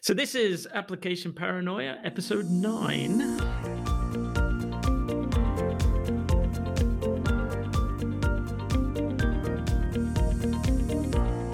So, 0.00 0.14
this 0.14 0.36
is 0.36 0.68
Application 0.74 1.32
Paranoia, 1.32 1.98
episode 2.04 2.48
nine. 2.48 3.18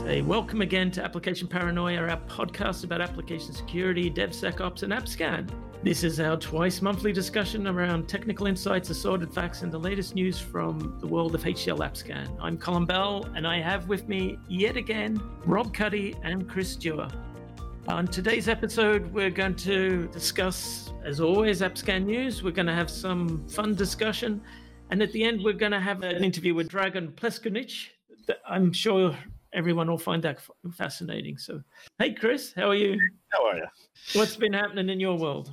Hey, 0.04 0.20
welcome 0.20 0.60
again 0.60 0.90
to 0.90 1.02
Application 1.02 1.48
Paranoia, 1.48 1.96
our 1.96 2.16
podcast 2.28 2.84
about 2.84 3.00
application 3.00 3.54
security, 3.54 4.10
DevSecOps, 4.10 4.82
and 4.82 4.92
AppScan. 4.92 5.48
This 5.82 6.04
is 6.04 6.20
our 6.20 6.36
twice 6.36 6.82
monthly 6.82 7.14
discussion 7.14 7.66
around 7.66 8.10
technical 8.10 8.46
insights, 8.46 8.90
assorted 8.90 9.32
facts, 9.32 9.62
and 9.62 9.72
the 9.72 9.80
latest 9.80 10.14
news 10.14 10.38
from 10.38 10.98
the 11.00 11.06
world 11.06 11.34
of 11.34 11.42
HCL 11.42 11.78
AppScan. 11.78 12.36
I'm 12.42 12.58
Colin 12.58 12.84
Bell, 12.84 13.26
and 13.34 13.46
I 13.46 13.60
have 13.60 13.88
with 13.88 14.06
me 14.06 14.38
yet 14.48 14.76
again 14.76 15.18
Rob 15.46 15.72
Cuddy 15.72 16.14
and 16.22 16.46
Chris 16.46 16.76
Dewar. 16.76 17.08
On 17.88 18.06
today's 18.06 18.48
episode, 18.48 19.12
we're 19.12 19.30
going 19.30 19.54
to 19.56 20.08
discuss, 20.08 20.90
as 21.04 21.20
always, 21.20 21.60
AppScan 21.60 22.06
news. 22.06 22.42
We're 22.42 22.50
going 22.50 22.66
to 22.66 22.72
have 22.74 22.88
some 22.88 23.46
fun 23.46 23.74
discussion. 23.74 24.40
And 24.90 25.02
at 25.02 25.12
the 25.12 25.22
end, 25.22 25.44
we're 25.44 25.52
going 25.52 25.72
to 25.72 25.80
have 25.80 26.02
an 26.02 26.24
interview 26.24 26.54
with 26.54 26.70
Dragan 26.70 27.12
Pleskonic. 27.12 27.88
I'm 28.48 28.72
sure 28.72 29.14
everyone 29.52 29.90
will 29.90 29.98
find 29.98 30.22
that 30.22 30.38
fascinating. 30.72 31.36
So, 31.36 31.62
hey, 31.98 32.14
Chris, 32.14 32.54
how 32.56 32.70
are 32.70 32.74
you? 32.74 32.98
How 33.28 33.46
are 33.48 33.56
you? 33.56 33.66
What's 34.14 34.36
been 34.36 34.54
happening 34.54 34.88
in 34.88 34.98
your 34.98 35.18
world? 35.18 35.52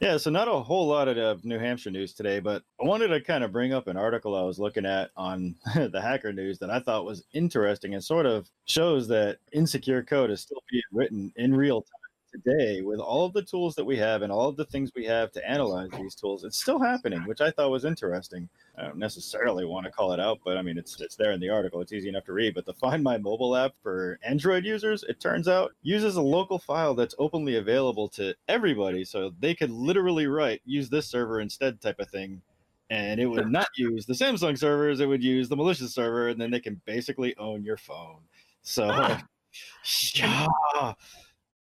Yeah, 0.00 0.18
so 0.18 0.30
not 0.30 0.48
a 0.48 0.52
whole 0.52 0.86
lot 0.86 1.08
of 1.08 1.16
uh, 1.16 1.36
New 1.42 1.58
Hampshire 1.58 1.90
news 1.90 2.12
today, 2.12 2.38
but 2.38 2.62
I 2.80 2.86
wanted 2.86 3.08
to 3.08 3.20
kind 3.20 3.42
of 3.42 3.50
bring 3.50 3.72
up 3.72 3.86
an 3.86 3.96
article 3.96 4.36
I 4.36 4.42
was 4.42 4.58
looking 4.58 4.84
at 4.84 5.10
on 5.16 5.54
the 5.74 6.00
Hacker 6.00 6.32
News 6.32 6.58
that 6.58 6.70
I 6.70 6.80
thought 6.80 7.06
was 7.06 7.24
interesting. 7.32 7.94
And 7.94 8.04
sort 8.04 8.26
of 8.26 8.50
shows 8.66 9.08
that 9.08 9.38
insecure 9.52 10.02
code 10.02 10.30
is 10.30 10.42
still 10.42 10.62
being 10.70 10.82
written 10.92 11.32
in 11.36 11.54
real 11.54 11.80
time 11.80 12.05
today 12.42 12.82
with 12.82 13.00
all 13.00 13.24
of 13.24 13.32
the 13.32 13.42
tools 13.42 13.74
that 13.74 13.84
we 13.84 13.96
have 13.96 14.22
and 14.22 14.30
all 14.32 14.48
of 14.48 14.56
the 14.56 14.64
things 14.64 14.90
we 14.94 15.04
have 15.04 15.32
to 15.32 15.48
analyze 15.48 15.90
these 15.92 16.14
tools. 16.14 16.44
It's 16.44 16.60
still 16.60 16.78
happening, 16.78 17.20
which 17.26 17.40
I 17.40 17.50
thought 17.50 17.70
was 17.70 17.84
interesting. 17.84 18.48
I 18.76 18.82
don't 18.82 18.98
necessarily 18.98 19.64
want 19.64 19.86
to 19.86 19.92
call 19.92 20.12
it 20.12 20.20
out, 20.20 20.40
but 20.44 20.56
I 20.56 20.62
mean, 20.62 20.76
it's 20.78 21.00
it's 21.00 21.16
there 21.16 21.32
in 21.32 21.40
the 21.40 21.48
article. 21.48 21.80
It's 21.80 21.92
easy 21.92 22.08
enough 22.08 22.24
to 22.24 22.32
read. 22.32 22.54
But 22.54 22.66
the 22.66 22.74
Find 22.74 23.02
My 23.02 23.16
mobile 23.18 23.56
app 23.56 23.72
for 23.82 24.18
Android 24.22 24.64
users, 24.64 25.02
it 25.04 25.18
turns 25.20 25.48
out, 25.48 25.72
uses 25.82 26.16
a 26.16 26.22
local 26.22 26.58
file 26.58 26.94
that's 26.94 27.14
openly 27.18 27.56
available 27.56 28.08
to 28.10 28.34
everybody, 28.48 29.04
so 29.04 29.32
they 29.40 29.54
could 29.54 29.70
literally 29.70 30.26
write 30.26 30.60
"use 30.64 30.88
this 30.90 31.06
server 31.06 31.40
instead" 31.40 31.80
type 31.80 31.98
of 32.00 32.10
thing, 32.10 32.42
and 32.90 33.18
it 33.20 33.26
would 33.26 33.50
not 33.50 33.68
use 33.76 34.04
the 34.06 34.14
Samsung 34.14 34.58
servers. 34.58 35.00
It 35.00 35.06
would 35.06 35.22
use 35.22 35.48
the 35.48 35.56
malicious 35.56 35.94
server, 35.94 36.28
and 36.28 36.40
then 36.40 36.50
they 36.50 36.60
can 36.60 36.80
basically 36.84 37.34
own 37.38 37.64
your 37.64 37.78
phone. 37.78 38.18
So, 38.62 38.88
Ah. 38.92 39.24
yeah. 40.14 40.46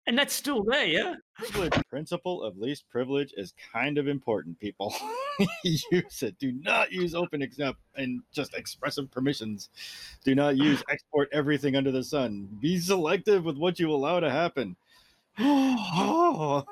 And 0.07 0.17
that's 0.17 0.33
still 0.33 0.63
there, 0.63 0.85
yeah? 0.85 1.15
privilege 1.35 1.73
principle 1.89 2.43
of 2.43 2.57
least 2.57 2.87
privilege 2.89 3.33
is 3.37 3.53
kind 3.73 3.97
of 3.97 4.07
important 4.07 4.59
people. 4.59 4.93
Use 5.63 6.23
it. 6.23 6.37
Do 6.39 6.51
not 6.51 6.91
use 6.91 7.13
open 7.13 7.41
examp 7.41 7.75
and 7.95 8.21
just 8.31 8.53
expressive 8.53 9.11
permissions. 9.11 9.69
Do 10.23 10.33
not 10.35 10.57
use 10.57 10.83
export 10.89 11.27
everything 11.33 11.75
under 11.75 11.91
the 11.91 12.03
sun. 12.03 12.47
Be 12.61 12.79
selective 12.79 13.43
with 13.43 13.57
what 13.57 13.79
you 13.79 13.91
allow 13.91 14.19
to 14.19 14.29
happen. 14.29 14.75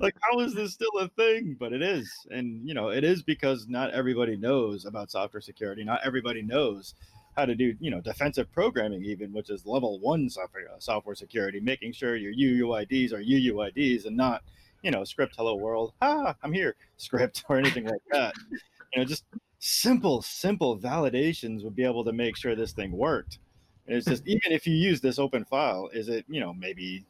Like 0.00 0.16
how 0.20 0.40
is 0.40 0.54
this 0.54 0.72
still 0.72 0.98
a 0.98 1.08
thing? 1.10 1.56
But 1.58 1.72
it 1.72 1.82
is. 1.82 2.10
And 2.32 2.66
you 2.66 2.74
know 2.74 2.88
it 2.88 3.04
is 3.04 3.22
because 3.22 3.68
not 3.68 3.92
everybody 3.92 4.36
knows 4.36 4.86
about 4.86 5.10
software 5.10 5.40
security. 5.40 5.84
Not 5.84 6.00
everybody 6.04 6.42
knows 6.42 6.94
how 7.36 7.44
to 7.44 7.54
do 7.54 7.74
you 7.80 7.90
know 7.90 8.00
defensive 8.00 8.50
programming 8.52 9.04
even 9.04 9.32
which 9.32 9.50
is 9.50 9.66
level 9.66 9.98
one 10.00 10.28
software 10.28 10.64
software 10.78 11.14
security 11.14 11.60
making 11.60 11.92
sure 11.92 12.16
your 12.16 12.32
uuids 12.32 13.12
are 13.12 13.22
uuids 13.22 14.06
and 14.06 14.16
not 14.16 14.42
you 14.82 14.90
know 14.90 15.04
script 15.04 15.34
hello 15.36 15.54
world. 15.54 15.92
Ah 16.02 16.34
i'm 16.42 16.52
here 16.52 16.76
script 16.96 17.44
or 17.48 17.56
anything 17.56 17.84
like 17.84 18.02
that. 18.10 18.34
You 18.50 18.98
know 19.00 19.04
just 19.04 19.24
simple 19.58 20.22
simple 20.22 20.78
validations 20.78 21.64
would 21.64 21.76
be 21.76 21.84
able 21.84 22.04
to 22.04 22.12
make 22.12 22.36
sure 22.36 22.54
this 22.54 22.72
thing 22.72 22.92
worked. 22.92 23.38
And 23.86 23.96
it's 23.96 24.06
just 24.06 24.26
even 24.26 24.52
if 24.52 24.66
you 24.66 24.74
use 24.74 25.00
this 25.00 25.18
open 25.18 25.44
file 25.44 25.88
is 25.92 26.08
it 26.08 26.24
you 26.28 26.40
know 26.40 26.52
maybe 26.52 27.04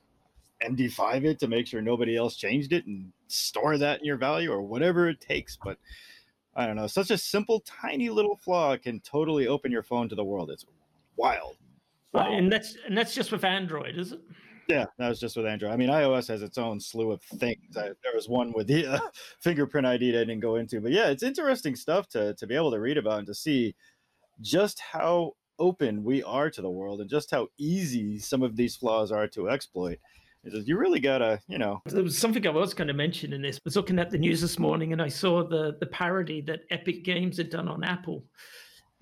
md5 0.63 1.25
it 1.25 1.39
to 1.41 1.49
make 1.49 1.67
sure 1.67 1.83
nobody 1.83 2.17
else 2.17 2.37
changed 2.37 2.73
it 2.73 2.87
and 2.87 3.13
store 3.27 3.79
that 3.79 4.01
in 4.01 4.07
your 4.07 4.17
value 4.17 4.53
or 4.53 4.63
whatever 4.63 5.09
it 5.09 5.21
takes 5.21 5.59
but 5.63 5.77
I 6.55 6.67
don't 6.67 6.77
know. 6.77 6.87
Such 6.87 7.11
a 7.11 7.19
simple, 7.19 7.61
tiny 7.61 8.11
little 8.11 8.37
flaw 8.37 8.77
can 8.77 9.01
totally 9.01 9.49
open 9.49 9.73
your 9.73 9.83
phone 9.83 10.09
to 10.09 10.15
the 10.15 10.25
world. 10.25 10.51
It's 10.51 10.67
wild. 11.17 11.57
Right, 12.13 12.35
And 12.35 12.53
that's 12.53 12.77
and 12.87 12.97
that's 12.97 13.15
just 13.15 13.33
with 13.33 13.45
Android, 13.45 13.97
is 13.97 14.13
it? 14.13 14.21
Yeah, 14.69 14.85
that 14.99 15.09
was 15.09 15.19
just 15.19 15.37
with 15.37 15.47
Android. 15.47 15.73
I 15.73 15.77
mean, 15.77 15.89
iOS 15.89 16.29
has 16.29 16.43
its 16.43 16.59
own 16.59 16.79
slew 16.79 17.11
of 17.11 17.23
things. 17.23 17.77
I, 17.77 17.91
there 18.03 18.15
was 18.15 18.29
one 18.29 18.53
with 18.53 18.67
the 18.67 18.87
uh, 18.87 19.01
fingerprint 19.41 19.87
ID 19.87 20.13
that 20.13 20.21
I 20.21 20.25
didn't 20.25 20.41
go 20.41 20.57
into, 20.57 20.81
but 20.81 20.93
yeah, 20.93 21.09
it's 21.09 21.23
interesting 21.23 21.75
stuff 21.75 22.09
to 22.09 22.35
to 22.35 22.47
be 22.47 22.55
able 22.55 22.71
to 22.71 22.81
read 22.81 22.99
about 22.99 23.19
and 23.19 23.27
to 23.27 23.35
see 23.35 23.75
just 24.41 24.79
how 24.81 25.33
open 25.59 26.05
we 26.05 26.23
are 26.23 26.51
to 26.51 26.61
the 26.61 26.71
world 26.71 27.01
and 27.01 27.09
just 27.09 27.31
how 27.31 27.49
easy 27.59 28.19
some 28.19 28.43
of 28.43 28.57
these 28.57 28.77
flaws 28.77 29.11
are 29.11 29.29
to 29.29 29.49
exploit. 29.49 29.99
It's 30.45 30.55
just, 30.55 30.67
you 30.67 30.77
really 30.77 30.99
gotta, 31.01 31.41
you 31.47 31.59
know, 31.59 31.81
There 31.87 32.03
was 32.03 32.19
something 32.19 32.47
I 32.47 32.51
was 32.51 32.75
going 32.75 32.89
to 32.89 32.95
mention 32.95 33.33
in 33.33 33.43
this. 33.43 33.57
I 33.57 33.61
was 33.65 33.77
looking 33.77 33.99
at 33.99 34.11
the 34.11 34.19
news 34.19 34.41
this 34.41 34.59
morning 34.59 34.93
and 34.93 35.01
I 35.01 35.09
saw 35.09 35.47
the 35.47 35.77
the 35.79 35.87
parody 35.87 36.41
that 36.43 36.63
Epic 36.71 37.05
Games 37.05 37.37
had 37.37 37.51
done 37.51 37.69
on 37.69 37.85
Apple. 37.85 38.25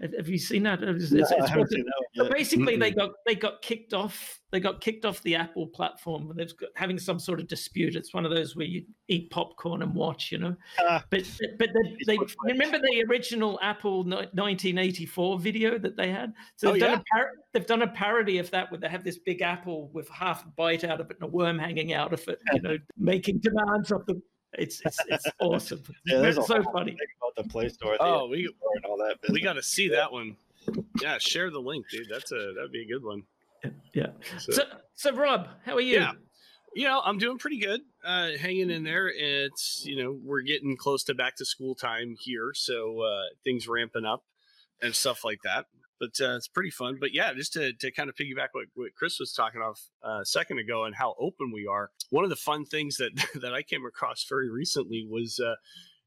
Have 0.00 0.14
have 0.16 0.28
you 0.28 0.38
seen 0.38 0.62
that? 0.62 0.82
It's- 0.82 1.12
it's- 1.12 1.30
I 1.32 1.36
it's 1.44 1.54
what- 1.56 1.68
seen 1.68 1.84
that 2.16 2.30
basically, 2.32 2.76
they 2.76 2.90
Mm-mm. 2.92 2.96
got 2.96 3.10
they 3.26 3.34
got 3.34 3.60
kicked 3.62 3.92
off. 3.94 4.38
They 4.50 4.58
got 4.58 4.80
kicked 4.80 5.04
off 5.04 5.22
the 5.22 5.36
Apple 5.36 5.68
platform. 5.68 6.30
and 6.30 6.38
They've 6.40 6.56
got 6.56 6.70
having 6.74 6.98
some 6.98 7.18
sort 7.20 7.38
of 7.38 7.46
dispute. 7.46 7.94
It's 7.94 8.12
one 8.12 8.24
of 8.24 8.32
those 8.32 8.56
where 8.56 8.66
you 8.66 8.84
eat 9.08 9.30
popcorn 9.30 9.82
and 9.82 9.94
watch, 9.94 10.32
you 10.32 10.38
know. 10.38 10.56
Ah, 10.80 11.04
But 11.10 11.22
but 11.58 11.70
they, 11.72 11.96
they 12.14 12.18
remember 12.44 12.78
the 12.78 13.04
original 13.08 13.58
Apple 13.62 14.04
1984 14.04 15.38
video 15.38 15.78
that 15.78 15.96
they 15.96 16.10
had. 16.10 16.32
So 16.56 16.70
Oh, 16.70 16.72
they've, 16.72 16.80
done 16.80 16.90
yeah. 16.92 16.96
a 16.98 17.04
par- 17.16 17.32
they've 17.52 17.66
done 17.66 17.82
a 17.82 17.88
parody 17.88 18.38
of 18.38 18.50
that 18.50 18.70
where 18.70 18.80
they 18.80 18.88
have 18.88 19.04
this 19.04 19.18
big 19.18 19.40
apple 19.42 19.90
with 19.92 20.08
half 20.08 20.44
a 20.44 20.48
bite 20.48 20.82
out 20.84 21.00
of 21.00 21.10
it 21.10 21.16
and 21.20 21.28
a 21.28 21.32
worm 21.32 21.58
hanging 21.58 21.92
out 21.92 22.12
of 22.12 22.26
it. 22.28 22.40
You 22.52 22.60
know, 22.62 22.78
making 22.96 23.38
demands 23.38 23.92
of 23.92 24.04
the. 24.06 24.20
It's 24.54 24.80
it's, 24.84 24.98
it's 25.08 25.26
awesome. 25.40 25.82
yeah, 26.06 26.22
it's 26.22 26.36
so 26.46 26.62
funny. 26.72 26.96
about 27.20 27.36
the 27.36 27.44
Play 27.50 27.68
Store. 27.68 27.96
the 27.98 28.02
Oh, 28.04 28.26
we 28.28 28.46
App 28.46 28.54
Store 28.56 28.70
and 28.76 28.84
all 28.84 28.96
that. 28.98 29.16
we 29.32 29.40
got 29.40 29.54
to 29.54 29.62
see 29.62 29.88
that 29.90 30.10
one. 30.12 30.36
Yeah, 31.00 31.18
share 31.18 31.50
the 31.50 31.60
link, 31.60 31.86
dude. 31.90 32.08
That's 32.10 32.32
a 32.32 32.52
that'd 32.56 32.72
be 32.72 32.82
a 32.82 32.86
good 32.86 33.04
one. 33.04 33.22
Yeah. 33.94 34.08
So, 34.38 34.52
So 34.52 34.62
so 34.94 35.14
Rob, 35.14 35.48
how 35.64 35.74
are 35.76 35.80
you? 35.80 35.94
Yeah. 35.98 36.12
you 36.74 36.84
know, 36.84 37.00
I'm 37.04 37.18
doing 37.18 37.38
pretty 37.38 37.58
good. 37.58 37.80
Uh, 38.04 38.30
hanging 38.38 38.70
in 38.70 38.84
there. 38.84 39.08
It's 39.08 39.84
you 39.86 40.02
know 40.02 40.18
we're 40.22 40.42
getting 40.42 40.76
close 40.76 41.04
to 41.04 41.14
back 41.14 41.36
to 41.36 41.44
school 41.44 41.74
time 41.74 42.16
here, 42.18 42.52
so 42.54 43.00
uh, 43.02 43.22
things 43.44 43.68
ramping 43.68 44.04
up 44.04 44.24
and 44.82 44.94
stuff 44.94 45.24
like 45.24 45.40
that. 45.44 45.66
But 46.00 46.20
uh, 46.20 46.36
it's 46.36 46.48
pretty 46.48 46.70
fun. 46.70 46.96
But 46.98 47.12
yeah, 47.12 47.32
just 47.34 47.52
to, 47.52 47.72
to 47.74 47.92
kind 47.92 48.08
of 48.08 48.16
piggyback 48.16 48.48
what, 48.52 48.66
what 48.74 48.94
Chris 48.96 49.20
was 49.20 49.32
talking 49.32 49.60
off 49.60 49.80
uh, 50.04 50.20
a 50.22 50.26
second 50.26 50.58
ago 50.58 50.84
and 50.84 50.94
how 50.94 51.14
open 51.20 51.52
we 51.52 51.66
are. 51.70 51.90
One 52.08 52.24
of 52.24 52.30
the 52.30 52.36
fun 52.36 52.64
things 52.64 52.96
that 52.96 53.10
that 53.40 53.54
I 53.54 53.62
came 53.62 53.84
across 53.84 54.24
very 54.28 54.50
recently 54.50 55.06
was 55.08 55.38
uh, 55.38 55.54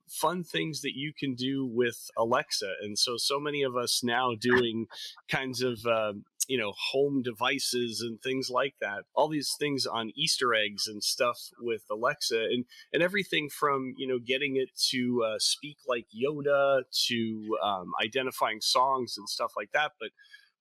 fun 0.07 0.43
things 0.43 0.81
that 0.81 0.93
you 0.95 1.13
can 1.17 1.35
do 1.35 1.65
with 1.65 2.09
Alexa. 2.17 2.71
And 2.81 2.97
so, 2.97 3.15
so 3.17 3.39
many 3.39 3.63
of 3.63 3.75
us 3.75 4.01
now 4.03 4.33
doing 4.39 4.87
kinds 5.29 5.61
of, 5.61 5.85
um, 5.85 6.25
you 6.47 6.57
know, 6.57 6.73
home 6.91 7.21
devices 7.21 8.01
and 8.01 8.21
things 8.21 8.49
like 8.49 8.75
that. 8.81 9.03
All 9.15 9.27
these 9.27 9.55
things 9.57 9.85
on 9.85 10.11
Easter 10.15 10.53
eggs 10.53 10.87
and 10.87 11.03
stuff 11.03 11.39
with 11.59 11.83
Alexa 11.89 12.37
and, 12.37 12.65
and 12.91 13.01
everything 13.01 13.49
from, 13.49 13.93
you 13.97 14.07
know, 14.07 14.19
getting 14.19 14.55
it 14.55 14.69
to 14.89 15.23
uh, 15.23 15.39
speak 15.39 15.77
like 15.87 16.05
Yoda 16.13 16.83
to 17.07 17.57
um, 17.63 17.91
identifying 18.03 18.61
songs 18.61 19.15
and 19.17 19.29
stuff 19.29 19.53
like 19.55 19.71
that. 19.73 19.93
But 19.99 20.09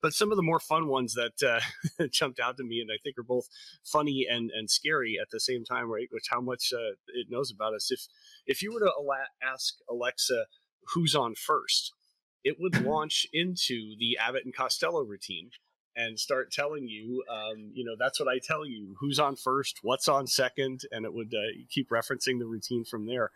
but 0.01 0.13
some 0.13 0.33
of 0.33 0.37
the 0.37 0.43
more 0.43 0.59
fun 0.59 0.89
ones 0.89 1.15
that 1.15 1.43
uh, 1.43 2.07
jumped 2.11 2.41
out 2.41 2.57
to 2.57 2.65
me 2.65 2.81
and 2.81 2.91
I 2.93 2.99
think 3.03 3.17
are 3.17 3.23
both 3.23 3.49
funny 3.85 4.27
and, 4.29 4.51
and 4.51 4.69
scary 4.69 5.17
at 5.21 5.31
the 5.31 5.39
same 5.39 5.65
time, 5.65 5.89
right? 5.89 6.09
Which 6.11 6.27
how 6.29 6.41
much 6.41 6.73
uh, 6.75 6.95
it 7.15 7.29
knows 7.31 7.53
about 7.53 7.75
us. 7.75 7.91
If 7.91 8.07
if 8.47 8.63
you 8.63 8.73
were 8.73 8.81
to 8.81 8.93
ala- 8.99 9.31
ask 9.43 9.75
Alexa 9.89 10.47
who's 10.95 11.15
on 11.15 11.35
first, 11.35 11.93
it 12.45 12.57
would 12.59 12.85
launch 12.85 13.27
into 13.33 13.95
the 13.99 14.19
Abbott 14.21 14.45
and 14.45 14.55
Costello 14.55 15.03
routine 15.03 15.51
and 15.97 16.19
start 16.19 16.51
telling 16.51 16.89
you, 16.89 17.23
um, 17.31 17.71
you 17.75 17.85
know, 17.85 17.95
that's 17.99 18.19
what 18.19 18.29
I 18.29 18.39
tell 18.39 18.67
you, 18.67 18.97
who's 18.99 19.19
on 19.19 19.37
first, 19.37 19.81
what's 19.83 20.09
on 20.09 20.27
second, 20.27 20.83
and 20.91 21.05
it 21.05 21.13
would 21.13 21.35
uh, 21.35 21.65
keep 21.69 21.91
referencing 21.91 22.39
the 22.39 22.47
routine 22.47 22.85
from 22.85 23.07
there. 23.07 23.31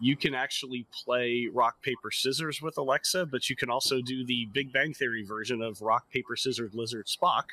You 0.00 0.16
can 0.16 0.34
actually 0.34 0.86
play 1.04 1.48
rock, 1.52 1.82
paper, 1.82 2.10
scissors 2.10 2.60
with 2.60 2.78
Alexa, 2.78 3.26
but 3.26 3.48
you 3.48 3.56
can 3.56 3.70
also 3.70 4.00
do 4.00 4.24
the 4.24 4.48
Big 4.52 4.72
Bang 4.72 4.94
Theory 4.94 5.24
version 5.24 5.62
of 5.62 5.82
rock, 5.82 6.10
paper, 6.10 6.36
scissors, 6.36 6.74
lizard, 6.74 7.06
Spock, 7.06 7.44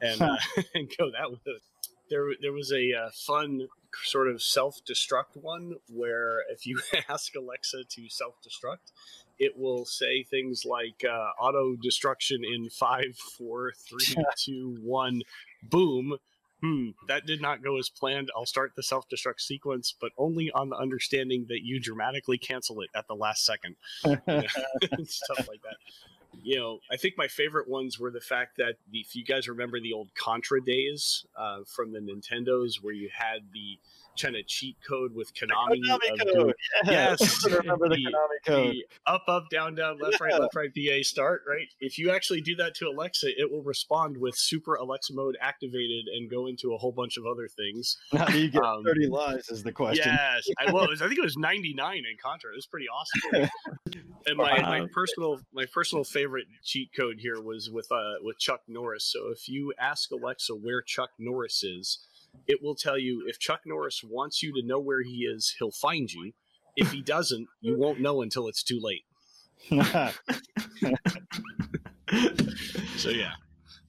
and, 0.00 0.20
uh, 0.20 0.36
and 0.74 0.92
go 0.98 1.10
that 1.10 1.30
with 1.30 1.46
it. 1.46 1.62
There, 2.08 2.30
there 2.40 2.52
was 2.52 2.72
a 2.72 2.92
uh, 2.92 3.10
fun 3.26 3.66
sort 4.04 4.28
of 4.28 4.42
self-destruct 4.42 5.36
one 5.40 5.76
where 5.88 6.40
if 6.50 6.66
you 6.66 6.80
ask 7.08 7.34
Alexa 7.34 7.84
to 7.88 8.08
self-destruct, 8.08 8.92
it 9.38 9.56
will 9.56 9.84
say 9.84 10.22
things 10.22 10.64
like 10.64 11.04
uh, 11.04 11.30
auto 11.40 11.76
destruction 11.76 12.42
in 12.44 12.70
five, 12.70 13.16
four, 13.36 13.72
three, 13.88 14.16
two, 14.36 14.76
one, 14.82 15.22
boom. 15.62 16.16
hmm, 16.62 16.90
that 17.08 17.26
did 17.26 17.40
not 17.42 17.62
go 17.62 17.78
as 17.78 17.88
planned. 17.88 18.30
I'll 18.36 18.46
start 18.46 18.72
the 18.76 18.82
self 18.82 19.08
destruct 19.08 19.40
sequence, 19.40 19.94
but 19.98 20.12
only 20.18 20.50
on 20.52 20.70
the 20.70 20.76
understanding 20.76 21.46
that 21.48 21.62
you 21.62 21.80
dramatically 21.80 22.38
cancel 22.38 22.80
it 22.80 22.90
at 22.94 23.06
the 23.08 23.14
last 23.14 23.44
second. 23.44 23.76
Stuff 24.02 25.48
like 25.48 25.62
that. 25.62 25.76
You 26.42 26.58
know, 26.58 26.78
I 26.90 26.96
think 26.96 27.14
my 27.16 27.28
favorite 27.28 27.68
ones 27.68 27.98
were 27.98 28.10
the 28.10 28.20
fact 28.20 28.56
that 28.58 28.74
the, 28.90 28.98
if 29.00 29.14
you 29.16 29.24
guys 29.24 29.48
remember 29.48 29.80
the 29.80 29.92
old 29.92 30.10
Contra 30.14 30.62
days 30.62 31.24
uh, 31.36 31.58
from 31.66 31.92
the 31.92 32.00
Nintendos, 32.00 32.82
where 32.82 32.94
you 32.94 33.08
had 33.12 33.40
the 33.52 33.78
kind 34.20 34.34
of 34.34 34.46
cheat 34.46 34.78
code 34.88 35.14
with 35.14 35.34
Konami. 35.34 35.76
Konami 35.86 36.18
code. 36.18 36.32
doing-. 36.34 36.54
Yes, 36.86 37.44
I 37.50 37.56
remember 37.56 37.88
the 37.90 37.96
the- 37.96 38.04
Konami 38.10 38.46
code. 38.46 38.72
the 38.72 38.86
up, 39.06 39.24
up, 39.28 39.50
down, 39.50 39.74
down, 39.74 39.98
left, 39.98 40.20
right, 40.20 40.30
Yeah. 40.32 40.38
left, 40.38 40.54
right, 40.54 40.70
BA 40.74 41.04
start, 41.04 41.42
right? 41.46 41.66
If 41.80 41.98
you 41.98 42.10
actually 42.10 42.40
do 42.40 42.54
that 42.56 42.74
to 42.76 42.86
Alexa, 42.88 43.28
it 43.38 43.50
will 43.52 43.62
respond 43.62 44.16
with 44.16 44.34
super 44.34 44.76
Alexa 44.76 45.12
mode 45.12 45.36
activated 45.40 46.06
and 46.06 46.30
go 46.30 46.46
into 46.46 46.72
a 46.72 46.78
whole 46.78 46.92
bunch 46.92 47.18
of 47.18 47.26
other 47.26 47.46
things. 47.46 47.98
How 48.12 48.24
do 48.24 48.38
you 48.38 48.48
get 48.48 48.62
Um, 48.62 48.84
30 48.84 49.06
lives 49.08 49.50
is 49.50 49.62
the 49.62 49.72
question. 49.72 50.06
Yes, 50.06 50.44
I 50.66 50.70
was. 50.72 51.02
I 51.02 51.08
think 51.08 51.18
it 51.18 51.24
was 51.24 51.36
99 51.36 51.96
in 51.98 52.04
Contra. 52.22 52.52
It 52.52 52.56
was 52.56 52.66
pretty 52.66 52.86
awesome. 52.88 53.50
and 54.26 54.36
my, 54.38 54.60
my 54.62 54.86
personal 54.94 55.40
my 55.52 55.66
personal 55.72 56.04
favorite 56.04 56.25
cheat 56.64 56.90
code 56.96 57.18
here 57.20 57.40
was 57.40 57.70
with 57.70 57.90
uh 57.90 58.14
with 58.22 58.38
Chuck 58.38 58.62
Norris. 58.68 59.04
So 59.04 59.28
if 59.30 59.48
you 59.48 59.72
ask 59.78 60.10
Alexa 60.10 60.54
where 60.54 60.82
Chuck 60.82 61.10
Norris 61.18 61.62
is, 61.62 61.98
it 62.46 62.62
will 62.62 62.74
tell 62.74 62.98
you 62.98 63.24
if 63.26 63.38
Chuck 63.38 63.60
Norris 63.66 64.02
wants 64.04 64.42
you 64.42 64.52
to 64.54 64.66
know 64.66 64.80
where 64.80 65.02
he 65.02 65.24
is, 65.24 65.54
he'll 65.58 65.70
find 65.70 66.12
you. 66.12 66.32
If 66.76 66.92
he 66.92 67.00
doesn't, 67.00 67.48
you 67.62 67.78
won't 67.78 68.00
know 68.00 68.20
until 68.20 68.48
it's 68.48 68.62
too 68.62 68.80
late. 68.80 69.04
So 72.96 73.10
yeah, 73.10 73.32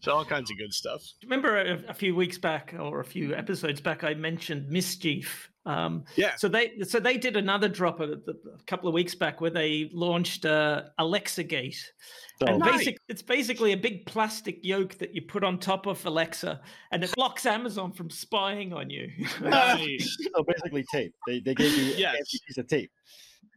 so 0.01 0.11
all 0.11 0.25
kinds 0.25 0.51
of 0.51 0.57
good 0.57 0.73
stuff. 0.73 1.01
Remember 1.23 1.57
a, 1.57 1.79
a 1.89 1.93
few 1.93 2.15
weeks 2.15 2.37
back 2.37 2.75
or 2.77 2.99
a 2.99 3.05
few 3.05 3.33
episodes 3.33 3.79
back, 3.81 4.03
I 4.03 4.13
mentioned 4.13 4.69
MSCHF. 4.69 5.47
Um, 5.67 6.05
Yeah, 6.15 6.35
so 6.37 6.47
they 6.47 6.79
so 6.83 6.99
they 6.99 7.17
did 7.17 7.35
another 7.35 7.67
drop 7.67 7.99
a, 7.99 8.13
a 8.13 8.63
couple 8.65 8.87
of 8.87 8.93
weeks 8.93 9.13
back 9.13 9.41
where 9.41 9.51
they 9.51 9.89
launched 9.93 10.45
uh, 10.45 10.83
Alexa 10.97 11.43
Gate. 11.43 11.91
So, 12.39 12.45
And 12.47 12.59
nice. 12.59 12.77
basic, 12.77 12.97
it's 13.09 13.21
basically 13.21 13.73
a 13.73 13.77
big 13.77 14.05
plastic 14.05 14.63
yoke 14.63 14.97
that 14.99 15.13
you 15.13 15.23
put 15.23 15.43
on 15.43 15.59
top 15.59 15.85
of 15.85 16.03
Alexa, 16.05 16.61
and 16.91 17.03
it 17.03 17.11
blocks 17.15 17.45
Amazon 17.45 17.91
from 17.91 18.09
spying 18.09 18.71
on 18.73 18.89
you. 18.89 19.11
nice. 19.41 20.17
so 20.35 20.43
basically 20.43 20.85
tape. 20.91 21.13
They, 21.27 21.39
they 21.41 21.53
gave 21.53 21.73
you 21.77 21.93
Yes. 21.97 22.15
a 22.33 22.39
piece 22.47 22.57
of 22.57 22.67
tape. 22.67 22.91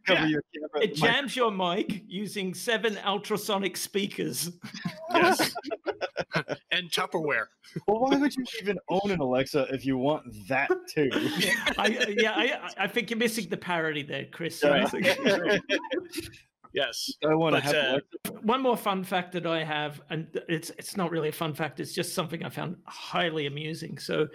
Cover 0.05 0.21
Yeah. 0.21 0.27
your 0.27 0.43
camera. 0.53 0.83
it 0.83 0.89
mic- 0.91 0.95
jams 0.95 1.35
your 1.35 1.51
mic 1.51 2.03
using 2.07 2.53
seven 2.53 2.97
ultrasonic 3.05 3.77
speakers. 3.77 4.51
Yes, 5.13 5.53
and 6.71 6.89
Tupperware. 6.89 7.47
Well, 7.85 7.99
why 7.99 8.15
would 8.17 8.33
you 8.33 8.45
even 8.61 8.77
own 8.87 9.11
an 9.11 9.19
Alexa 9.19 9.67
if 9.73 9.85
you 9.85 9.97
want 9.97 10.23
that 10.47 10.71
too? 10.87 11.09
I, 11.77 12.13
yeah, 12.17 12.31
I, 12.33 12.85
I 12.85 12.87
think 12.87 13.09
you're 13.09 13.19
missing 13.19 13.49
the 13.49 13.57
parody 13.57 14.03
there, 14.03 14.27
Chris. 14.31 14.63
Yeah. 14.63 14.87
Yes, 16.73 17.11
I 17.27 17.33
want 17.35 17.55
to 17.55 17.61
have 17.61 17.75
uh, 17.75 17.99
One 18.43 18.61
more 18.61 18.77
fun 18.77 19.03
fact 19.03 19.33
that 19.33 19.45
I 19.45 19.63
have, 19.65 20.01
and 20.09 20.27
it's 20.47 20.69
it's 20.77 20.95
not 20.95 21.11
really 21.11 21.27
a 21.27 21.33
fun 21.33 21.53
fact. 21.53 21.81
It's 21.81 21.93
just 21.93 22.15
something 22.15 22.45
I 22.45 22.49
found 22.49 22.77
highly 22.85 23.47
amusing. 23.47 23.97
So, 23.97 24.27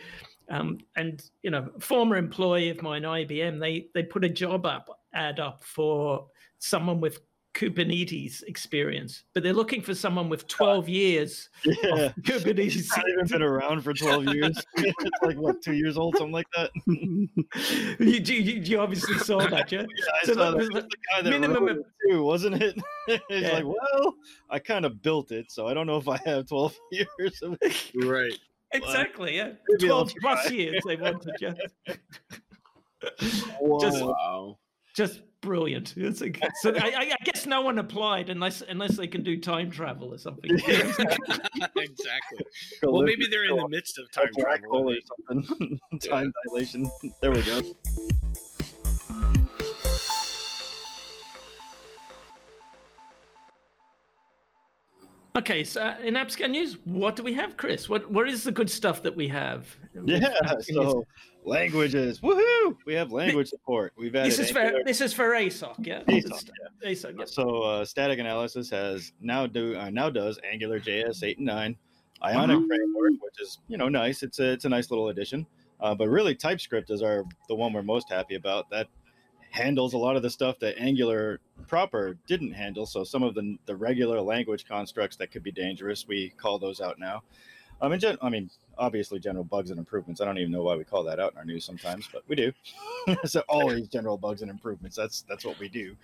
um, 0.51 0.79
and 0.97 1.23
you 1.43 1.51
know, 1.51 1.71
former 1.81 2.17
employee 2.17 2.69
of 2.69 2.83
mine, 2.83 3.03
IBM, 3.03 3.59
they 3.59 3.87
they 3.95 4.03
put 4.03 4.23
a 4.25 4.29
job 4.29 4.67
up 4.67 5.01
ad 5.17 5.41
up 5.41 5.65
for 5.65 6.27
someone 6.59 7.01
with 7.01 7.21
Kubernetes 7.55 8.43
experience, 8.43 9.25
but 9.33 9.43
they're 9.43 9.55
looking 9.55 9.81
for 9.81 9.95
someone 9.95 10.29
with 10.29 10.47
12 10.47 10.91
years 10.91 11.49
Yeah. 11.65 11.73
of 11.95 12.15
Kubernetes. 12.23 12.77
It's 12.77 12.95
not 12.95 13.09
even 13.09 13.27
been 13.27 13.41
around 13.43 13.81
for 13.81 13.95
12 13.95 14.25
years. 14.35 14.63
it's 14.77 15.11
like, 15.23 15.39
what, 15.39 15.63
two 15.63 15.73
years 15.73 15.97
old, 15.97 16.19
something 16.19 16.33
like 16.35 16.47
that? 16.55 16.71
you, 16.87 18.21
you, 18.35 18.61
you 18.63 18.79
obviously 18.79 19.17
saw 19.19 19.39
that, 19.39 19.73
yeah? 19.73 19.81
Yeah, 19.81 19.87
I 20.23 20.27
So 20.27 20.35
saw 20.35 20.51
that 20.51 20.51
that. 20.51 20.57
was 20.59 20.69
It 20.69 20.75
the 20.75 20.97
guy 21.15 21.23
that 21.23 21.31
minimum 21.31 21.65
wrote 21.65 21.71
of- 21.71 21.79
it 21.79 22.11
too, 22.11 22.23
wasn't 22.23 22.63
it? 22.63 22.77
He's 23.07 23.21
Yeah. 23.31 23.53
like, 23.55 23.65
well, 23.65 24.15
I 24.51 24.59
kind 24.59 24.85
of 24.85 25.01
built 25.01 25.33
it, 25.33 25.51
so 25.51 25.67
I 25.67 25.73
don't 25.73 25.87
know 25.87 25.97
if 25.97 26.09
I 26.09 26.19
have 26.27 26.47
12 26.49 26.77
years 26.91 27.41
of 27.43 27.57
right. 27.95 28.39
Exactly, 28.73 29.37
yeah. 29.37 29.53
12 29.81 30.13
plus 30.21 30.51
years 30.51 30.83
they 30.87 30.97
wanted, 30.97 31.33
yeah. 31.41 31.55
Whoa. 33.61 33.81
Just- 33.81 34.05
Wow. 34.05 34.59
Just 34.97 35.21
brilliant. 35.43 35.95
It's 35.97 36.21
like, 36.21 36.41
so 36.63 36.75
I, 36.75 36.89
I- 36.89 37.13
I 37.21 37.25
guess 37.25 37.47
no 37.47 37.61
one 37.61 37.79
applied 37.79 38.31
unless 38.31 38.63
unless 38.63 38.97
they 38.97 39.07
can 39.07 39.23
do 39.23 39.39
time 39.39 39.71
travel 39.71 40.13
or 40.13 40.19
something. 40.19 40.51
exactly. 40.57 42.45
Well, 42.83 43.03
maybe 43.03 43.27
they're 43.31 43.45
in 43.45 43.57
the 43.57 43.69
midst 43.69 43.99
of 43.99 44.11
time 44.11 44.31
travel. 44.39 44.91
or 44.91 44.97
something. 45.29 45.79
time 46.01 46.33
dilation. 46.49 46.91
There 47.21 47.31
we 47.31 47.43
go. 47.43 47.61
okay, 55.37 55.65
so 55.65 55.83
uh, 55.83 55.97
in 56.03 56.15
AppScan 56.15 56.51
News, 56.51 56.79
what 56.85 57.17
do 57.17 57.23
we 57.23 57.35
have, 57.35 57.57
Chris? 57.57 57.89
What 57.89 58.11
what 58.11 58.29
is 58.29 58.45
the 58.45 58.53
good 58.53 58.71
stuff 58.71 59.03
that 59.03 59.15
we 59.15 59.29
have? 59.29 59.77
Yeah, 60.05 60.33
so 60.61 61.07
languages. 61.47 62.21
Woohoo! 62.21 62.77
We 62.85 62.95
have 62.95 63.13
language 63.13 63.49
support. 63.49 63.93
We've 63.97 64.15
added 64.15 64.33
this 64.33 64.39
is 64.39 64.51
for 64.51 64.59
Angular- 64.59 64.85
this 64.85 65.01
is 65.01 65.13
for 65.13 65.31
ASOC, 65.31 65.87
yeah. 65.87 66.03
ASOC, 66.09 66.51
ASOC, 66.85 67.19
yeah. 67.19 67.25
So 67.25 67.63
uh, 67.63 67.85
static 67.85 68.19
analysis 68.19 68.69
has 68.71 69.13
now 69.21 69.47
do 69.47 69.77
uh, 69.77 69.91
now 69.91 70.11
does 70.11 70.39
Angular 70.51 70.81
JS 70.81 71.23
eight 71.23 71.39
and 71.39 71.47
nine, 71.47 71.77
Ionic 72.23 72.59
Oh. 72.59 72.67
framework, 72.67 73.13
which 73.23 73.41
is 73.41 73.59
you 73.69 73.79
know 73.79 73.89
nice. 73.89 74.23
It's 74.23 74.39
a 74.41 74.53
it's 74.53 74.65
a 74.65 74.69
nice 74.69 74.91
little 74.91 75.09
addition. 75.09 75.47
Uh, 75.81 75.95
but 75.95 76.09
really, 76.09 76.35
TypeScript 76.35 76.91
is 76.91 77.03
our 77.03 77.25
the 77.49 77.55
one 77.55 77.73
we're 77.73 77.83
most 77.83 78.11
happy 78.11 78.35
about. 78.35 78.69
That 78.71 78.89
handles 79.51 79.95
a 79.95 79.99
lot 79.99 80.17
of 80.17 80.23
the 80.23 80.29
stuff 80.31 80.59
that 80.59 80.77
Angular 80.79 81.41
proper 81.67 82.19
didn't 82.27 82.53
handle. 82.53 82.85
So 82.87 83.05
some 83.05 83.23
of 83.23 83.35
the 83.35 83.57
the 83.67 83.77
regular 83.77 84.21
language 84.21 84.67
constructs 84.67 85.17
that 85.19 85.31
could 85.31 85.43
be 85.43 85.53
dangerous, 85.53 86.07
we 86.09 86.31
call 86.31 86.59
those 86.59 86.81
out 86.81 86.99
now. 86.99 87.23
Um, 87.81 87.93
in 87.93 88.01
gen- 88.01 88.19
I 88.23 88.29
mean, 88.29 88.51
obviously, 88.79 89.19
general 89.19 89.45
bugs 89.45 89.71
and 89.71 89.79
improvements. 89.79 90.21
I 90.21 90.25
don't 90.25 90.39
even 90.39 90.53
know 90.53 90.63
why 90.63 90.77
we 90.77 90.85
call 90.85 91.05
that 91.05 91.21
out 91.21 91.33
in 91.33 91.39
our 91.39 91.45
news 91.45 91.65
sometimes, 91.65 92.09
but 92.13 92.23
we 92.29 92.37
do. 92.37 92.53
so 93.25 93.43
always 93.49 93.89
general 93.89 94.17
bugs 94.17 94.43
and 94.43 94.51
improvements. 94.51 94.97
That's 94.97 95.23
that's 95.29 95.45
what 95.45 95.59
we 95.59 95.69
do. 95.69 95.97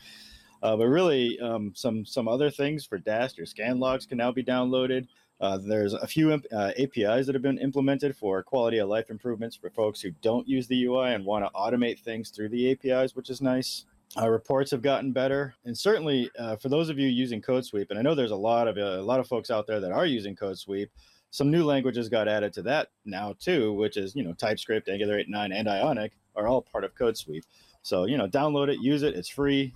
Uh, 0.63 0.77
but 0.77 0.87
really, 0.87 1.41
um, 1.41 1.73
some 1.75 2.05
some 2.05 2.29
other 2.29 2.51
things 2.51 2.85
for 2.85 2.99
Dast, 2.99 3.37
your 3.37 3.47
scan 3.47 3.81
logs 3.81 4.07
can 4.07 4.19
now 4.19 4.31
be 4.31 4.45
downloaded. 4.45 5.07
Uh, 5.41 5.59
there's 5.59 5.93
a 5.93 6.07
few 6.07 6.33
uh, 6.33 6.71
APIs 6.79 7.27
that 7.27 7.35
have 7.35 7.43
been 7.43 7.59
implemented 7.59 8.17
for 8.17 8.45
quality 8.45 8.79
of 8.79 8.89
life 8.89 9.11
improvements 9.11 9.57
for 9.57 9.71
folks 9.71 10.01
who 10.01 10.13
don't 10.23 10.47
use 10.47 10.69
the 10.69 10.85
UI 10.85 11.15
and 11.15 11.25
want 11.25 11.45
to 11.45 11.51
automate 11.51 11.99
things 11.99 12.31
through 12.31 12.49
the 12.49 12.71
APIs, 12.71 13.17
which 13.17 13.29
is 13.29 13.43
nice. 13.43 13.85
Uh, 14.17 14.29
reports 14.29 14.71
have 14.71 14.83
gotten 14.83 15.11
better, 15.11 15.55
and 15.65 15.77
certainly 15.77 16.31
uh, 16.39 16.55
for 16.57 16.69
those 16.69 16.91
of 16.91 16.99
you 16.99 17.09
using 17.09 17.43
CodeSweep, 17.43 17.91
and 17.91 17.99
I 17.99 18.03
know 18.03 18.15
there's 18.15 18.31
a 18.31 18.37
lot 18.37 18.69
of 18.69 18.77
uh, 18.77 19.01
a 19.01 19.03
lot 19.03 19.19
of 19.19 19.27
folks 19.27 19.51
out 19.51 19.67
there 19.67 19.81
that 19.81 19.91
are 19.91 20.07
using 20.07 20.37
CodeSweep. 20.37 20.89
Some 21.33 21.51
new 21.51 21.65
languages 21.65 22.09
got 22.11 22.29
added 22.29 22.53
to 22.53 22.63
that 22.63 22.89
now 23.07 23.35
too, 23.41 23.73
which 23.73 23.97
is 23.97 24.15
you 24.15 24.23
know 24.23 24.35
TypeScript, 24.35 24.89
Angular 24.89 25.19
8.9, 25.19 25.53
and 25.59 25.67
Ionic 25.69 26.13
are 26.37 26.47
all 26.47 26.61
part 26.63 26.85
of 26.85 26.95
CodeSweep. 26.95 27.43
So 27.83 28.05
you 28.05 28.17
know, 28.19 28.29
download 28.29 28.69
it, 28.69 28.81
use 28.81 29.03
it. 29.03 29.15
It's 29.17 29.29
free. 29.29 29.73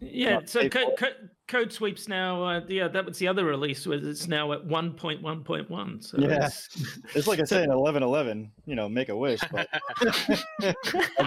Yeah, 0.00 0.40
so 0.44 0.62
paid 0.62 0.72
code, 0.72 0.96
code, 0.98 1.30
code 1.46 1.72
sweeps 1.72 2.08
now. 2.08 2.42
Uh, 2.42 2.60
yeah, 2.68 2.88
that 2.88 3.04
was 3.04 3.16
the 3.18 3.28
other 3.28 3.44
release. 3.44 3.86
Was 3.86 4.04
it's 4.04 4.26
now 4.26 4.50
at 4.52 4.64
one 4.64 4.94
point 4.94 5.22
one 5.22 5.44
point 5.44 5.70
one. 5.70 6.00
So 6.00 6.18
Yeah. 6.18 6.26
it's- 6.46 6.68
It's 7.14 7.28
like 7.28 7.38
I 7.38 7.44
say 7.44 7.62
in 7.62 7.70
11.11, 7.70 8.50
you 8.66 8.74
know, 8.74 8.88
make 8.88 9.08
a 9.10 9.16
wish. 9.16 9.40
But 9.52 9.68
I 10.00 10.74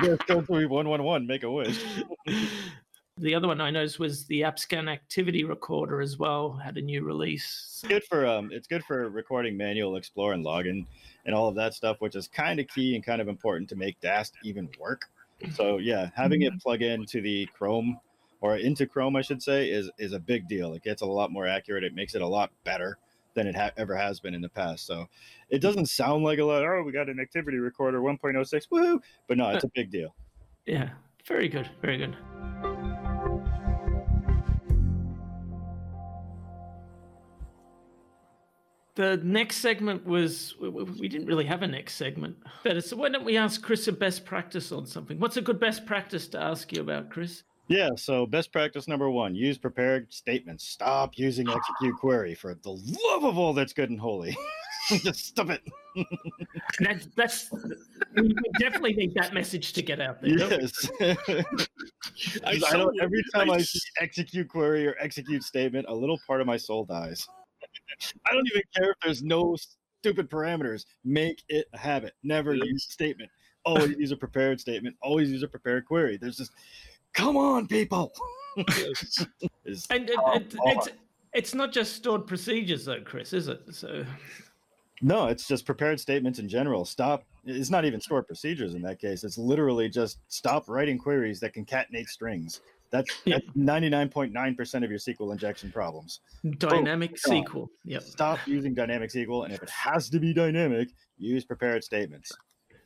guess 0.01 0.17
CodeSweep 0.27 0.67
111, 0.69 1.27
make 1.27 1.43
a 1.43 1.51
wish. 1.51 1.79
the 3.17 3.33
other 3.33 3.47
one 3.47 3.59
I 3.59 3.69
noticed 3.69 3.99
was 3.99 4.25
the 4.25 4.41
AppScan 4.41 4.89
Activity 4.89 5.43
Recorder 5.43 6.01
as 6.01 6.17
well 6.17 6.53
had 6.53 6.77
a 6.77 6.81
new 6.81 7.03
release. 7.03 7.79
It's 7.83 7.87
good 7.87 8.03
for 8.03 8.25
um 8.27 8.49
it's 8.51 8.67
good 8.67 8.83
for 8.83 9.09
recording 9.09 9.57
manual 9.57 9.95
explore 9.95 10.33
and 10.33 10.45
login 10.45 10.85
and 11.25 11.33
all 11.33 11.47
of 11.49 11.55
that 11.55 11.73
stuff 11.73 11.97
which 11.99 12.15
is 12.15 12.27
kind 12.27 12.59
of 12.59 12.67
key 12.67 12.95
and 12.95 13.03
kind 13.03 13.21
of 13.21 13.27
important 13.27 13.69
to 13.69 13.75
make 13.75 13.99
dast 14.01 14.35
even 14.43 14.69
work. 14.79 15.05
So 15.53 15.77
yeah 15.77 16.09
having 16.15 16.43
it 16.43 16.59
plug 16.61 16.81
into 16.81 17.21
the 17.21 17.47
chrome 17.57 17.99
or 18.41 18.57
into 18.57 18.85
chrome 18.85 19.15
i 19.15 19.21
should 19.21 19.41
say 19.41 19.69
is 19.69 19.89
is 19.97 20.13
a 20.13 20.19
big 20.19 20.47
deal. 20.47 20.73
It 20.73 20.83
gets 20.83 21.01
a 21.01 21.05
lot 21.05 21.31
more 21.31 21.47
accurate 21.47 21.83
it 21.83 21.95
makes 21.95 22.13
it 22.13 22.21
a 22.21 22.27
lot 22.27 22.51
better 22.63 22.97
than 23.33 23.47
it 23.47 23.55
ha- 23.55 23.71
ever 23.77 23.95
has 23.95 24.19
been 24.19 24.33
in 24.33 24.41
the 24.41 24.49
past. 24.49 24.85
So 24.85 25.07
it 25.49 25.59
doesn't 25.59 25.87
sound 25.87 26.23
like 26.23 26.39
a 26.39 26.43
lot 26.43 26.63
oh 26.63 26.83
we 26.83 26.91
got 26.91 27.09
an 27.09 27.19
activity 27.19 27.57
recorder 27.57 28.01
1.06 28.01 28.67
woohoo 28.71 28.99
but 29.27 29.37
no 29.37 29.49
it's 29.49 29.63
a 29.63 29.71
big 29.73 29.89
deal. 29.89 30.13
Yeah, 30.65 30.89
very 31.25 31.47
good, 31.47 31.69
very 31.81 31.97
good. 31.97 32.17
The 38.97 39.17
next 39.17 39.57
segment 39.57 40.07
was 40.07 40.55
we- 40.59 40.69
we 40.69 40.83
we 40.83 41.07
didn't 41.07 41.27
really 41.27 41.45
have 41.45 41.61
a 41.61 41.67
next 41.67 41.93
segment. 41.97 42.35
Better, 42.63 42.81
so 42.81 42.95
why 42.97 43.09
don't 43.09 43.23
we 43.23 43.37
ask 43.37 43.61
Chris 43.61 43.87
a 43.87 43.91
best 43.91 44.25
practice 44.25 44.71
on 44.71 44.87
something? 44.87 45.19
What's 45.19 45.37
a 45.37 45.41
good 45.41 45.59
best 45.59 45.85
practice 45.85 46.27
to 46.29 46.41
ask 46.41 46.73
you 46.73 46.81
about, 46.81 47.11
Chris? 47.11 47.43
Yeah, 47.67 47.91
so 47.95 48.25
best 48.25 48.51
practice 48.51 48.87
number 48.87 49.11
one 49.11 49.35
use 49.35 49.59
prepared 49.59 50.11
statements. 50.11 50.65
Stop 50.67 51.15
using 51.15 51.47
execute 51.47 51.95
query 51.99 52.33
for 52.33 52.55
the 52.55 52.71
love 52.71 53.23
of 53.23 53.37
all 53.37 53.53
that's 53.53 53.71
good 53.71 53.91
and 53.91 53.99
holy. 53.99 54.35
Just 54.87 55.27
stop 55.27 55.51
it. 55.51 55.61
That, 56.79 57.07
that's 57.15 57.49
we 58.15 58.33
definitely 58.59 58.93
need 58.93 59.13
that 59.15 59.33
message 59.33 59.73
to 59.73 59.81
get 59.81 59.99
out 59.99 60.21
there. 60.21 60.29
Yes. 60.29 60.89
I, 61.01 61.45
I 62.45 62.73
don't, 62.73 62.95
every 63.01 63.23
time 63.33 63.49
I 63.49 63.55
I 63.55 63.61
see 63.61 63.79
execute 63.99 64.47
query 64.47 64.87
or 64.87 64.95
execute 64.99 65.43
statement, 65.43 65.87
a 65.89 65.93
little 65.95 66.19
part 66.27 66.39
of 66.39 66.45
my 66.47 66.57
soul 66.57 66.85
dies. 66.85 67.27
I 68.25 68.33
don't 68.33 68.47
even 68.47 68.61
care 68.75 68.91
if 68.91 68.97
there's 69.03 69.23
no 69.23 69.55
stupid 70.01 70.29
parameters. 70.29 70.85
Make 71.03 71.43
it 71.49 71.67
a 71.73 71.77
habit. 71.77 72.13
Never 72.23 72.53
Yes. 72.53 72.65
use 72.67 72.83
statement. 72.89 73.29
Always 73.65 73.97
use 73.97 74.11
a 74.11 74.17
prepared 74.17 74.59
statement. 74.59 74.95
Always 75.01 75.29
use 75.31 75.43
a 75.43 75.47
prepared 75.47 75.85
query. 75.85 76.17
There's 76.17 76.37
just, 76.37 76.51
come 77.13 77.35
on, 77.37 77.67
people. 77.67 78.13
Yes. 78.57 79.25
Is- 79.65 79.85
And 79.89 80.09
it, 80.09 80.17
Oh, 80.19 80.35
it, 80.37 80.55
it's 80.65 80.87
it's 81.33 81.53
not 81.53 81.71
just 81.71 81.93
stored 81.95 82.25
procedures 82.25 82.85
though, 82.85 83.01
Chris, 83.01 83.33
is 83.33 83.47
it? 83.47 83.61
So 83.71 84.05
No, 85.01 85.27
it's 85.27 85.47
just 85.47 85.65
prepared 85.65 85.99
statements 85.99 86.39
in 86.39 86.49
general. 86.49 86.85
Stop. 86.85 87.23
It's 87.45 87.69
not 87.69 87.85
even 87.85 88.01
stored 88.01 88.25
procedures 88.25 88.73
in 88.73 88.81
that 88.83 88.99
case. 88.99 89.23
It's 89.23 89.37
literally 89.37 89.89
just 89.89 90.19
stop 90.29 90.67
writing 90.67 90.97
queries 90.97 91.39
that 91.41 91.53
concatenate 91.53 92.07
strings. 92.07 92.61
That's 92.91 93.09
ninety 93.55 93.89
nine 93.89 94.09
point 94.09 94.33
nine 94.33 94.55
percent 94.55 94.83
of 94.85 94.89
your 94.91 94.99
SQL 94.99 95.31
injection 95.31 95.71
problems. 95.71 96.21
dynamic 96.57 97.17
oh, 97.27 97.31
God. 97.31 97.45
SQL. 97.45 97.67
Yep. 97.85 98.03
Stop 98.03 98.39
using 98.47 98.73
dynamic 98.73 99.11
SQL, 99.11 99.45
and 99.45 99.53
if 99.53 99.61
it 99.61 99.69
has 99.69 100.09
to 100.09 100.19
be 100.19 100.33
dynamic, 100.33 100.89
use 101.17 101.45
prepared 101.45 101.83
statements. 101.83 102.31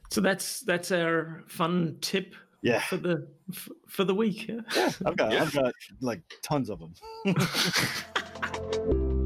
So 0.09 0.21
that's 0.21 0.61
that's 0.61 0.91
our 0.91 1.43
fun 1.47 1.97
tip 2.01 2.35
Yeah, 2.61 2.81
for 2.81 2.97
the 2.97 3.27
f- 3.51 3.69
for 3.87 4.03
the 4.03 4.15
week. 4.15 4.47
yeah? 4.47 4.59
yeah. 4.75 4.91
I've 5.05 5.15
got 5.17 5.31
Yeah. 5.31 5.43
I've 5.43 5.53
got 5.53 5.73
like 6.01 6.21
tons 6.41 6.69
of 6.69 6.79
them. 6.79 6.93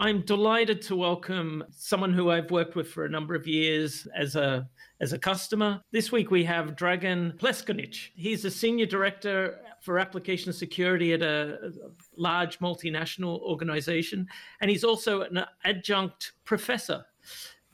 I'm 0.00 0.20
delighted 0.20 0.80
to 0.82 0.96
welcome 0.96 1.64
someone 1.70 2.12
who 2.12 2.30
I've 2.30 2.52
worked 2.52 2.76
with 2.76 2.88
for 2.88 3.04
a 3.04 3.08
number 3.08 3.34
of 3.34 3.48
years 3.48 4.06
as 4.16 4.36
a 4.36 4.68
as 5.00 5.12
a 5.12 5.18
customer. 5.18 5.80
This 5.90 6.12
week 6.12 6.30
we 6.30 6.44
have 6.44 6.76
Dragan 6.76 7.36
Pleskonic. 7.36 7.96
He's 8.14 8.44
a 8.44 8.50
senior 8.50 8.86
director 8.86 9.58
for 9.80 9.98
application 9.98 10.52
security 10.52 11.14
at 11.14 11.22
a, 11.22 11.72
large 12.16 12.60
multinational 12.60 13.40
organization, 13.40 14.28
and 14.60 14.70
he's 14.70 14.84
also 14.84 15.22
an 15.22 15.44
adjunct 15.64 16.32
professor. 16.44 17.04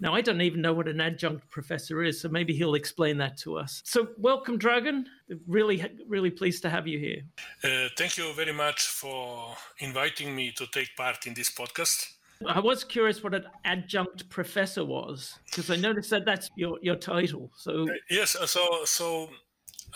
Now, 0.00 0.12
I 0.12 0.23
don't 0.23 0.40
even 0.40 0.61
know 0.61 0.75
what 0.75 0.88
an 0.88 1.00
adjunct 1.00 1.49
professor 1.50 2.02
is, 2.02 2.21
so 2.21 2.28
maybe 2.28 2.52
he'll 2.52 2.75
explain 2.75 3.16
that 3.19 3.37
to 3.38 3.57
us. 3.57 3.81
So, 3.85 4.09
welcome, 4.19 4.59
Dragan. 4.59 5.04
Really, 5.47 5.85
really 6.09 6.31
pleased 6.31 6.62
to 6.62 6.71
have 6.71 6.88
you 6.88 6.99
here. 6.99 7.23
Uh, 7.62 7.88
thank 7.97 8.16
you 8.16 8.33
very 8.33 8.52
much 8.52 8.83
for 8.88 9.57
inviting 9.78 10.35
me 10.35 10.52
to 10.57 10.66
take 10.66 10.97
part 10.97 11.26
in 11.26 11.35
this 11.35 11.49
podcast. 11.49 12.13
I 12.47 12.61
was 12.61 12.85
curious 12.85 13.23
what 13.23 13.35
an 13.35 13.47
adjunct 13.64 14.29
professor 14.29 14.85
was 14.85 15.38
because 15.47 15.71
I 15.71 15.76
noticed 15.76 16.11
that 16.11 16.25
that's 16.25 16.50
your, 16.57 16.79
your 16.83 16.97
title. 16.97 17.50
So, 17.57 17.87
Yes, 18.11 18.37
uh, 18.37 18.47
so 18.47 18.85
so 18.85 19.31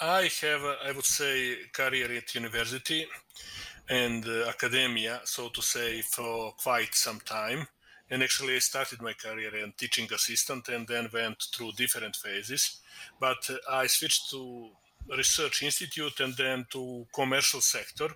I 0.00 0.30
have, 0.42 0.62
uh, 0.62 0.76
I 0.84 0.92
would 0.92 1.04
say, 1.04 1.56
career 1.72 2.10
at 2.16 2.34
university 2.34 3.06
and 3.88 4.24
uh, 4.26 4.48
academia, 4.48 5.20
so 5.24 5.48
to 5.48 5.62
say, 5.62 6.02
for 6.02 6.52
quite 6.52 6.94
some 6.94 7.20
time. 7.20 7.66
And 8.10 8.22
actually, 8.22 8.54
I 8.56 8.60
started 8.60 9.02
my 9.02 9.12
career 9.12 9.50
as 9.56 9.72
teaching 9.76 10.08
assistant 10.12 10.68
and 10.68 10.86
then 10.86 11.08
went 11.12 11.42
through 11.54 11.72
different 11.72 12.16
phases. 12.16 12.80
But 13.18 13.38
uh, 13.50 13.56
I 13.70 13.86
switched 13.88 14.30
to 14.30 14.70
research 15.16 15.62
institute 15.62 16.20
and 16.20 16.34
then 16.36 16.66
to 16.70 17.06
commercial 17.12 17.60
sector. 17.60 18.08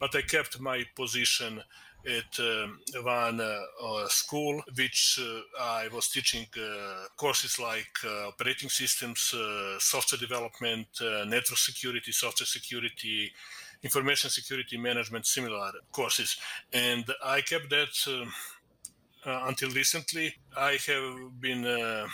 But 0.00 0.14
I 0.14 0.22
kept 0.22 0.58
my 0.60 0.84
position 0.94 1.62
at 2.06 2.40
um, 2.40 2.78
one 3.02 3.40
uh, 3.40 3.58
uh, 3.82 4.08
school, 4.08 4.62
which 4.76 5.20
uh, 5.20 5.40
I 5.60 5.88
was 5.92 6.08
teaching 6.08 6.46
uh, 6.56 7.06
courses 7.16 7.58
like 7.58 7.86
uh, 8.04 8.28
operating 8.28 8.68
systems, 8.68 9.34
uh, 9.34 9.78
software 9.78 10.18
development, 10.18 10.86
uh, 11.00 11.24
network 11.24 11.58
security, 11.58 12.12
software 12.12 12.46
security, 12.46 13.32
information 13.82 14.30
security 14.30 14.76
management, 14.76 15.26
similar 15.26 15.72
courses. 15.92 16.36
And 16.72 17.04
I 17.24 17.40
kept 17.40 17.70
that 17.70 17.94
um, 18.08 18.32
uh, 19.26 19.46
until 19.48 19.70
recently. 19.70 20.34
I 20.56 20.78
have 20.86 21.40
been 21.40 21.66
uh, 21.66 22.06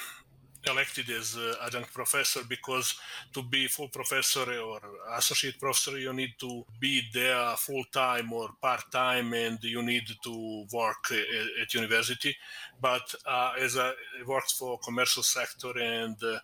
elected 0.69 1.11
as 1.11 1.37
uh, 1.37 1.54
adjunct 1.66 1.92
professor 1.92 2.40
because 2.49 2.95
to 3.33 3.42
be 3.42 3.66
full 3.66 3.88
professor 3.88 4.47
or 4.61 4.81
associate 5.16 5.59
professor 5.59 5.99
you 5.99 6.12
need 6.12 6.35
to 6.38 6.64
be 6.78 7.02
there 7.12 7.54
full 7.57 7.85
time 7.92 8.33
or 8.33 8.50
part 8.61 8.85
time 8.92 9.33
and 9.35 9.59
you 9.62 9.83
need 9.83 10.04
to 10.23 10.64
work 10.73 11.11
uh, 11.11 11.62
at 11.62 11.75
university. 11.75 12.37
But 12.81 13.14
uh, 13.26 13.52
as 13.59 13.76
i 13.76 13.92
worked 14.26 14.52
for 14.52 14.78
commercial 14.78 15.23
sector 15.23 15.73
and 15.78 16.16
uh, 16.23 16.38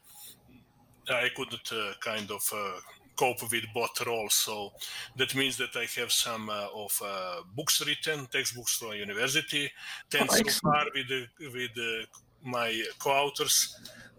i 1.10 1.28
couldn't 1.34 1.72
uh, 1.72 1.92
kind 2.00 2.30
of 2.30 2.52
uh, 2.54 2.80
cope 3.16 3.42
with 3.50 3.64
both 3.74 4.06
roles. 4.06 4.34
So 4.34 4.72
that 5.16 5.34
means 5.34 5.56
that 5.58 5.76
i 5.76 5.86
have 6.00 6.12
some 6.12 6.50
uh, 6.50 6.68
of 6.74 7.00
uh, 7.04 7.42
books 7.54 7.84
written 7.86 8.26
textbooks 8.26 8.76
from 8.78 8.92
university 8.94 9.70
10 10.10 10.26
Oh, 10.30 10.34
so 10.34 10.44
far 10.62 10.84
with 10.94 11.08
the, 11.08 11.26
with 11.52 12.06
my 12.44 12.84
co-authors 12.98 13.76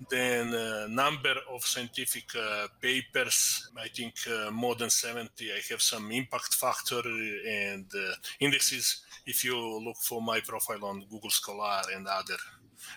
then 0.10 0.54
uh, 0.54 0.88
number 0.90 1.36
of 1.54 1.66
scientific 1.66 2.26
uh, 2.36 2.68
papers. 2.82 3.70
I 3.78 3.88
think 3.88 4.16
uh, 4.28 4.52
more 4.52 4.76
than 4.76 4.90
70 4.90 5.52
i 5.52 5.60
have 5.70 5.82
some 5.82 6.12
impact 6.12 6.56
factor 6.56 7.02
and 7.48 7.86
uh, 7.96 8.14
indexes 8.40 9.04
if 9.26 9.44
you 9.44 9.58
look 9.86 9.98
for 9.98 10.22
my 10.22 10.40
profile 10.40 10.86
on 10.86 11.06
google 11.10 11.30
scholar 11.30 11.82
and 11.96 12.08
other 12.08 12.38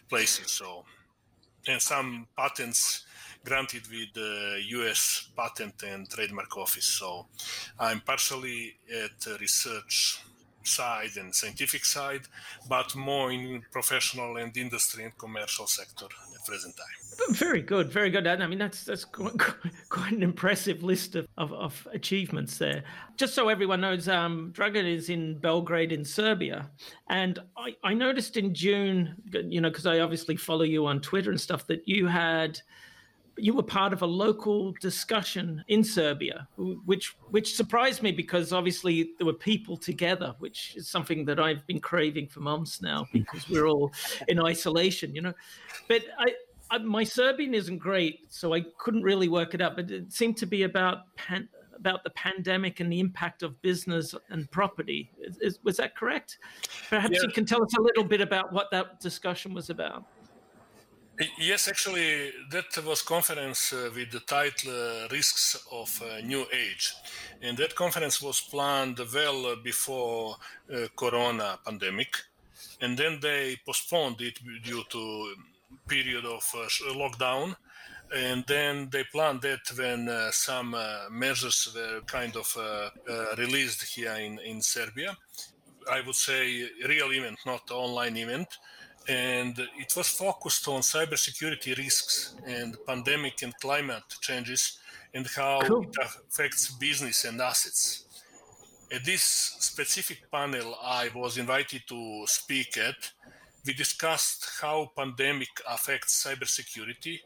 places 0.08 0.50
so 0.50 0.84
and 1.68 1.80
some 1.80 2.26
patents 2.36 3.04
granted 3.44 3.82
with 3.88 4.12
the 4.14 4.60
us 4.68 5.28
patent 5.36 5.82
and 5.82 6.08
trademark 6.08 6.56
office. 6.56 6.86
So 6.86 7.26
i'm 7.78 8.00
partially 8.00 8.76
at 9.04 9.40
research 9.40 10.22
side 10.66 11.16
and 11.16 11.34
scientific 11.34 11.84
side 11.84 12.22
but 12.68 12.94
more 12.94 13.30
in 13.32 13.62
professional 13.70 14.36
and 14.36 14.56
industry 14.56 15.04
and 15.04 15.16
commercial 15.18 15.66
sector 15.66 16.06
at 16.06 16.46
present 16.46 16.76
time 16.76 17.02
very 17.30 17.62
good, 17.62 17.90
very 17.90 18.10
good. 18.10 18.26
I 18.26 18.46
mean, 18.46 18.58
that's 18.58 18.84
that's 18.84 19.04
quite, 19.04 19.32
quite 19.88 20.12
an 20.12 20.22
impressive 20.22 20.82
list 20.82 21.14
of, 21.14 21.28
of, 21.36 21.52
of 21.52 21.88
achievements 21.92 22.58
there. 22.58 22.82
Just 23.16 23.34
so 23.34 23.48
everyone 23.48 23.80
knows, 23.80 24.08
um, 24.08 24.52
Dragan 24.54 24.84
is 24.84 25.08
in 25.08 25.38
Belgrade 25.38 25.92
in 25.92 26.04
Serbia. 26.04 26.70
And 27.08 27.38
I, 27.56 27.76
I 27.84 27.94
noticed 27.94 28.36
in 28.36 28.54
June, 28.54 29.14
you 29.32 29.60
know, 29.60 29.70
because 29.70 29.86
I 29.86 30.00
obviously 30.00 30.36
follow 30.36 30.64
you 30.64 30.86
on 30.86 31.00
Twitter 31.00 31.30
and 31.30 31.40
stuff, 31.40 31.66
that 31.66 31.86
you 31.86 32.06
had 32.06 32.60
you 33.42 33.52
were 33.52 33.62
part 33.64 33.92
of 33.92 34.02
a 34.02 34.06
local 34.06 34.72
discussion 34.80 35.64
in 35.66 35.82
Serbia, 35.82 36.46
which 36.86 37.16
which 37.30 37.56
surprised 37.56 38.00
me 38.00 38.12
because 38.12 38.52
obviously 38.52 39.10
there 39.18 39.26
were 39.26 39.32
people 39.32 39.76
together, 39.76 40.36
which 40.38 40.76
is 40.76 40.88
something 40.88 41.24
that 41.24 41.40
I've 41.40 41.66
been 41.66 41.80
craving 41.80 42.28
for 42.28 42.38
months 42.38 42.80
now 42.80 43.04
because 43.12 43.48
we're 43.48 43.66
all 43.66 43.92
in 44.28 44.40
isolation, 44.40 45.12
you 45.12 45.22
know. 45.22 45.32
But 45.88 46.02
I, 46.20 46.34
I 46.70 46.78
my 46.78 47.02
Serbian 47.02 47.52
isn't 47.52 47.78
great, 47.78 48.20
so 48.28 48.54
I 48.54 48.60
couldn't 48.78 49.02
really 49.02 49.28
work 49.28 49.54
it 49.54 49.60
out. 49.60 49.74
But 49.74 49.90
it 49.90 50.12
seemed 50.12 50.36
to 50.36 50.46
be 50.46 50.62
about 50.62 51.12
pan, 51.16 51.48
about 51.76 52.04
the 52.04 52.10
pandemic 52.10 52.78
and 52.78 52.92
the 52.92 53.00
impact 53.00 53.42
of 53.42 53.60
business 53.60 54.14
and 54.30 54.48
property. 54.52 55.10
Is, 55.20 55.38
is, 55.38 55.58
was 55.64 55.78
that 55.78 55.96
correct? 55.96 56.38
Perhaps 56.88 57.14
Yeah. 57.14 57.22
you 57.22 57.30
can 57.30 57.44
tell 57.44 57.60
us 57.60 57.74
a 57.76 57.82
little 57.82 58.04
bit 58.04 58.20
about 58.20 58.52
what 58.52 58.70
that 58.70 59.00
discussion 59.00 59.52
was 59.52 59.68
about. 59.68 60.04
Yes, 61.38 61.68
actually, 61.68 62.32
that 62.50 62.76
was 62.84 63.02
conference 63.02 63.72
uh, 63.72 63.90
with 63.94 64.10
the 64.10 64.20
title 64.20 64.72
uh, 64.72 65.08
"Risks 65.10 65.56
of 65.70 66.02
uh, 66.02 66.20
New 66.24 66.46
Age," 66.52 66.94
and 67.40 67.56
that 67.58 67.74
conference 67.74 68.20
was 68.20 68.40
planned 68.40 68.98
well 69.14 69.46
uh, 69.46 69.56
before 69.56 70.36
uh, 70.72 70.88
Corona 70.96 71.58
pandemic, 71.64 72.16
and 72.80 72.96
then 72.98 73.20
they 73.20 73.56
postponed 73.64 74.20
it 74.20 74.38
due 74.64 74.82
to 74.90 75.34
period 75.86 76.24
of 76.24 76.42
uh, 76.56 76.66
lockdown, 76.94 77.54
and 78.14 78.44
then 78.46 78.88
they 78.90 79.04
planned 79.04 79.42
that 79.42 79.60
when 79.76 80.08
some 80.32 80.74
measures 81.10 81.68
were 81.74 82.00
kind 82.06 82.36
of 82.36 82.56
released 83.38 83.82
here 83.94 84.14
in 84.14 84.38
in 84.40 84.60
Serbia. 84.62 85.16
I 85.90 86.00
would 86.00 86.16
say 86.16 86.68
real 86.88 87.12
event, 87.12 87.38
not 87.44 87.70
online 87.70 88.16
event 88.16 88.58
and 89.08 89.58
it 89.78 89.94
was 89.96 90.08
focused 90.08 90.68
on 90.68 90.80
cybersecurity 90.80 91.76
risks 91.76 92.34
and 92.46 92.76
pandemic 92.86 93.42
and 93.42 93.56
climate 93.58 94.04
changes 94.20 94.78
and 95.14 95.26
how 95.36 95.60
Cool. 95.62 95.82
it 95.82 95.96
affects 96.00 96.70
business 96.72 97.24
and 97.24 97.40
assets. 97.40 98.04
At 98.92 99.04
this 99.04 99.22
specific 99.22 100.30
panel 100.30 100.76
I 100.82 101.10
was 101.14 101.38
invited 101.38 101.82
to 101.88 102.24
speak 102.26 102.76
at, 102.76 103.10
we 103.64 103.72
discussed 103.72 104.50
how 104.60 104.90
pandemic 104.96 105.48
affects 105.68 106.24
cybersecurity, 106.24 107.20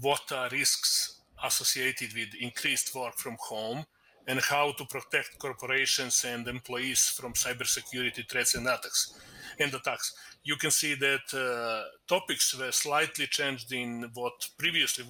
what 0.00 0.30
are 0.32 0.48
risks 0.50 1.20
associated 1.44 2.12
with 2.14 2.28
increased 2.40 2.94
work 2.94 3.16
from 3.16 3.36
home, 3.40 3.84
and 4.28 4.40
how 4.40 4.72
to 4.72 4.84
protect 4.86 5.38
corporations 5.38 6.24
and 6.24 6.48
employees 6.48 7.08
from 7.08 7.32
cybersecurity 7.32 8.28
threats 8.28 8.54
and 8.56 8.66
attacks. 8.66 9.14
And 9.58 9.72
attacks. 9.74 10.14
You 10.44 10.56
can 10.56 10.70
see 10.70 10.94
that 10.94 11.34
uh, 11.34 11.84
topics 12.06 12.54
were 12.58 12.72
slightly 12.72 13.26
changed 13.26 13.72
in 13.72 14.10
what 14.14 14.48
previously 14.58 15.06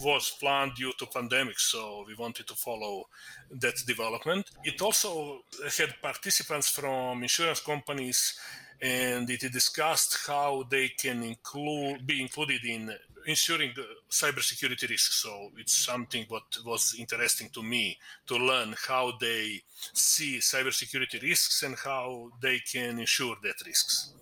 was 0.00 0.30
planned 0.40 0.74
due 0.76 0.92
to 0.98 1.06
pandemic, 1.06 1.58
so 1.58 2.04
we 2.06 2.14
wanted 2.14 2.46
to 2.46 2.54
follow 2.54 3.08
that 3.50 3.74
development. 3.86 4.50
It 4.64 4.80
also 4.80 5.40
had 5.76 5.94
participants 6.00 6.68
from 6.68 7.22
insurance 7.22 7.60
companies, 7.60 8.38
and 8.80 9.28
it 9.28 9.40
discussed 9.52 10.18
how 10.26 10.64
they 10.70 10.88
can 10.88 11.22
include 11.22 12.06
be 12.06 12.22
included 12.22 12.64
in 12.64 12.94
ensuring 13.26 13.72
the 13.74 13.84
cybersecurity 14.10 14.88
risks. 14.88 15.22
So 15.22 15.50
it's 15.56 15.76
something 15.76 16.24
what 16.28 16.44
was 16.64 16.94
interesting 16.98 17.48
to 17.50 17.62
me 17.62 17.98
to 18.26 18.36
learn 18.36 18.74
how 18.88 19.12
they 19.20 19.62
see 19.92 20.38
cybersecurity 20.38 21.22
risks 21.22 21.62
and 21.62 21.76
how 21.76 22.30
they 22.40 22.58
can 22.60 22.98
ensure 22.98 23.36
that 23.42 23.54
risks. 23.66 24.14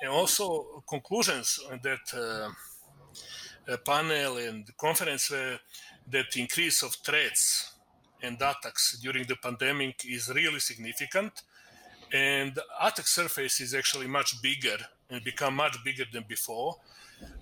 And 0.00 0.10
also 0.10 0.82
conclusions 0.88 1.58
that 1.82 2.54
uh, 3.68 3.76
panel 3.84 4.36
and 4.38 4.76
conference 4.76 5.30
were 5.30 5.58
that 6.10 6.36
increase 6.36 6.82
of 6.82 6.94
threats 6.96 7.72
and 8.22 8.36
attacks 8.36 8.98
during 9.00 9.24
the 9.26 9.36
pandemic 9.36 10.04
is 10.04 10.30
really 10.34 10.60
significant 10.60 11.42
and 12.12 12.58
attack 12.80 13.06
surface 13.06 13.60
is 13.60 13.74
actually 13.74 14.06
much 14.06 14.40
bigger 14.42 14.76
and 15.10 15.22
become 15.24 15.54
much 15.56 15.76
bigger 15.84 16.04
than 16.12 16.24
before. 16.28 16.76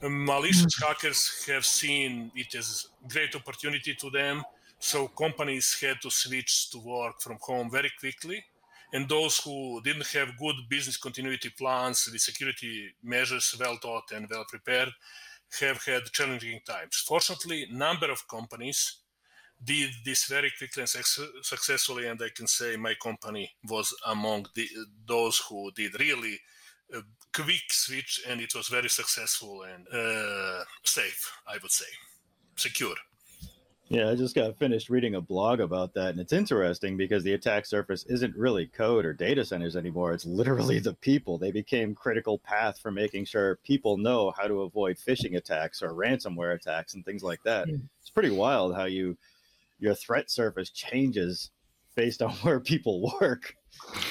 Malicious 0.03 0.77
mm-hmm. 0.77 0.87
hackers 0.87 1.45
have 1.47 1.65
seen 1.65 2.31
it 2.35 2.55
as 2.55 2.89
great 3.09 3.35
opportunity 3.35 3.95
to 3.95 4.11
them 4.11 4.43
so 4.79 5.07
companies 5.07 5.79
had 5.81 6.01
to 6.03 6.11
switch 6.11 6.69
to 6.71 6.79
work 6.79 7.21
from 7.21 7.39
home 7.41 7.71
very 7.71 7.91
quickly. 8.01 8.45
And 8.93 9.09
those 9.09 9.39
who 9.39 9.81
didn't 9.83 10.09
have 10.09 10.37
good 10.37 10.57
business 10.69 10.97
continuity 10.97 11.51
plans 11.51 12.09
with 12.11 12.21
security 12.21 12.93
measures 13.03 13.57
well 13.59 13.79
thought 13.81 14.11
and 14.13 14.27
well 14.29 14.45
prepared 14.49 14.91
have 15.61 15.83
had 15.85 16.11
challenging 16.13 16.61
times. 16.67 16.97
Fortunately 17.07 17.67
number 17.71 18.11
of 18.11 18.27
companies 18.27 19.02
did 19.65 19.91
this 20.05 20.25
very 20.25 20.51
quickly 20.59 20.83
and 20.83 20.89
successfully 21.43 22.07
and 22.07 22.21
i 22.23 22.29
can 22.35 22.47
say 22.47 22.77
my 22.77 22.95
company 22.95 23.51
was 23.69 23.95
among 24.07 24.47
the, 24.55 24.67
those 25.07 25.41
who 25.49 25.71
did 25.73 25.99
really 26.01 26.39
a 26.95 27.03
quick 27.35 27.63
switch 27.71 28.23
and 28.29 28.41
it 28.41 28.55
was 28.55 28.69
very 28.69 28.89
successful 28.89 29.63
and 29.63 29.87
uh, 29.93 30.65
safe 30.85 31.33
i 31.49 31.57
would 31.63 31.71
say. 31.71 31.87
Secure. 32.57 32.95
Yeah 33.89 34.11
i 34.11 34.15
just 34.15 34.35
got 34.35 34.59
finished 34.59 34.91
reading 34.91 35.15
a 35.15 35.21
blog 35.21 35.61
about 35.61 35.95
that 35.95 36.11
and 36.11 36.21
it's 36.21 36.33
interesting 36.33 36.97
because 36.97 37.23
the 37.25 37.33
attack 37.33 37.65
surface 37.65 38.05
isn't 38.09 38.37
really 38.37 38.67
code 38.67 39.05
or 39.07 39.15
data 39.15 39.45
centers 39.45 39.77
anymore. 39.77 40.13
It's 40.13 40.27
literally 40.27 40.81
the 40.81 40.95
people. 40.95 41.39
They 41.39 41.51
became 41.51 41.95
critical 41.95 42.39
path 42.39 42.79
for 42.79 42.91
making 42.91 43.25
sure 43.27 43.57
people 43.65 43.97
know 43.97 44.33
how 44.37 44.47
to 44.47 44.63
avoid 44.63 44.97
phishing 44.99 45.37
attacks 45.37 45.83
or 45.83 45.91
ransomware 45.91 46.55
attacks 46.55 46.95
and 46.95 47.05
things 47.05 47.23
like 47.23 47.43
that. 47.45 47.69
Mm. 47.69 47.83
it's 48.01 48.11
pretty 48.11 48.31
wild 48.31 48.75
how 48.75 48.85
you 48.85 49.17
your 49.83 49.95
threat 49.95 50.31
surface 50.31 50.71
changes 50.71 51.51
based 51.97 52.23
on 52.23 52.31
where 52.43 52.61
people 52.61 53.13
work 53.21 53.55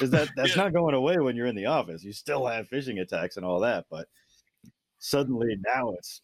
is 0.02 0.12
that 0.12 0.30
that's 0.36 0.56
yeah. 0.56 0.64
not 0.64 0.74
going 0.74 0.94
away 0.94 1.18
when 1.18 1.36
you're 1.36 1.48
in 1.48 1.56
the 1.56 1.66
office. 1.66 2.04
You 2.04 2.14
still 2.14 2.46
have 2.46 2.70
phishing 2.70 3.00
attacks 3.00 3.38
and 3.38 3.46
all 3.46 3.62
that, 3.62 3.86
but 3.90 4.08
suddenly 5.00 5.58
now 5.66 5.92
it's 5.92 6.22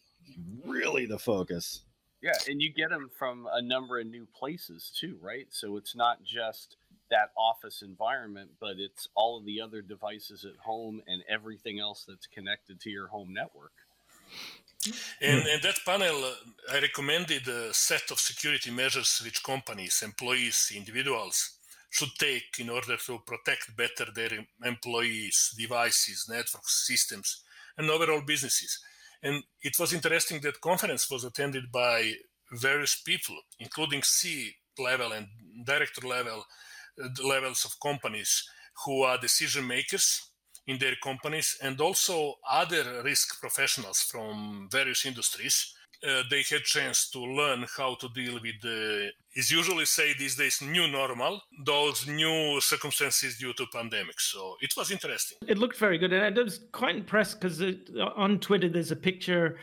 really 0.64 1.06
the 1.06 1.18
focus. 1.18 1.84
Yeah, 2.20 2.32
and 2.48 2.60
you 2.60 2.72
get 2.72 2.90
them 2.90 3.08
from 3.16 3.48
a 3.52 3.62
number 3.62 4.00
of 4.00 4.06
new 4.06 4.26
places 4.38 4.92
too, 4.98 5.18
right? 5.22 5.46
So 5.50 5.76
it's 5.76 5.94
not 5.94 6.22
just 6.24 6.76
that 7.10 7.30
office 7.36 7.82
environment, 7.82 8.50
but 8.60 8.78
it's 8.78 9.08
all 9.14 9.38
of 9.38 9.46
the 9.46 9.60
other 9.60 9.80
devices 9.80 10.44
at 10.44 10.56
home 10.56 11.00
and 11.06 11.22
everything 11.28 11.78
else 11.78 12.04
that's 12.06 12.26
connected 12.26 12.80
to 12.80 12.90
your 12.90 13.06
home 13.06 13.32
network. 13.32 13.72
And 15.20 15.46
in 15.46 15.60
that 15.62 15.78
panel, 15.84 16.24
uh, 16.24 16.74
I 16.74 16.80
recommended 16.80 17.46
a 17.48 17.72
set 17.74 18.10
of 18.10 18.18
security 18.18 18.70
measures 18.70 19.20
which 19.24 19.42
companies, 19.42 20.02
employees, 20.02 20.72
individuals 20.74 21.58
should 21.90 22.10
take 22.18 22.58
in 22.58 22.68
order 22.68 22.96
to 22.96 23.18
protect 23.26 23.76
better 23.76 24.06
their 24.14 24.30
employees, 24.64 25.54
devices, 25.56 26.26
networks, 26.28 26.86
systems, 26.86 27.42
and 27.76 27.88
overall 27.90 28.22
businesses. 28.26 28.78
And 29.22 29.42
it 29.62 29.78
was 29.78 29.92
interesting 29.92 30.40
that 30.42 30.60
conference 30.60 31.10
was 31.10 31.24
attended 31.24 31.72
by 31.72 32.12
various 32.52 33.00
people, 33.00 33.36
including 33.58 34.02
C 34.02 34.54
level 34.78 35.12
and 35.12 35.26
director 35.64 36.06
level 36.06 36.44
uh, 37.02 37.08
levels 37.26 37.64
of 37.64 37.80
companies 37.80 38.48
who 38.84 39.02
are 39.02 39.18
decision 39.18 39.66
makers 39.66 40.27
in 40.68 40.78
their 40.78 40.94
companies 41.02 41.58
and 41.62 41.80
also 41.80 42.34
other 42.48 43.02
risk 43.02 43.40
professionals 43.40 44.00
from 44.02 44.68
various 44.70 45.04
industries. 45.04 45.74
Uh, 46.06 46.22
they 46.30 46.44
had 46.48 46.62
chance 46.62 47.10
to 47.10 47.18
learn 47.18 47.66
how 47.76 47.96
to 47.96 48.08
deal 48.10 48.34
with 48.34 48.60
the 48.62 49.10
is 49.34 49.50
usually 49.50 49.84
say 49.84 50.14
these 50.14 50.36
days 50.36 50.62
new 50.62 50.86
normal 50.86 51.40
those 51.64 52.06
new 52.06 52.60
circumstances 52.60 53.36
due 53.36 53.52
to 53.54 53.66
pandemic. 53.72 54.20
So 54.20 54.54
it 54.60 54.72
was 54.76 54.92
interesting. 54.92 55.38
It 55.48 55.58
looked 55.58 55.76
very 55.76 55.98
good 55.98 56.12
and 56.12 56.38
i 56.38 56.42
was 56.42 56.60
quite 56.70 56.94
impressed 56.94 57.40
because 57.40 57.60
on 58.16 58.38
twitter 58.38 58.68
there's 58.68 58.92
a 58.92 58.96
picture 59.10 59.58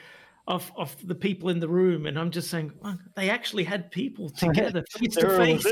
of 0.48 0.72
of 0.78 0.96
the 1.08 1.16
people 1.16 1.50
in 1.50 1.60
the 1.60 1.68
room, 1.68 2.06
and 2.06 2.20
I'm 2.20 2.30
just 2.30 2.50
saying 2.50 2.72
well, 2.82 2.98
they 3.16 3.30
actually 3.30 3.64
had 3.64 3.92
people 3.92 4.30
together 4.46 4.84
face 4.92 5.16
to 5.16 5.38
face. 5.38 5.66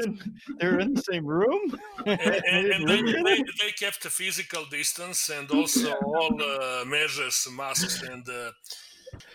They're 0.57 0.79
in 0.79 0.93
the 0.93 1.01
same 1.01 1.25
room, 1.25 1.79
and, 2.05 2.19
and, 2.19 2.67
and 2.73 2.89
they, 2.89 3.01
they, 3.01 3.43
they, 3.43 3.71
kept 3.77 4.05
a 4.05 4.09
physical 4.09 4.65
distance 4.65 5.29
and 5.29 5.49
also 5.51 5.93
all 6.05 6.41
uh, 6.41 6.85
measures, 6.85 7.47
masks, 7.55 8.01
and 8.01 8.27
uh, 8.27 8.51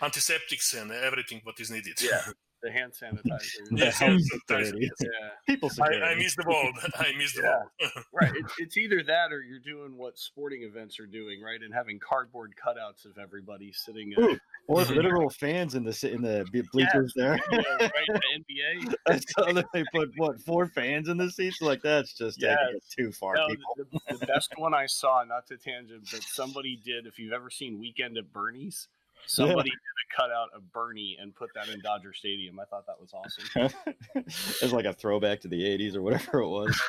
antiseptics, 0.01 0.73
and 0.73 0.91
everything 0.91 1.41
what 1.43 1.59
is 1.59 1.71
needed. 1.71 2.01
Yeah 2.01 2.21
the 2.61 2.71
hand 2.71 2.91
sanitizer. 2.91 3.69
the 3.71 3.91
hand 3.91 4.19
sanitizer. 4.19 4.73
Yeah. 4.79 5.07
People 5.47 5.69
I, 5.81 6.11
I 6.11 6.15
miss 6.15 6.35
the 6.35 6.43
ball. 6.43 6.71
I 6.95 7.13
miss 7.17 7.33
the 7.33 7.43
yeah. 7.43 7.59
ball. 7.93 8.03
right. 8.13 8.31
It's, 8.35 8.53
it's, 8.57 8.77
either 8.77 9.03
that 9.03 9.31
or 9.31 9.41
you're 9.41 9.59
doing 9.59 9.97
what 9.97 10.17
sporting 10.17 10.63
events 10.63 10.99
are 10.99 11.05
doing, 11.05 11.41
right? 11.41 11.61
And 11.61 11.73
having 11.73 11.99
cardboard 11.99 12.53
cutouts 12.55 13.05
of 13.05 13.17
everybody 13.17 13.71
sitting. 13.71 14.13
Uh, 14.17 14.35
or 14.69 14.83
literal 14.85 15.29
fans 15.29 15.73
in 15.73 15.83
the 15.83 16.11
in 16.11 16.21
the 16.21 16.45
bleachers 16.71 17.11
there. 17.15 17.39
Yeah, 17.51 17.61
right. 17.79 17.91
The 18.07 18.21
NBA. 18.37 18.93
I 19.07 19.19
saw 19.19 19.51
that 19.51 19.65
they 19.73 19.83
put 19.91 20.11
what 20.17 20.39
four 20.41 20.67
fans 20.67 21.09
in 21.09 21.17
the 21.17 21.29
seats. 21.29 21.59
Like 21.59 21.81
that's 21.81 22.13
just 22.13 22.41
yeah. 22.41 22.55
taking 22.55 22.77
it 22.77 22.83
too 22.95 23.11
far. 23.11 23.35
No, 23.35 23.47
the, 23.75 24.17
the 24.17 24.25
best 24.27 24.53
one 24.57 24.75
I 24.75 24.85
saw, 24.85 25.23
not 25.27 25.47
to 25.47 25.57
tangent, 25.57 26.07
but 26.11 26.21
somebody 26.21 26.79
did. 26.85 27.07
If 27.07 27.17
you've 27.17 27.33
ever 27.33 27.49
seen 27.49 27.79
Weekend 27.79 28.17
at 28.17 28.31
Bernie's 28.31 28.87
Somebody 29.25 29.69
yeah. 29.69 29.75
did 29.75 29.79
a 30.05 30.15
cutout 30.15 30.49
of 30.55 30.71
Bernie 30.71 31.17
and 31.21 31.35
put 31.35 31.49
that 31.55 31.69
in 31.69 31.79
Dodger 31.81 32.13
Stadium. 32.13 32.59
I 32.59 32.65
thought 32.65 32.85
that 32.87 32.99
was 32.99 33.13
awesome. 33.13 33.71
it's 34.15 34.73
like 34.73 34.85
a 34.85 34.93
throwback 34.93 35.41
to 35.41 35.47
the 35.47 35.61
'80s 35.61 35.95
or 35.95 36.01
whatever 36.01 36.39
it 36.39 36.47
was. 36.47 36.81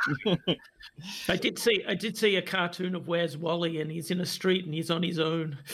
I 1.28 1.36
did 1.36 1.58
see 1.58 1.84
I 1.86 1.94
did 1.94 2.16
see 2.16 2.36
a 2.36 2.42
cartoon 2.42 2.94
of 2.94 3.08
Where's 3.08 3.36
Wally, 3.36 3.80
and 3.80 3.90
he's 3.90 4.10
in 4.10 4.20
a 4.20 4.26
street 4.26 4.64
and 4.64 4.74
he's 4.74 4.90
on 4.90 5.02
his 5.02 5.18
own. 5.18 5.58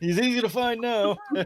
he's 0.00 0.18
easy 0.18 0.40
to 0.40 0.48
find 0.48 0.80
now. 0.80 1.16
nice. 1.32 1.44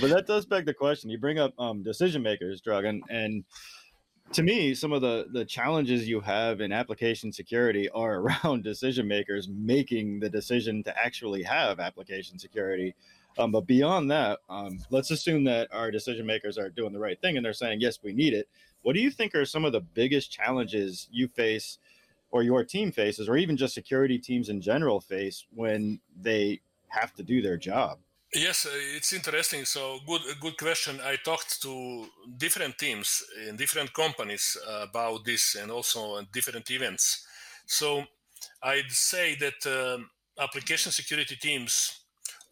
But 0.00 0.10
that 0.10 0.26
does 0.26 0.46
beg 0.46 0.66
the 0.66 0.74
question. 0.74 1.10
You 1.10 1.18
bring 1.18 1.38
up 1.38 1.52
um, 1.58 1.82
decision 1.82 2.22
makers, 2.22 2.62
Dragan, 2.62 3.00
and 3.10 3.44
to 4.32 4.42
me, 4.42 4.74
some 4.74 4.92
of 4.92 5.02
the 5.02 5.26
the 5.30 5.44
challenges 5.44 6.08
you 6.08 6.20
have 6.20 6.60
in 6.60 6.72
application 6.72 7.32
security 7.32 7.88
are 7.90 8.16
around 8.20 8.64
decision 8.64 9.06
makers 9.06 9.48
making 9.48 10.20
the 10.20 10.28
decision 10.28 10.82
to 10.84 10.98
actually 10.98 11.42
have 11.42 11.80
application 11.80 12.38
security. 12.38 12.94
Um, 13.38 13.50
but 13.50 13.66
beyond 13.66 14.10
that, 14.10 14.40
um, 14.50 14.78
let's 14.90 15.10
assume 15.10 15.44
that 15.44 15.68
our 15.72 15.90
decision 15.90 16.26
makers 16.26 16.58
are 16.58 16.68
doing 16.68 16.92
the 16.92 16.98
right 16.98 17.18
thing 17.18 17.36
and 17.36 17.44
they're 17.44 17.54
saying, 17.54 17.80
yes, 17.80 17.98
we 18.02 18.12
need 18.12 18.34
it. 18.34 18.46
What 18.82 18.94
do 18.94 19.00
you 19.00 19.10
think 19.10 19.34
are 19.34 19.46
some 19.46 19.64
of 19.64 19.72
the 19.72 19.80
biggest 19.80 20.30
challenges 20.30 21.08
you 21.10 21.28
face 21.28 21.78
or 22.30 22.42
your 22.42 22.64
team 22.64 22.90
faces, 22.90 23.28
or 23.28 23.36
even 23.36 23.56
just 23.56 23.74
security 23.74 24.18
teams 24.18 24.48
in 24.48 24.60
general 24.60 25.00
face 25.00 25.46
when 25.54 26.00
they 26.20 26.60
have 26.88 27.14
to 27.14 27.22
do 27.22 27.42
their 27.42 27.56
job? 27.56 27.98
Yes, 28.34 28.64
uh, 28.64 28.70
it's 28.96 29.12
interesting. 29.12 29.66
So 29.66 29.98
good, 30.06 30.22
good 30.40 30.56
question. 30.56 31.00
I 31.04 31.16
talked 31.16 31.60
to 31.62 32.06
different 32.38 32.78
teams 32.78 33.22
in 33.46 33.56
different 33.56 33.92
companies 33.92 34.56
about 34.66 35.24
this, 35.26 35.54
and 35.54 35.70
also 35.70 36.22
different 36.32 36.70
events. 36.70 37.26
So 37.66 38.04
I'd 38.62 38.90
say 38.90 39.36
that 39.36 39.66
um, 39.66 40.08
application 40.40 40.92
security 40.92 41.36
teams 41.36 42.04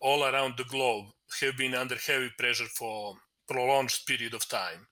all 0.03 0.25
around 0.25 0.55
the 0.59 0.65
globe 0.65 1.07
have 1.41 1.57
been 1.57 1.75
under 1.75 1.95
heavy 1.95 2.31
pressure 2.39 2.67
for 2.67 3.15
prolonged 3.49 3.99
period 4.07 4.35
of 4.35 4.47
time, 4.49 4.87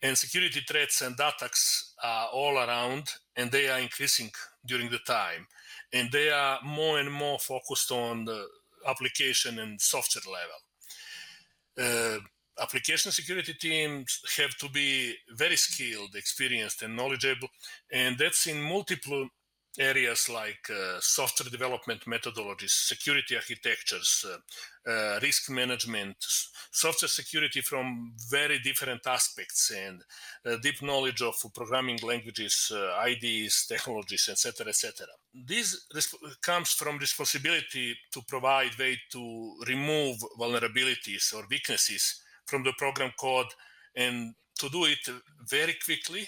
and 0.00 0.16
security 0.16 0.62
threats 0.66 1.02
and 1.02 1.14
attacks 1.20 1.94
are 2.02 2.28
all 2.32 2.56
around, 2.56 3.08
and 3.36 3.50
they 3.50 3.68
are 3.68 3.78
increasing 3.78 4.30
during 4.64 4.88
the 4.88 5.00
time, 5.06 5.46
and 5.92 6.10
they 6.12 6.30
are 6.30 6.60
more 6.64 6.98
and 6.98 7.12
more 7.12 7.38
focused 7.38 7.92
on 7.92 8.24
the 8.24 8.46
application 8.86 9.58
and 9.58 9.80
software 9.80 10.34
level. 10.38 10.60
Uh, 11.78 12.18
application 12.62 13.10
security 13.10 13.54
teams 13.54 14.20
have 14.38 14.54
to 14.56 14.68
be 14.68 15.14
very 15.30 15.56
skilled, 15.56 16.14
experienced, 16.14 16.82
and 16.82 16.96
knowledgeable, 16.96 17.48
and 17.90 18.18
that's 18.18 18.46
in 18.46 18.60
multiple 18.60 19.28
areas 19.78 20.28
like 20.28 20.68
uh, 20.70 20.98
software 21.00 21.50
development 21.50 22.04
methodologies, 22.04 22.70
security 22.70 23.36
architectures, 23.36 24.26
uh, 24.28 24.90
uh, 24.90 25.18
risk 25.22 25.50
management, 25.50 26.16
software 26.70 27.08
security 27.08 27.60
from 27.60 28.12
very 28.30 28.58
different 28.58 29.06
aspects, 29.06 29.70
and 29.70 30.02
uh, 30.44 30.56
deep 30.62 30.82
knowledge 30.82 31.22
of 31.22 31.34
programming 31.54 31.98
languages, 32.02 32.70
uh, 32.74 33.02
IDs, 33.06 33.66
technologies, 33.66 34.28
etc., 34.30 34.68
etc. 34.68 35.06
This 35.34 35.86
resp- 35.94 36.40
comes 36.42 36.70
from 36.70 36.98
responsibility 36.98 37.94
to 38.12 38.22
provide 38.28 38.78
way 38.78 38.98
to 39.12 39.54
remove 39.66 40.18
vulnerabilities 40.38 41.34
or 41.34 41.44
weaknesses 41.50 42.20
from 42.46 42.62
the 42.62 42.72
program 42.76 43.12
code 43.18 43.46
and 43.96 44.34
to 44.58 44.68
do 44.68 44.84
it 44.84 44.98
very 45.48 45.74
quickly 45.84 46.26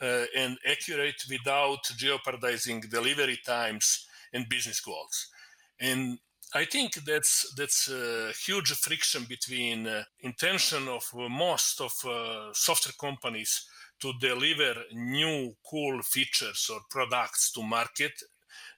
and 0.00 0.58
accurate 0.66 1.22
without 1.30 1.82
jeopardizing 1.96 2.80
delivery 2.80 3.38
times 3.44 4.06
and 4.32 4.48
business 4.48 4.80
goals. 4.80 5.28
And 5.80 6.18
I 6.54 6.64
think 6.64 6.94
that's 7.04 7.52
that's 7.56 7.90
a 7.90 8.32
huge 8.32 8.72
friction 8.72 9.24
between 9.28 9.86
uh, 9.86 10.04
intention 10.20 10.88
of 10.88 11.04
uh, 11.14 11.28
most 11.28 11.80
of 11.80 11.92
uh, 12.06 12.52
software 12.54 12.94
companies 12.98 13.66
to 14.00 14.12
deliver 14.20 14.74
new 14.92 15.54
cool 15.68 16.00
features 16.02 16.70
or 16.72 16.80
products 16.90 17.52
to 17.52 17.62
market 17.62 18.12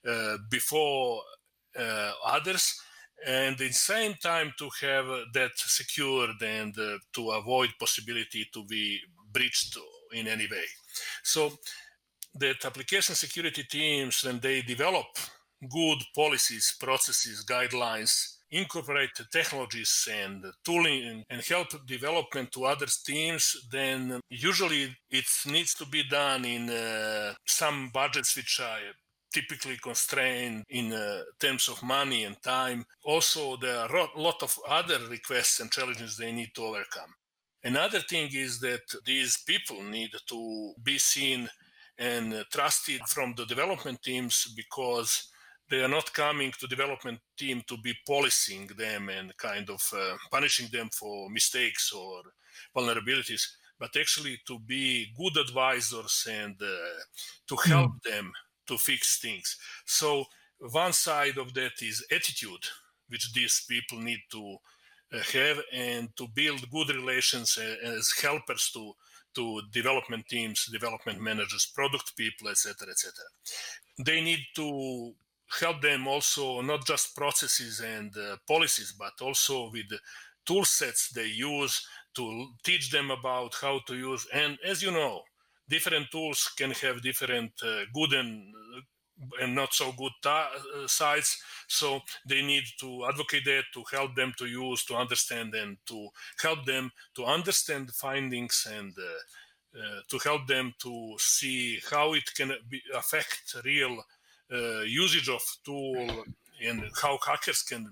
uh, 0.09 0.37
before 0.51 1.23
uh, 1.79 2.13
others 2.27 2.81
and 3.25 3.53
at 3.53 3.59
the 3.59 3.71
same 3.71 4.15
time 4.15 4.53
to 4.59 4.69
have 4.81 5.07
that 5.35 5.53
secured 5.55 6.43
and 6.43 6.77
uh, 6.79 6.97
to 7.13 7.31
avoid 7.31 7.69
possibility 7.79 8.47
to 8.53 8.65
be 8.65 8.99
breached 9.33 9.77
in 10.13 10.27
any 10.27 10.49
way 10.51 10.65
so 11.31 11.53
that 12.35 12.65
application 12.65 13.15
security 13.15 13.65
teams, 13.65 14.25
when 14.25 14.41
they 14.41 14.63
develop 14.63 15.07
good 15.69 15.99
policies, 16.15 16.77
processes, 16.81 17.45
guidelines, 17.45 18.37
incorporate 18.51 19.11
technologies 19.31 20.09
and 20.11 20.45
tooling 20.65 21.25
and 21.31 21.43
help 21.43 21.69
development 21.87 22.51
to 22.53 22.65
other 22.65 22.87
teams, 23.05 23.69
then 23.71 24.21
usually 24.29 24.97
it 25.11 25.25
needs 25.47 25.75
to 25.75 25.87
be 25.87 26.03
done 26.05 26.45
in 26.45 26.69
uh, 26.69 27.33
some 27.47 27.91
budgets 27.93 28.37
which 28.37 28.61
are 28.61 28.79
typically 29.33 29.77
constrained 29.77 30.65
in 30.69 30.93
uh, 30.93 31.23
terms 31.39 31.69
of 31.69 31.83
money 31.83 32.25
and 32.25 32.43
time. 32.43 32.85
Also, 33.05 33.57
there 33.57 33.79
are 33.79 33.97
a 33.97 34.21
lot 34.21 34.43
of 34.43 34.59
other 34.69 34.99
requests 35.09 35.61
and 35.61 35.71
challenges 35.71 36.17
they 36.17 36.33
need 36.33 36.51
to 36.55 36.63
overcome. 36.63 37.13
Another 37.63 38.01
thing 38.01 38.31
is 38.33 38.59
that 38.61 38.81
these 39.05 39.37
people 39.47 39.83
need 39.83 40.11
to 40.27 40.73
be 40.83 40.99
seen 40.99 41.49
and 41.99 42.45
trusted 42.51 43.01
from 43.07 43.35
the 43.37 43.45
development 43.45 44.03
teams 44.03 44.53
because 44.57 45.29
they 45.69 45.83
are 45.83 45.89
not 45.89 46.13
coming 46.13 46.53
to 46.59 46.67
development 46.67 47.21
team 47.37 47.63
to 47.67 47.77
be 47.79 47.95
policing 48.07 48.69
them 48.79 49.09
and 49.09 49.37
kind 49.37 49.69
of 49.71 49.83
uh, 49.95 50.17
punishing 50.31 50.69
them 50.73 50.89
for 50.93 51.31
mistakes 51.31 51.93
or 51.93 52.23
vulnerabilities 52.75 53.43
but 53.79 53.97
actually 53.99 54.39
to 54.47 54.59
be 54.61 55.07
good 55.17 55.37
advisors 55.39 56.27
and 56.31 56.55
uh, 56.61 57.01
to 57.47 57.57
hmm. 57.57 57.71
help 57.71 57.93
mm. 57.93 58.11
them 58.11 58.33
to 58.67 58.77
fix 58.77 59.19
things 59.21 59.57
so 59.87 60.25
one 60.73 60.93
side 60.93 61.39
of 61.39 61.55
that 61.55 61.73
is 61.81 62.05
attitude 62.11 62.65
which 63.09 63.33
these 63.33 63.65
people 63.69 63.99
need 63.99 64.21
to 64.31 64.57
have 65.33 65.59
and 65.73 66.15
to 66.17 66.27
build 66.35 66.71
good 66.71 66.89
relations 66.89 67.59
as 67.85 68.13
helpers 68.23 68.71
to 68.73 68.95
to 69.33 69.63
development 69.73 70.27
teams, 70.27 70.67
development 70.67 71.21
managers, 71.21 71.65
product 71.73 72.17
people, 72.17 72.49
etc., 72.49 72.89
etc. 72.91 73.13
They 74.05 74.21
need 74.21 74.41
to 74.57 75.15
help 75.61 75.81
them 75.83 76.09
also 76.09 76.61
not 76.63 76.85
just 76.85 77.15
processes 77.15 77.81
and 77.81 78.17
uh, 78.17 78.37
policies, 78.47 78.93
but 78.99 79.13
also 79.21 79.71
with 79.71 79.87
tool 80.47 80.65
sets 80.65 81.11
they 81.11 81.27
use 81.27 81.87
to 82.15 82.49
teach 82.65 82.91
them 82.91 83.11
about 83.11 83.55
how 83.61 83.81
to 83.87 83.95
use. 83.95 84.27
And 84.33 84.59
as 84.65 84.83
you 84.83 84.91
know, 84.91 85.23
different 85.69 86.11
tools 86.11 86.51
can 86.57 86.73
have 86.73 87.03
different 87.03 87.53
uh, 87.63 87.83
good 87.95 88.13
and 88.13 88.53
and 89.41 89.55
not 89.55 89.73
so 89.73 89.93
good 89.93 90.13
ta- 90.23 90.51
uh, 90.77 90.87
sides. 90.87 91.39
So 91.69 92.01
they 92.27 92.43
need 92.43 92.65
to 92.81 93.07
advocate 93.07 93.45
that 93.45 93.65
to 93.75 93.85
help 93.93 94.15
them 94.15 94.33
to 94.39 94.47
use, 94.47 94.85
to 94.87 94.97
understand, 94.97 95.55
and 95.55 95.77
to 95.87 96.09
help 96.43 96.65
them 96.65 96.91
to 97.17 97.25
understand 97.25 97.89
the 97.89 97.93
findings 97.93 98.67
and 98.77 98.95
uh, 98.99 99.79
uh, 99.79 100.01
to 100.09 100.19
help 100.19 100.47
them 100.47 100.75
to 100.81 101.15
see 101.19 101.81
how 101.91 102.15
it 102.15 102.35
can 102.35 102.53
be, 102.69 102.83
affect 102.95 103.55
real 103.65 104.03
uh, 104.53 104.81
usage 104.81 105.29
of 105.29 105.41
tool 105.65 106.25
and 106.67 106.83
how 107.01 107.19
hackers 107.25 107.63
can 107.63 107.89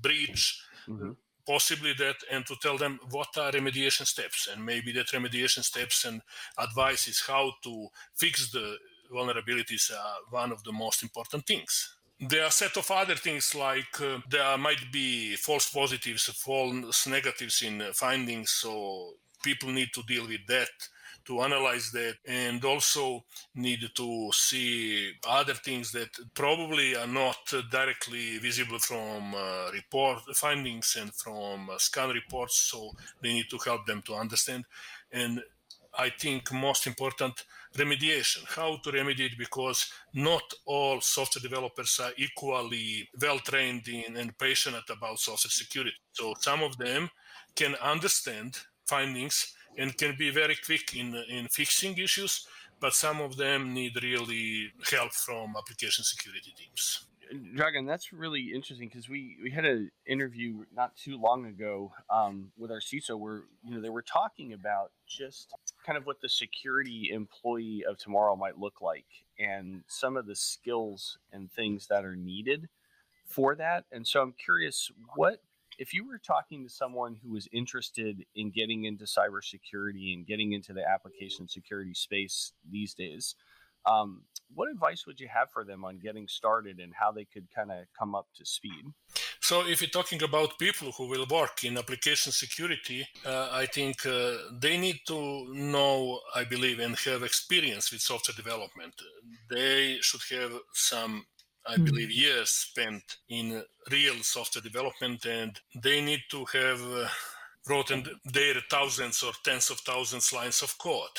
breach. 0.00 0.62
Mm-hmm. 0.88 1.12
Possibly 1.46 1.94
that, 1.94 2.16
and 2.30 2.44
to 2.44 2.56
tell 2.60 2.76
them 2.76 3.00
what 3.10 3.28
are 3.38 3.50
remediation 3.52 4.06
steps, 4.06 4.48
and 4.52 4.62
maybe 4.62 4.92
that 4.92 5.06
remediation 5.06 5.64
steps 5.64 6.04
and 6.04 6.20
advice 6.58 7.08
is 7.08 7.22
how 7.26 7.52
to 7.62 7.88
fix 8.14 8.50
the 8.50 8.76
vulnerabilities 9.12 9.90
are 9.90 10.16
one 10.30 10.52
of 10.52 10.62
the 10.64 10.72
most 10.72 11.02
important 11.02 11.46
things. 11.46 11.96
There 12.20 12.42
are 12.42 12.48
a 12.48 12.50
set 12.50 12.76
of 12.76 12.90
other 12.90 13.14
things 13.14 13.54
like 13.54 14.00
uh, 14.00 14.18
there 14.28 14.58
might 14.58 14.90
be 14.92 15.36
false 15.36 15.68
positives, 15.68 16.24
false 16.24 17.06
negatives 17.06 17.62
in 17.62 17.82
findings, 17.92 18.50
so 18.50 19.14
people 19.42 19.70
need 19.70 19.90
to 19.94 20.02
deal 20.02 20.26
with 20.26 20.44
that 20.48 20.68
to 21.28 21.42
analyze 21.42 21.90
that 21.92 22.16
and 22.26 22.64
also 22.64 23.22
need 23.54 23.80
to 23.94 24.30
see 24.32 25.12
other 25.28 25.52
things 25.52 25.92
that 25.92 26.08
probably 26.32 26.96
are 26.96 27.06
not 27.06 27.36
directly 27.70 28.38
visible 28.38 28.78
from 28.78 29.34
uh, 29.34 29.70
report 29.72 30.20
findings 30.34 30.96
and 30.98 31.12
from 31.14 31.68
uh, 31.68 31.76
scan 31.76 32.08
reports 32.10 32.56
so 32.70 32.92
they 33.22 33.32
need 33.34 33.48
to 33.50 33.58
help 33.58 33.84
them 33.86 34.00
to 34.00 34.14
understand 34.14 34.64
and 35.12 35.42
i 35.98 36.08
think 36.08 36.50
most 36.50 36.86
important 36.86 37.44
remediation, 37.78 38.44
how 38.46 38.76
to 38.82 38.90
remediate 38.90 39.38
because 39.38 39.90
not 40.14 40.42
all 40.66 41.00
software 41.00 41.42
developers 41.42 42.00
are 42.02 42.12
equally 42.16 43.08
well 43.20 43.38
trained 43.38 43.86
in 43.88 44.16
and 44.16 44.36
passionate 44.38 44.88
about 44.90 45.18
software 45.18 45.50
security. 45.50 45.96
So 46.12 46.34
some 46.40 46.62
of 46.62 46.76
them 46.76 47.10
can 47.54 47.74
understand 47.76 48.58
findings 48.86 49.54
and 49.76 49.96
can 49.96 50.16
be 50.18 50.30
very 50.30 50.56
quick 50.64 50.96
in, 50.96 51.14
in 51.28 51.46
fixing 51.48 51.96
issues, 51.98 52.46
but 52.80 52.94
some 52.94 53.20
of 53.20 53.36
them 53.36 53.74
need 53.74 54.02
really 54.02 54.72
help 54.90 55.12
from 55.12 55.54
application 55.56 56.04
security 56.04 56.52
teams. 56.56 57.04
Dragan, 57.54 57.86
that's 57.86 58.12
really 58.12 58.52
interesting 58.54 58.88
because 58.88 59.08
we, 59.08 59.36
we 59.42 59.50
had 59.50 59.64
an 59.64 59.90
interview 60.06 60.64
not 60.74 60.96
too 60.96 61.18
long 61.20 61.46
ago 61.46 61.92
um, 62.10 62.50
with 62.56 62.70
our 62.70 62.80
CISO 62.80 63.18
where 63.18 63.42
you 63.62 63.74
know 63.74 63.80
they 63.80 63.90
were 63.90 64.02
talking 64.02 64.54
about 64.54 64.92
just 65.06 65.52
kind 65.88 65.96
of 65.96 66.04
what 66.04 66.20
the 66.20 66.28
security 66.28 67.08
employee 67.14 67.82
of 67.88 67.96
tomorrow 67.96 68.36
might 68.36 68.58
look 68.58 68.82
like 68.82 69.06
and 69.38 69.82
some 69.88 70.18
of 70.18 70.26
the 70.26 70.36
skills 70.36 71.16
and 71.32 71.50
things 71.50 71.86
that 71.86 72.04
are 72.04 72.14
needed 72.14 72.68
for 73.24 73.54
that. 73.54 73.84
And 73.90 74.06
so 74.06 74.20
I'm 74.20 74.34
curious, 74.34 74.90
what 75.16 75.40
if 75.78 75.94
you 75.94 76.06
were 76.06 76.18
talking 76.18 76.62
to 76.62 76.68
someone 76.68 77.16
who 77.22 77.30
was 77.30 77.48
interested 77.52 78.22
in 78.34 78.50
getting 78.50 78.84
into 78.84 79.06
cybersecurity 79.06 80.12
and 80.12 80.26
getting 80.26 80.52
into 80.52 80.74
the 80.74 80.86
application 80.86 81.48
security 81.48 81.94
space 81.94 82.52
these 82.70 82.92
days? 82.92 83.34
Um, 83.86 84.24
what 84.54 84.70
advice 84.70 85.06
would 85.06 85.18
you 85.18 85.28
have 85.28 85.50
for 85.50 85.64
them 85.64 85.86
on 85.86 86.00
getting 86.00 86.28
started 86.28 86.80
and 86.80 86.92
how 86.94 87.12
they 87.12 87.24
could 87.24 87.46
kind 87.54 87.70
of 87.70 87.86
come 87.98 88.14
up 88.14 88.26
to 88.36 88.44
speed? 88.44 88.92
So, 89.48 89.66
if 89.66 89.80
you're 89.80 89.88
talking 89.88 90.22
about 90.22 90.58
people 90.58 90.92
who 90.92 91.08
will 91.08 91.24
work 91.24 91.64
in 91.64 91.78
application 91.78 92.32
security, 92.32 93.08
uh, 93.24 93.48
I 93.50 93.64
think 93.64 94.04
uh, 94.04 94.34
they 94.52 94.76
need 94.76 94.98
to 95.06 95.46
know, 95.54 96.20
I 96.34 96.44
believe, 96.44 96.80
and 96.80 96.94
have 97.06 97.22
experience 97.22 97.90
with 97.90 98.02
software 98.02 98.36
development. 98.36 98.92
They 99.48 99.96
should 100.02 100.20
have 100.38 100.52
some 100.74 101.24
I 101.66 101.76
hmm. 101.76 101.84
believe, 101.84 102.10
years 102.10 102.50
spent 102.50 103.02
in 103.30 103.62
real 103.90 104.16
software 104.20 104.60
development, 104.60 105.24
and 105.24 105.58
they 105.82 106.02
need 106.02 106.24
to 106.30 106.44
have 106.44 106.82
uh, 106.82 107.08
written 107.70 108.04
their 108.26 108.56
thousands 108.70 109.22
or 109.22 109.32
tens 109.42 109.70
of 109.70 109.78
thousands 109.80 110.30
lines 110.30 110.60
of 110.60 110.76
code 110.76 111.18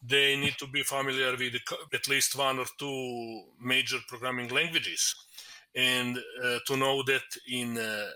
they 0.00 0.36
need 0.36 0.54
to 0.58 0.66
be 0.68 0.82
familiar 0.82 1.32
with 1.36 1.54
at 1.92 2.08
least 2.08 2.36
one 2.36 2.58
or 2.58 2.66
two 2.78 3.42
major 3.60 3.98
programming 4.06 4.48
languages 4.48 5.14
and 5.78 6.18
uh, 6.44 6.58
to 6.66 6.76
know 6.76 7.02
that 7.04 7.22
in 7.48 7.78
uh, 7.78 8.10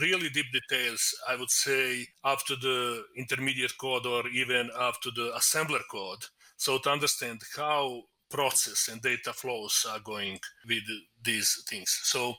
really 0.00 0.30
deep 0.30 0.46
details 0.52 1.02
i 1.28 1.36
would 1.36 1.50
say 1.50 2.06
up 2.24 2.40
to 2.46 2.56
the 2.56 3.02
intermediate 3.16 3.76
code 3.78 4.06
or 4.06 4.26
even 4.28 4.70
up 4.78 4.96
to 5.02 5.10
the 5.12 5.32
assembler 5.40 5.82
code 5.90 6.24
so 6.56 6.78
to 6.78 6.90
understand 6.90 7.40
how 7.56 8.02
process 8.30 8.88
and 8.90 9.02
data 9.02 9.32
flows 9.32 9.86
are 9.90 10.00
going 10.00 10.38
with 10.68 10.84
these 11.22 11.50
things 11.68 11.90
so 12.04 12.34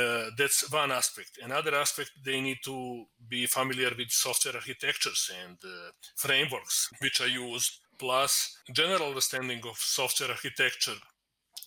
Uh, 0.00 0.28
that's 0.36 0.70
one 0.70 0.92
aspect. 0.92 1.38
Another 1.42 1.74
aspect, 1.74 2.10
they 2.22 2.40
need 2.42 2.58
to 2.62 3.06
be 3.34 3.46
familiar 3.46 3.90
with 3.96 4.10
software 4.10 4.56
architectures 4.56 5.30
and 5.44 5.56
uh, 5.64 5.90
frameworks 6.24 6.76
which 7.00 7.22
are 7.22 7.32
used, 7.48 7.72
plus 7.98 8.32
general 8.80 9.08
understanding 9.08 9.60
of 9.66 9.76
software 9.78 10.30
architecture 10.30 11.00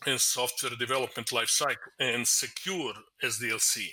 and 0.05 0.19
software 0.19 0.75
development 0.77 1.27
lifecycle 1.29 1.91
and 1.99 2.27
secure 2.27 2.93
SDLC. 3.23 3.87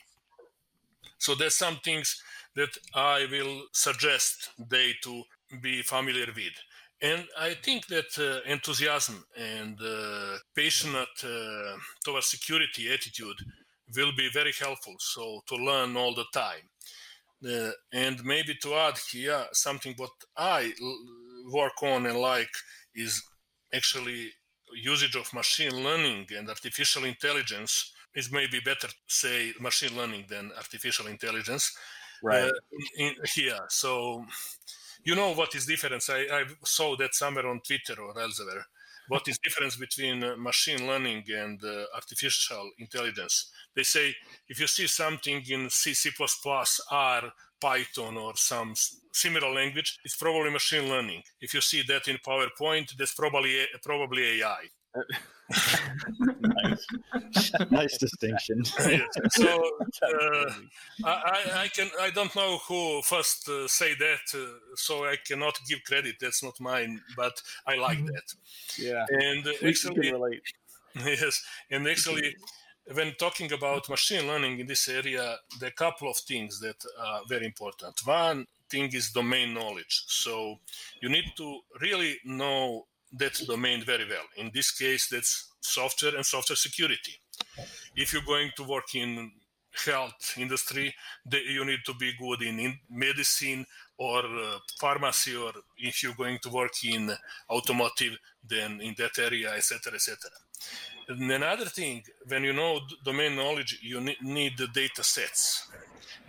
So 1.19 1.35
there's 1.35 1.57
some 1.57 1.77
things 1.85 2.23
that 2.57 2.71
I 2.95 3.27
will 3.31 3.63
suggest 3.73 4.51
they 4.71 4.95
to 5.03 5.23
be 5.61 5.83
familiar 5.83 6.27
with. 6.35 6.53
And 7.01 7.25
I 7.39 7.55
think 7.55 7.87
that 7.87 8.19
uh, 8.19 8.51
enthusiasm 8.51 9.25
and 9.37 9.79
uh, 9.81 10.39
passionate 10.57 11.09
uh, 11.23 11.77
towards 12.05 12.27
security 12.27 12.93
attitude 12.93 13.37
will 13.97 14.13
be 14.17 14.29
very 14.33 14.53
helpful. 14.59 14.95
So 14.99 15.41
to 15.47 15.57
learn 15.57 15.97
all 15.97 16.15
the 16.15 16.27
time. 16.35 16.69
Uh, 17.47 17.71
and 17.93 18.25
maybe 18.25 18.57
to 18.63 18.75
add 18.75 18.99
here 19.13 19.45
something 19.53 19.95
what 19.97 20.11
I 20.37 20.73
l- 20.83 21.53
work 21.53 21.81
on 21.85 22.07
and 22.07 22.19
like 22.19 22.51
is 22.97 23.23
actually 23.73 24.33
usage 24.75 25.17
of 25.17 25.33
machine 25.33 25.83
learning 25.85 26.27
and 26.37 26.49
artificial 26.49 27.05
intelligence 27.05 27.93
is 28.15 28.31
maybe 28.33 28.61
better 28.61 28.89
say 29.07 29.53
machine 29.61 29.97
learning 29.97 30.25
than 30.29 30.51
artificial 30.57 31.07
intelligence 31.07 31.77
Right. 32.21 32.45
uh, 32.45 32.51
in, 32.97 33.07
in 33.09 33.15
here 33.35 33.61
so 33.69 34.25
you 35.05 35.15
know 35.15 35.33
what 35.33 35.55
is 35.55 35.67
difference? 35.67 36.11
I, 36.11 36.21
I 36.31 36.45
saw 36.65 36.97
that 36.97 37.15
somewhere 37.15 37.47
on 37.47 37.61
twitter 37.61 38.01
or 38.01 38.19
elsewhere. 38.21 38.67
What 39.09 39.27
is 39.27 39.39
difference 39.39 39.77
between 39.77 40.23
uh, 40.23 40.37
machine 40.37 40.87
learning 40.87 41.25
and 41.29 41.63
uh, 41.65 41.85
artificial 41.95 42.71
intelligence? 42.79 43.51
They 43.75 43.85
say 43.85 44.15
if 44.49 44.61
you 44.61 44.67
see 44.67 44.87
something 44.87 45.43
in 45.49 45.71
c 45.71 45.95
c++ 45.95 46.11
r 46.91 47.33
python 47.61 48.17
or 48.17 48.37
some 48.37 48.75
similar 49.25 49.51
language 49.61 49.91
it's 50.05 50.17
probably 50.25 50.51
machine 50.51 50.87
learning 50.93 51.23
if 51.41 51.51
you 51.55 51.61
see 51.71 51.83
that 51.91 52.05
in 52.13 52.17
powerpoint 52.31 52.87
that's 52.99 53.15
probably 53.23 53.53
probably 53.91 54.23
ai 54.35 54.63
nice. 56.41 56.87
nice 57.71 57.99
distinction. 57.99 58.63
Yes. 58.79 59.07
so 59.31 59.63
uh. 60.03 60.53
I, 61.05 61.11
I- 61.37 61.63
I 61.65 61.69
can 61.77 61.89
I 62.01 62.11
don't 62.11 62.35
know 62.35 62.59
who 62.69 63.03
first 63.03 63.49
uh, 63.49 63.67
say 63.69 63.95
that, 63.95 64.25
uh, 64.35 64.47
so 64.75 65.05
I 65.05 65.17
cannot 65.29 65.59
give 65.69 65.81
credit. 65.85 66.17
That's 66.21 66.43
not 66.43 66.61
mine, 66.61 67.01
but 67.17 67.41
I 67.67 67.77
like 67.77 68.05
that. 68.07 68.27
yeah. 68.79 69.05
And 69.11 69.47
uh, 69.47 69.51
We 69.51 69.57
can 69.59 69.91
actually, 69.93 70.13
relate. 70.13 70.43
yes, 70.97 71.43
and 71.71 71.87
actually, 71.87 72.35
when 72.97 73.15
talking 73.19 73.53
about 73.53 73.89
machine 73.89 74.27
learning 74.27 74.61
in 74.61 74.67
this 74.67 74.89
area, 74.89 75.37
there 75.61 75.69
are 75.69 75.77
a 75.77 75.85
couple 75.85 76.09
of 76.11 76.17
things 76.17 76.61
that 76.61 76.77
are 77.07 77.21
very 77.29 77.47
important. 77.47 77.95
One 78.07 78.47
thing 78.71 78.91
is 78.93 79.11
domain 79.11 79.55
knowledge. 79.55 80.05
So 80.07 80.57
you 81.03 81.09
need 81.09 81.33
to 81.37 81.61
really 81.81 82.17
know 82.25 82.87
that 83.13 83.35
domain 83.47 83.83
very 83.85 84.07
well. 84.09 84.25
In 84.37 84.51
this 84.53 84.71
case, 84.71 85.09
that's 85.09 85.53
software 85.61 86.15
and 86.17 86.25
software 86.25 86.57
security. 86.57 87.15
If 87.97 88.13
you're 88.13 88.23
going 88.23 88.51
to 88.57 88.65
work 88.65 88.95
in 88.95 89.33
health 89.87 90.35
industry, 90.37 90.95
you 91.31 91.65
need 91.65 91.81
to 91.87 91.95
be 91.95 92.13
good 92.19 92.43
in, 92.43 92.59
in 92.59 92.79
medicine 92.91 93.67
or 93.97 94.21
uh, 94.25 94.59
pharmacy, 94.81 95.37
or 95.37 95.53
if 95.77 96.03
you're 96.03 96.15
going 96.15 96.39
to 96.43 96.51
work 96.51 96.73
in 96.85 97.11
automotive, 97.51 98.17
then 98.49 98.81
in 98.81 98.95
that 98.99 99.19
area, 99.19 99.53
etc., 99.55 99.95
etc. 99.95 100.17
And 101.09 101.31
another 101.31 101.65
thing, 101.67 102.03
when 102.27 102.45
you 102.45 102.53
know 102.53 102.81
domain 103.05 103.37
knowledge, 103.37 103.79
you 103.83 104.01
need 104.23 104.59
the 104.59 104.69
data 104.69 105.03
sets. 105.03 105.69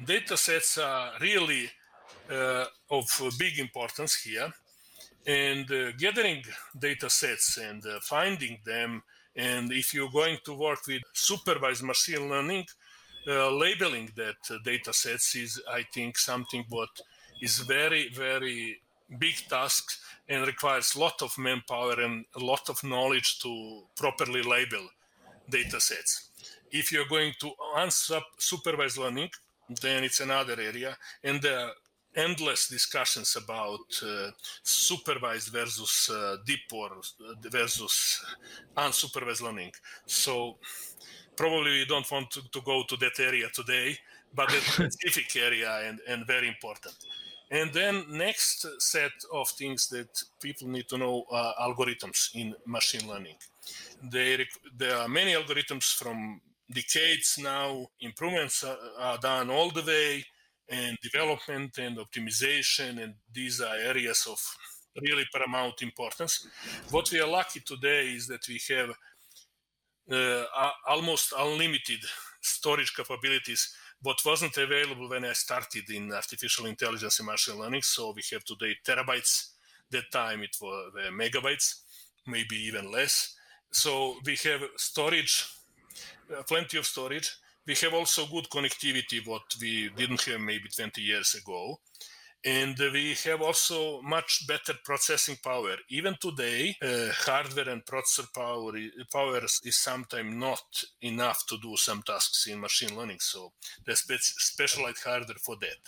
Data 0.04 0.38
sets 0.38 0.78
are 0.78 1.12
really 1.19 1.69
of 2.30 3.22
uh, 3.22 3.32
big 3.38 3.60
importance 3.60 4.15
here. 4.15 4.52
And 5.28 5.70
uh, 5.72 5.92
gathering 5.98 6.44
data 6.78 7.10
sets 7.10 7.58
and 7.58 7.86
uh, 7.86 8.00
finding 8.02 8.60
them, 8.65 9.04
and 9.36 9.72
if 9.72 9.94
you're 9.94 10.10
going 10.10 10.38
to 10.46 10.54
work 10.54 10.88
with 10.88 11.02
supervised 11.13 11.84
machine 11.84 12.30
learning, 12.30 12.65
labeling 13.28 14.10
that 14.15 14.63
data 14.63 14.92
sets 14.92 15.36
is, 15.36 15.62
I 15.72 15.84
think, 15.94 16.18
something 16.18 16.65
what 16.70 16.89
is 17.42 17.60
very, 17.60 18.10
very 18.10 18.82
big 19.18 19.36
task 19.48 20.00
and 20.28 20.48
requires 20.48 20.96
a 20.96 21.00
lot 21.00 21.22
of 21.22 21.38
manpower 21.38 22.00
and 22.02 22.26
a 22.36 22.39
lot 22.39 22.70
of 22.70 22.84
knowledge 22.84 23.39
to 23.39 23.84
properly 23.96 24.42
label 24.42 24.88
data 25.50 25.80
sets. 25.80 26.30
If 26.72 26.92
you're 26.92 27.08
going 27.08 27.34
to 27.39 27.52
unsupervised 27.78 28.98
learning, 28.98 29.30
then 29.82 30.04
it's 30.04 30.20
another 30.20 30.60
area, 30.60 30.98
and 31.24 31.44
are 31.46 31.72
endless 32.15 32.67
discussions 32.67 33.36
about 33.36 33.80
uh, 34.04 34.32
supervised 34.63 35.50
versus 35.50 36.10
uh, 36.13 36.38
deep 36.45 36.72
or 36.72 36.89
uh, 36.91 37.50
versus 37.50 38.24
unsupervised 38.78 39.41
learning. 39.41 39.72
So 40.06 40.58
probably 41.36 41.72
we 41.72 41.86
don't 41.86 42.10
want 42.12 42.32
to, 42.32 42.41
to 42.52 42.62
go 42.62 42.84
to 42.88 42.98
that 42.98 43.19
area 43.19 43.48
today, 43.54 43.98
but 44.34 44.52
a 44.54 44.62
specific 44.62 45.36
area 45.36 45.82
and, 45.88 46.00
and 46.08 46.26
very 46.28 46.48
important. 46.48 46.95
And 47.52 47.74
then 47.74 48.06
next 48.10 48.65
set 48.80 49.12
of 49.34 49.50
things 49.50 49.88
that 49.89 50.10
people 50.39 50.67
need 50.67 50.88
to 50.89 50.98
know 50.98 51.26
are 51.32 51.54
algorithms 51.60 52.30
in 52.36 52.54
machine 52.65 53.08
learning. 53.10 53.38
They, 54.04 54.45
there 54.78 54.98
are 54.98 55.08
many 55.08 55.34
algorithms 55.34 55.93
from 55.95 56.41
decades 56.72 57.39
now. 57.41 57.88
Improvements 58.02 58.63
are, 58.63 58.78
are 59.00 59.17
done 59.17 59.50
all 59.50 59.72
the 59.72 59.82
way, 59.82 60.26
and 60.70 60.98
development 61.02 61.78
and 61.78 61.98
optimization, 61.98 63.02
and 63.04 63.16
these 63.34 63.62
are 63.62 63.76
areas 63.76 64.28
of 64.30 64.40
really 65.02 65.26
paramount 65.34 65.82
importance. 65.82 66.48
What 66.92 67.12
we 67.12 67.20
are 67.20 67.28
lucky 67.28 67.62
today 67.62 68.10
is 68.10 68.28
that 68.28 68.48
we 68.48 68.60
have 68.70 68.90
uh, 70.12 70.70
almost 70.88 71.34
unlimited 71.38 72.00
storage 72.42 72.94
capabilities 72.96 73.74
what 74.02 74.18
wasn't 74.26 74.56
available 74.58 75.10
when 75.10 75.26
I 75.26 75.34
started 75.34 75.90
in 75.90 76.12
artificial 76.14 76.66
intelligence 76.68 77.20
and 77.20 77.28
machine 77.28 77.60
learning. 77.60 77.82
So 77.82 78.14
we 78.16 78.22
have 78.32 78.44
today 78.44 78.76
terabytes. 78.86 79.52
That 79.92 80.12
time 80.12 80.44
it 80.44 80.56
was 80.62 80.92
megabytes, 81.12 81.82
maybe 82.28 82.56
even 82.56 82.92
less. 82.92 83.36
So 83.72 84.16
we 84.26 84.36
have 84.44 84.62
storage, 84.78 85.46
uh, 86.36 86.44
plenty 86.44 86.78
of 86.78 86.86
storage. 86.86 87.36
We 87.70 87.76
have 87.84 87.94
also 88.00 88.22
good 88.36 88.48
connectivity, 88.56 89.20
what 89.32 89.48
we 89.62 89.74
didn't 90.02 90.24
have 90.30 90.42
maybe 90.52 90.70
20 90.78 91.02
years 91.12 91.32
ago. 91.42 91.62
And 92.46 92.78
we 92.96 93.16
have 93.26 93.42
also 93.50 94.02
much 94.16 94.48
better 94.48 94.74
processing 94.90 95.38
power. 95.50 95.76
Even 95.90 96.16
today, 96.28 96.62
uh, 96.90 97.10
hardware 97.28 97.70
and 97.76 97.86
processor 97.92 98.28
power, 98.42 98.72
i- 98.78 98.92
power 99.18 99.42
is 99.70 99.78
sometimes 99.90 100.34
not 100.48 100.68
enough 101.12 101.40
to 101.50 101.58
do 101.68 101.74
some 101.88 102.02
tasks 102.12 102.48
in 102.48 102.60
machine 102.68 102.94
learning. 102.98 103.22
So 103.34 103.42
there's 103.86 104.02
spe- 104.06 104.40
specialized 104.52 105.04
hardware 105.10 105.40
for 105.48 105.56
that. 105.66 105.82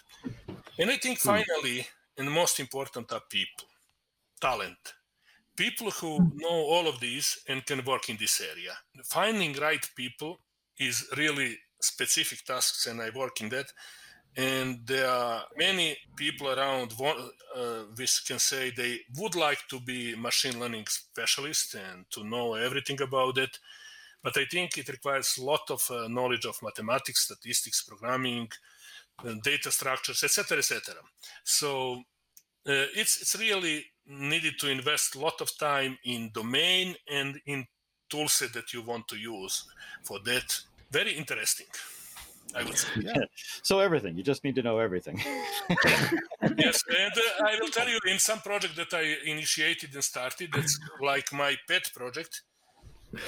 And 0.77 0.89
I 0.91 0.97
think 0.97 1.19
finally, 1.19 1.87
and 2.17 2.31
most 2.31 2.59
important 2.59 3.11
are 3.11 3.21
people, 3.37 3.67
talent. 4.41 4.93
People 5.57 5.91
who 5.91 6.27
know 6.33 6.57
all 6.73 6.87
of 6.87 6.99
these 7.01 7.39
and 7.47 7.65
can 7.65 7.83
work 7.85 8.09
in 8.09 8.17
this 8.17 8.41
area. 8.41 8.79
Finding 9.05 9.53
right 9.55 9.85
people 9.95 10.41
is 10.77 11.07
really 11.17 11.59
specific 11.81 12.43
tasks, 12.45 12.87
and 12.87 13.01
I 13.01 13.09
work 13.09 13.41
in 13.41 13.49
that. 13.49 13.71
And 14.37 14.79
there 14.85 15.09
are 15.09 15.43
many 15.57 15.97
people 16.15 16.47
around 16.47 16.93
uh, 17.01 17.83
which 17.95 18.25
can 18.25 18.39
say 18.39 18.71
they 18.71 18.99
would 19.17 19.35
like 19.35 19.59
to 19.69 19.79
be 19.81 20.15
machine 20.15 20.57
learning 20.57 20.85
specialist 20.87 21.75
and 21.75 22.05
to 22.11 22.23
know 22.23 22.53
everything 22.53 23.01
about 23.01 23.37
it. 23.37 23.59
But 24.23 24.37
i 24.37 24.45
think 24.45 24.77
it 24.77 24.87
requires 24.87 25.37
a 25.37 25.43
lot 25.43 25.69
of 25.69 25.81
uh, 25.89 26.07
knowledge 26.07 26.45
of 26.45 26.61
mathematics 26.61 27.25
statistics 27.25 27.81
programming 27.81 28.49
uh, 29.25 29.33
data 29.43 29.71
structures 29.71 30.23
etc 30.23 30.59
etc 30.59 30.95
so 31.43 31.95
uh, 32.67 32.87
it's 32.95 33.21
it's 33.21 33.35
really 33.39 33.85
needed 34.05 34.53
to 34.59 34.69
invest 34.69 35.15
a 35.15 35.19
lot 35.19 35.41
of 35.41 35.57
time 35.57 35.97
in 36.03 36.29
domain 36.33 36.95
and 37.09 37.39
in 37.45 37.65
toolset 38.11 38.53
that 38.53 38.73
you 38.73 38.81
want 38.81 39.07
to 39.07 39.15
use 39.15 39.65
for 40.03 40.19
that 40.19 40.59
very 40.91 41.13
interesting 41.13 41.67
i 42.55 42.63
would 42.63 42.77
say 42.77 42.89
So 43.63 43.79
everything. 43.79 44.17
You 44.17 44.23
just 44.23 44.43
need 44.43 44.55
to 44.55 44.63
know 44.63 44.79
everything. 44.79 45.17
yes, 46.57 46.83
and 47.03 47.13
uh, 47.13 47.45
I 47.45 47.57
will 47.59 47.69
tell 47.69 47.87
you 47.87 47.99
in 48.07 48.19
some 48.19 48.39
project 48.39 48.75
that 48.75 48.93
I 48.93 49.15
initiated 49.25 49.93
and 49.93 50.03
started, 50.03 50.49
that's 50.53 50.79
like 50.99 51.31
my 51.31 51.55
pet 51.67 51.91
project. 51.95 52.41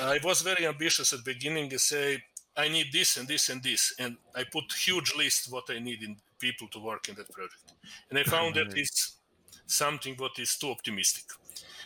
I 0.02 0.20
was 0.24 0.42
very 0.42 0.66
ambitious 0.66 1.14
at 1.14 1.24
the 1.24 1.34
beginning 1.34 1.72
and 1.72 1.82
say, 1.82 2.24
I 2.56 2.70
need 2.70 2.88
this 2.92 3.18
and 3.18 3.28
this 3.28 3.50
and 3.50 3.62
this. 3.62 3.94
And 4.00 4.18
I 4.36 4.44
put 4.44 4.72
huge 4.72 5.14
list 5.16 5.52
what 5.52 5.66
I 5.70 5.80
need 5.80 6.04
in 6.04 6.18
people 6.40 6.68
to 6.70 6.80
work 6.80 7.10
in 7.10 7.16
that 7.16 7.30
project. 7.32 7.74
And 8.10 8.18
I 8.18 8.24
found 8.24 8.56
that 8.56 8.78
it's 8.78 9.18
something 9.66 10.16
what 10.18 10.40
is 10.40 10.58
too 10.58 10.70
optimistic. 10.70 11.26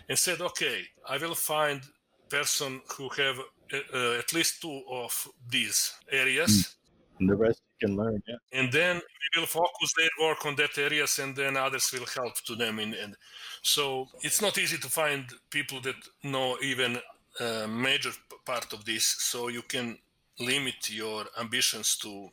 And 0.09 0.17
said, 0.17 0.41
okay, 0.41 0.83
I 1.09 1.17
will 1.17 1.35
find 1.35 1.81
person 2.29 2.81
who 2.97 3.09
have 3.09 3.39
uh, 3.73 3.77
uh, 3.93 4.19
at 4.19 4.33
least 4.33 4.61
two 4.61 4.81
of 4.89 5.27
these 5.49 5.93
areas 6.11 6.77
And 7.19 7.29
the 7.29 7.35
rest 7.35 7.61
you 7.79 7.87
can 7.87 7.97
learn. 7.97 8.21
Yeah. 8.27 8.35
And 8.53 8.71
then 8.71 8.95
we 8.95 9.39
will 9.39 9.47
focus 9.47 9.93
their 9.97 10.09
work 10.21 10.45
on 10.45 10.55
that 10.55 10.77
areas, 10.77 11.19
and 11.19 11.35
then 11.35 11.57
others 11.57 11.91
will 11.91 12.05
help 12.05 12.35
to 12.45 12.55
them. 12.55 12.79
In 12.79 12.93
and 12.93 13.15
so 13.61 14.07
it's 14.21 14.41
not 14.41 14.57
easy 14.57 14.77
to 14.77 14.87
find 14.87 15.25
people 15.49 15.81
that 15.81 15.95
know 16.23 16.57
even 16.61 16.99
a 17.39 17.67
major 17.67 18.11
part 18.45 18.73
of 18.73 18.85
this. 18.85 19.05
So 19.05 19.47
you 19.47 19.61
can 19.61 19.97
limit 20.39 20.89
your 20.89 21.25
ambitions 21.39 21.97
to 21.97 22.29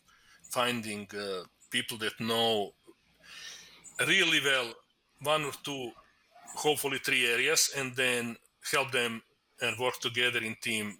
finding 0.50 1.09
uh, 1.14 1.44
people 1.70 1.96
that 1.98 2.20
know 2.20 2.72
really 4.07 4.40
well 4.44 4.72
one 5.22 5.44
or 5.44 5.52
two, 5.62 5.90
hopefully 6.57 6.98
three 6.98 7.26
areas, 7.26 7.72
and 7.76 7.96
then 7.96 8.37
help 8.70 8.90
them 8.92 9.22
and 9.64 9.79
work 9.79 10.00
together 10.00 10.40
in 10.40 10.57
team 10.62 10.98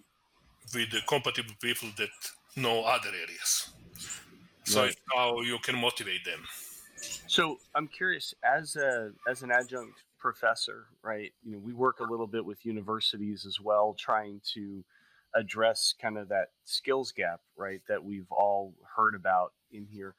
with 0.74 0.90
the 0.92 1.03
compatible 1.09 1.55
people 1.62 1.90
that 1.98 2.11
know 2.57 2.85
other 2.85 3.11
areas. 3.11 3.70
So 4.64 4.85
Right. 4.85 4.87
it's 4.87 5.00
how 5.14 5.40
you 5.42 5.59
can 5.61 5.77
motivate 5.81 6.24
them. 6.24 6.42
So 7.27 7.61
I'm 7.74 7.88
curious, 7.88 8.35
as 8.44 8.77
a 8.77 9.12
as 9.27 9.42
an 9.42 9.50
adjunct 9.50 10.05
professor, 10.18 10.88
right? 11.03 11.33
You 11.42 11.53
know, 11.53 11.59
we 11.59 11.72
work 11.72 12.00
a 12.00 12.05
little 12.05 12.27
bit 12.27 12.44
with 12.44 12.64
universities 12.64 13.46
as 13.46 13.61
well, 13.61 13.94
trying 13.98 14.40
to 14.55 14.85
address 15.35 15.94
kind 16.00 16.16
of 16.18 16.29
that 16.29 16.50
skills 16.64 17.12
gap, 17.12 17.40
right? 17.57 17.83
That 17.88 18.05
we've 18.05 18.31
all 18.31 18.74
heard 18.96 19.14
about 19.14 19.53
in 19.72 19.87
here. 19.87 20.14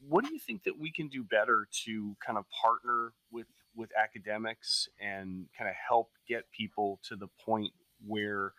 What 0.00 0.24
do 0.24 0.32
you 0.32 0.38
think 0.40 0.64
that 0.64 0.78
we 0.78 0.92
can 0.92 1.08
do 1.08 1.24
better 1.24 1.68
to 1.84 2.16
kind 2.24 2.38
of 2.38 2.46
partner 2.50 3.14
with 3.30 3.48
with 3.76 3.90
academics 3.96 4.88
and 5.00 5.46
kind 5.56 5.70
of 5.70 5.76
help 5.76 6.12
get 6.28 6.50
people 6.50 7.00
to 7.04 7.16
the 7.16 7.28
point 7.44 7.72
where 8.06 8.52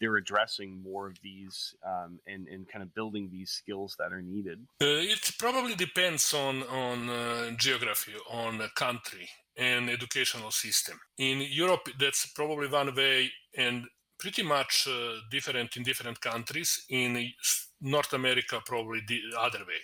they're 0.00 0.16
addressing 0.16 0.82
more 0.82 1.06
of 1.06 1.16
these 1.22 1.74
um, 1.84 2.18
and 2.26 2.48
and 2.48 2.68
kind 2.68 2.82
of 2.82 2.94
building 2.94 3.28
these 3.30 3.50
skills 3.50 3.96
that 3.98 4.12
are 4.12 4.22
needed? 4.22 4.58
Uh, 4.80 5.12
it 5.14 5.30
probably 5.38 5.74
depends 5.74 6.34
on 6.34 6.62
on 6.64 7.08
uh, 7.08 7.50
geography, 7.56 8.12
on 8.30 8.60
country 8.74 9.28
and 9.56 9.88
educational 9.88 10.50
system. 10.50 11.00
In 11.18 11.40
Europe, 11.40 11.88
that's 11.98 12.26
probably 12.26 12.68
one 12.68 12.94
way, 12.94 13.30
and 13.56 13.86
pretty 14.18 14.42
much 14.42 14.86
uh, 14.88 15.14
different 15.30 15.76
in 15.76 15.82
different 15.82 16.20
countries. 16.20 16.84
In 16.88 17.32
North 17.80 18.12
America, 18.12 18.60
probably 18.64 19.00
the 19.06 19.20
other 19.38 19.60
way. 19.60 19.80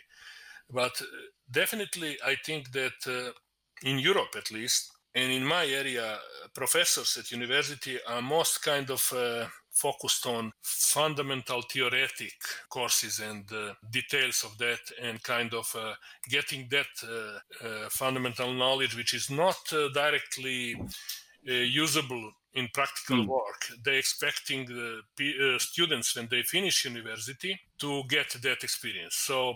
But 0.71 1.01
uh, 1.01 1.07
definitely, 1.51 2.19
I 2.25 2.37
think 2.45 2.73
that 2.73 2.99
uh, 3.07 3.33
in 3.83 3.99
Europe, 3.99 4.35
at 4.37 4.51
least, 4.51 4.91
and 5.15 5.33
in 5.33 5.45
my 5.45 5.67
area, 5.67 6.19
professors 6.55 7.17
at 7.19 7.31
university 7.31 7.99
are 8.09 8.23
most 8.23 8.63
kind 8.63 8.91
of 8.91 9.13
uh, 9.15 9.47
focused 9.71 10.27
on 10.27 10.53
fundamental 10.63 11.63
theoretic 11.63 12.35
courses 12.69 13.21
and 13.21 13.51
uh, 13.53 13.73
details 13.91 14.45
of 14.45 14.57
that 14.59 14.81
and 15.01 15.23
kind 15.23 15.55
of 15.55 15.75
uh, 15.79 15.95
getting 16.29 16.69
that 16.71 16.87
uh, 17.05 17.67
uh, 17.67 17.89
fundamental 17.89 18.53
knowledge 18.53 18.95
which 18.97 19.15
is 19.15 19.31
not 19.31 19.57
uh, 19.73 19.89
directly 19.95 20.75
uh, 21.49 21.53
usable 21.53 22.33
in 22.55 22.69
practical 22.75 23.25
Mm. 23.25 23.27
work 23.29 23.67
they 23.85 23.97
expecting 23.97 24.67
the 24.67 25.01
p- 25.17 25.37
uh, 25.43 25.59
students 25.59 26.15
when 26.15 26.29
they 26.29 26.43
finish 26.43 26.85
university 26.85 27.59
to 27.79 28.03
get 28.09 28.31
that 28.43 28.63
experience 28.63 29.17
so 29.17 29.55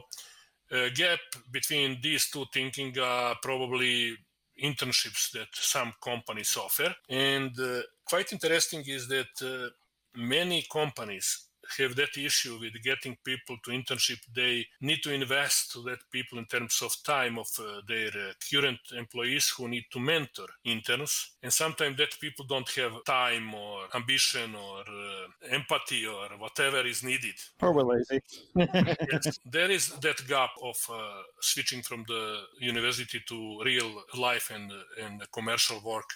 gap 0.95 1.21
between 1.53 2.01
these 2.03 2.29
two 2.31 2.45
thinking 2.53 2.99
are 2.99 3.37
probably 3.43 4.17
internships 4.63 5.31
that 5.33 5.49
some 5.53 5.93
companies 6.03 6.57
offer. 6.57 6.95
And 7.09 7.59
uh, 7.59 7.81
quite 8.05 8.33
interesting 8.33 8.85
is 8.87 9.09
that 9.09 9.27
uh, 9.43 9.69
many 10.15 10.65
companies 10.71 11.46
have 11.79 11.97
that 11.97 12.17
issue 12.17 12.59
with 12.61 12.83
getting 12.83 13.17
people 13.25 13.57
to 13.65 13.71
internship. 13.71 14.19
They 14.35 14.67
need 14.81 15.03
to 15.03 15.13
invest 15.13 15.73
to 15.73 15.83
that 15.83 15.99
people 16.11 16.39
in 16.39 16.47
terms 16.47 16.81
of 16.83 16.95
time 17.05 17.39
of 17.39 17.49
uh, 17.59 17.81
their 17.87 18.09
uh, 18.09 18.33
current 18.51 18.81
employees 18.97 19.53
who 19.57 19.69
need 19.69 19.85
to 19.93 20.01
mentor 20.01 20.47
interns. 20.65 21.37
And 21.43 21.53
sometimes 21.53 21.97
that 21.99 22.19
people 22.21 22.45
don't 22.47 22.69
have 22.71 23.05
time 23.05 23.55
or 23.55 23.85
ambition 23.95 24.55
or 24.55 24.81
uh, 24.81 25.55
empathy 25.55 26.07
or 26.07 26.29
whatever 26.39 26.87
is 26.87 27.03
needed 27.03 27.35
Or 27.61 27.73
we're 27.73 27.83
lazy. 27.83 28.21
yes, 28.55 29.39
there 29.45 29.71
is 29.71 29.91
that 30.01 30.27
gap 30.27 30.51
of 30.63 30.77
uh, 30.91 31.23
switching 31.41 31.83
from 31.83 32.05
the 32.09 32.41
university 32.61 33.21
to 33.29 33.61
real 33.65 33.91
life 34.17 34.51
and 34.55 34.73
and 35.03 35.23
commercial 35.33 35.81
work. 35.85 36.09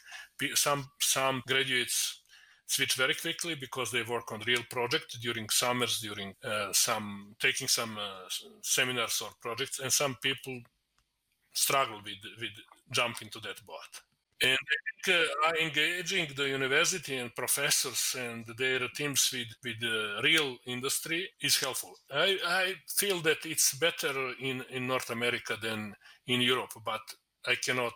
Some 0.54 0.90
some 0.98 1.42
graduates 1.46 2.19
switch 2.70 2.94
very 2.94 3.14
quickly 3.14 3.54
because 3.56 3.90
they 3.90 4.02
work 4.02 4.30
on 4.32 4.40
real 4.46 4.62
projects 4.70 5.18
during 5.18 5.48
summers, 5.48 5.98
during 6.00 6.34
uh, 6.44 6.72
some 6.72 7.34
taking 7.40 7.68
some 7.68 7.98
uh, 7.98 8.28
seminars 8.62 9.20
or 9.24 9.30
projects, 9.40 9.80
and 9.80 9.92
some 9.92 10.16
people 10.22 10.56
struggle 11.52 12.00
with 12.04 12.22
with 12.40 12.54
jump 12.92 13.22
into 13.22 13.40
that 13.40 13.64
boat. 13.66 13.94
And 14.42 14.58
I 14.74 14.78
think 15.04 15.18
uh, 15.18 15.64
engaging 15.66 16.28
the 16.34 16.48
university 16.48 17.16
and 17.16 17.34
professors 17.34 18.16
and 18.18 18.46
their 18.56 18.88
teams 18.96 19.30
with, 19.32 19.48
with 19.62 19.78
the 19.80 20.20
real 20.24 20.56
industry 20.66 21.28
is 21.42 21.60
helpful. 21.60 21.94
I, 22.10 22.38
I 22.46 22.74
feel 22.88 23.20
that 23.20 23.44
it's 23.44 23.74
better 23.74 24.32
in, 24.40 24.64
in 24.70 24.86
North 24.86 25.10
America 25.10 25.58
than 25.60 25.94
in 26.26 26.40
Europe, 26.40 26.72
but 26.82 27.02
I 27.46 27.56
cannot 27.56 27.92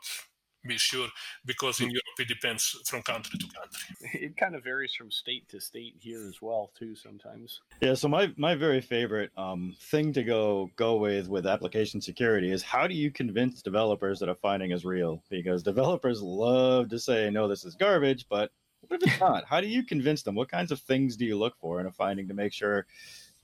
be 0.67 0.79
sure 0.79 1.09
because 1.45 1.81
in 1.81 1.91
Europe 1.91 2.05
it 2.19 2.29
depends 2.29 2.81
from 2.87 3.03
country 3.03 3.39
to 3.39 3.47
country. 3.47 4.21
It 4.25 4.37
kind 4.37 4.55
of 4.55 4.65
varies 4.65 4.95
from 4.95 5.11
state 5.11 5.49
to 5.51 5.61
state 5.61 5.95
here 6.01 6.27
as 6.27 6.41
well, 6.41 6.71
too. 6.79 6.95
Sometimes. 6.95 7.61
Yeah, 7.81 7.95
so 7.95 8.09
my 8.09 8.33
my 8.37 8.55
very 8.55 8.81
favorite 8.81 9.31
um, 9.37 9.77
thing 9.81 10.13
to 10.15 10.23
go 10.23 10.71
go 10.77 10.97
with 10.97 11.29
with 11.29 11.47
application 11.47 12.01
security 12.01 12.51
is 12.51 12.63
how 12.63 12.87
do 12.87 12.95
you 12.95 13.11
convince 13.11 13.63
developers 13.63 14.19
that 14.21 14.29
a 14.29 14.35
finding 14.35 14.71
is 14.71 14.85
real? 14.85 15.23
Because 15.31 15.63
developers 15.63 16.23
love 16.23 16.89
to 16.91 16.99
say 16.99 17.31
no, 17.31 17.49
this 17.49 17.65
is 17.65 17.75
garbage, 17.75 18.27
but 18.29 18.51
what 18.89 19.03
if 19.03 19.09
it's 19.09 19.21
not? 19.21 19.45
How 19.47 19.61
do 19.61 19.67
you 19.67 19.83
convince 19.83 20.23
them? 20.23 20.35
What 20.35 20.51
kinds 20.51 20.71
of 20.71 20.81
things 20.81 21.17
do 21.17 21.25
you 21.25 21.39
look 21.39 21.57
for 21.59 21.81
in 21.81 21.87
a 21.87 21.93
finding 21.93 22.29
to 22.29 22.35
make 22.35 22.53
sure 22.53 22.87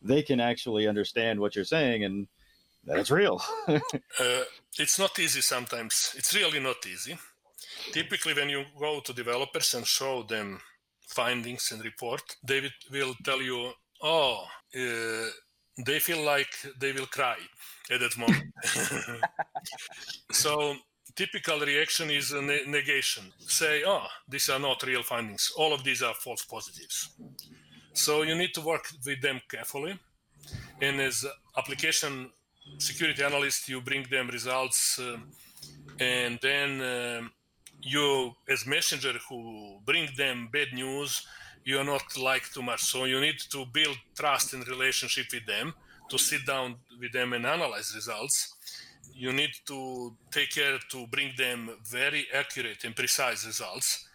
they 0.02 0.22
can 0.22 0.40
actually 0.40 0.86
understand 0.86 1.40
what 1.40 1.54
you're 1.54 1.64
saying 1.64 2.04
and 2.04 2.26
that 2.84 2.98
it's 2.98 3.10
real? 3.10 3.42
Uh, 4.20 4.42
it's 4.78 4.98
not 4.98 5.18
easy 5.18 5.40
sometimes. 5.40 6.14
It's 6.16 6.34
really 6.34 6.60
not 6.60 6.86
easy. 6.86 7.16
Typically, 7.92 8.34
when 8.34 8.50
you 8.50 8.64
go 8.78 9.00
to 9.00 9.12
developers 9.12 9.74
and 9.74 9.86
show 9.86 10.22
them 10.22 10.60
findings 11.08 11.72
and 11.72 11.82
report, 11.84 12.22
they 12.44 12.60
will- 12.60 12.80
will 12.90 13.14
tell 13.24 13.40
you, 13.42 13.72
"Oh, 14.02 14.46
uh, 14.74 15.30
they 15.86 16.00
feel 16.00 16.22
like 16.22 16.52
they 16.78 16.92
will 16.92 17.06
cry 17.06 17.38
at 17.90 18.00
that 18.00 18.16
moment." 18.18 18.44
so, 20.32 20.76
typical 21.16 21.60
reaction 21.60 22.10
is 22.10 22.32
a 22.32 22.42
ne- 22.42 22.66
negation. 22.66 23.32
Say, 23.38 23.82
"Oh, 23.86 24.06
these 24.28 24.48
are 24.48 24.58
not 24.60 24.82
real 24.82 25.02
findings. 25.02 25.50
All 25.56 25.72
of 25.72 25.82
these 25.84 26.02
are 26.02 26.14
false 26.14 26.44
positives." 26.44 27.10
So 27.92 28.22
you 28.22 28.34
need 28.34 28.54
to 28.54 28.60
work 28.60 28.84
with 29.04 29.20
them 29.20 29.40
carefully, 29.48 29.98
and 30.80 31.00
as 31.00 31.24
application 31.56 32.30
security 32.78 33.22
analyst, 33.22 33.68
you 33.68 33.80
bring 33.80 34.06
them 34.10 34.28
results, 34.28 34.98
um, 34.98 35.28
and 35.98 36.38
then 36.42 36.80
um, 36.80 37.30
you, 37.82 38.32
as 38.48 38.66
messenger 38.66 39.14
who 39.28 39.78
bring 39.84 40.08
them 40.16 40.48
bad 40.52 40.68
news, 40.72 41.26
you 41.64 41.78
are 41.78 41.84
not 41.84 42.16
like 42.16 42.50
too 42.52 42.62
much. 42.62 42.82
So 42.82 43.04
you 43.04 43.20
need 43.20 43.38
to 43.50 43.66
build 43.66 43.96
trust 44.18 44.54
and 44.54 44.66
relationship 44.66 45.26
with 45.32 45.46
them, 45.46 45.74
to 46.08 46.18
sit 46.18 46.46
down 46.46 46.76
with 46.98 47.12
them 47.12 47.32
and 47.32 47.46
analyze 47.46 47.92
results. 47.94 48.54
You 49.14 49.32
need 49.32 49.50
to 49.66 50.16
take 50.30 50.50
care 50.50 50.78
to 50.90 51.06
bring 51.06 51.32
them 51.36 51.70
very 51.86 52.26
accurate 52.34 52.84
and 52.84 52.96
precise 52.96 53.46
results, 53.46 54.08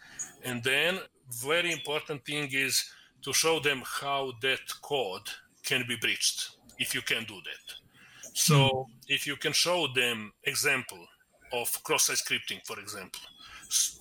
and 0.44 0.62
then 0.62 0.98
very 1.30 1.72
important 1.72 2.24
thing 2.24 2.48
is 2.52 2.84
to 3.22 3.32
show 3.32 3.60
them 3.60 3.82
how 3.84 4.32
that 4.42 4.60
code 4.82 5.28
can 5.64 5.84
be 5.88 5.96
breached 5.96 6.50
if 6.78 6.94
you 6.94 7.02
can 7.02 7.24
do 7.24 7.34
that. 7.34 7.85
So 8.36 8.86
if 9.08 9.26
you 9.26 9.36
can 9.36 9.54
show 9.54 9.86
them 9.94 10.30
example 10.44 11.02
of 11.54 11.82
cross-site 11.82 12.18
scripting, 12.18 12.60
for 12.66 12.78
example, 12.78 13.22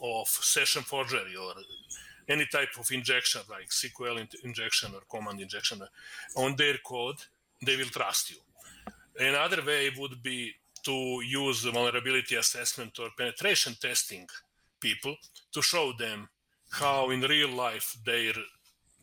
of 0.03 0.27
session 0.27 0.83
forgery 0.83 1.37
or 1.37 1.53
any 2.27 2.45
type 2.51 2.73
of 2.77 2.91
injection 2.91 3.41
like 3.49 3.69
SQL 3.69 4.19
in- 4.19 4.27
injection 4.43 4.91
or 4.93 5.03
command 5.09 5.39
injection 5.39 5.81
uh, 5.81 6.41
on 6.43 6.53
their 6.57 6.75
code, 6.85 7.15
they 7.65 7.77
will 7.77 7.85
trust 7.85 8.31
you. 8.31 8.37
Another 9.17 9.63
way 9.63 9.89
would 9.97 10.21
be 10.21 10.51
to 10.83 11.21
use 11.23 11.63
vulnerability 11.63 12.35
assessment 12.35 12.99
or 12.99 13.07
penetration 13.17 13.73
testing 13.81 14.27
people 14.81 15.15
to 15.53 15.61
show 15.61 15.93
them 15.97 16.27
how 16.71 17.09
in 17.09 17.21
real 17.21 17.51
life 17.51 17.97
their 18.05 18.33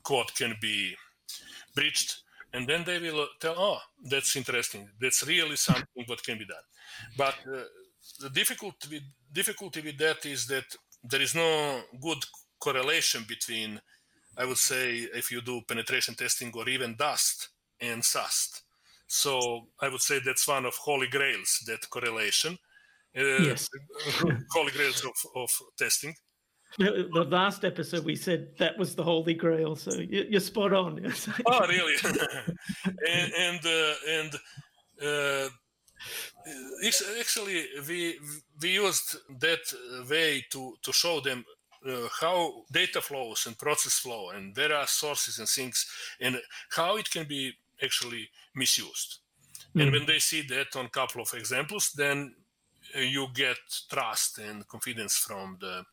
code 0.03 0.35
can 0.35 0.55
be 0.61 0.95
breached 1.75 2.23
and 2.53 2.69
then 2.69 2.85
they 2.85 2.99
will 2.99 3.27
tell 3.41 3.55
oh 3.59 3.79
that's 4.11 4.37
interesting 4.37 4.89
that's 5.01 5.27
really 5.27 5.57
something 5.57 6.05
what 6.07 6.23
can 6.23 6.39
be 6.39 6.45
done 6.45 6.67
but 7.17 7.35
uh, 7.53 7.65
the 8.21 8.31
difficulty 8.31 8.89
with, 8.91 9.03
difficulty 9.33 9.81
with 9.81 9.99
that 9.99 10.25
is 10.27 10.47
that 10.47 10.65
there 11.05 11.23
is 11.23 11.35
no 11.35 11.81
good 12.01 12.23
correlation 12.59 13.25
between 13.29 13.81
i 14.37 14.45
would 14.45 14.59
say 14.59 15.09
if 15.15 15.31
you 15.31 15.41
do 15.41 15.61
penetration 15.67 16.15
testing 16.15 16.53
or 16.55 16.69
even 16.69 16.97
DAST 16.97 17.49
and 17.83 18.05
SAST 18.05 18.63
So 19.09 19.67
I 19.81 19.89
would 19.91 20.01
say 20.01 20.21
that's 20.25 20.49
one 20.49 20.65
of 20.65 20.75
holy 20.77 21.09
grails, 21.09 21.63
that 21.67 21.91
correlation. 21.91 22.55
Uh, 23.15 23.45
yes. 23.51 23.69
holy 24.53 24.73
grails 24.73 25.05
of, 25.05 25.13
of 25.37 25.51
testing. 25.77 26.15
The 26.79 27.27
last 27.29 27.65
episode 27.65 28.05
we 28.05 28.17
said 28.17 28.57
that 28.59 28.79
was 28.79 28.95
the 28.95 29.03
holy 29.03 29.35
grail, 29.35 29.77
so 29.77 29.93
you're 29.93 30.41
spot 30.41 30.73
on. 30.73 31.13
oh, 31.47 31.67
really? 31.67 31.95
and 32.05 33.33
and, 33.39 33.67
uh, 33.67 33.95
and 34.09 34.35
uh, 35.03 35.49
actually, 37.21 37.67
we 37.87 38.19
we 38.61 38.71
used 38.71 39.17
that 39.41 39.61
way 40.09 40.45
to 40.51 40.75
to 40.83 40.93
show 40.93 41.21
them 41.21 41.45
uh, 41.87 42.09
how 42.21 42.65
data 42.71 43.01
flows 43.01 43.47
and 43.47 43.59
process 43.59 43.99
flow 43.99 44.31
and 44.31 44.55
there 44.55 44.73
are 44.73 44.87
sources 44.87 45.39
and 45.39 45.49
things 45.49 45.87
and 46.21 46.41
how 46.71 46.97
it 46.97 47.11
can 47.11 47.27
be 47.27 47.53
actually 47.83 48.29
misused. 48.55 49.19
Mm-hmm. 49.71 49.81
And 49.81 49.89
hmm. 49.89 49.97
when 49.97 50.07
they 50.07 50.19
see 50.19 50.43
that 50.43 50.77
on 50.77 50.87
a 50.87 50.91
couple 50.91 51.23
of 51.23 51.35
examples, 51.35 51.93
then 51.97 52.35
you 52.97 53.29
get 53.35 53.57
trust 53.91 54.39
and 54.39 54.67
confidence 54.69 55.17
from 55.17 55.59
the 55.61 55.85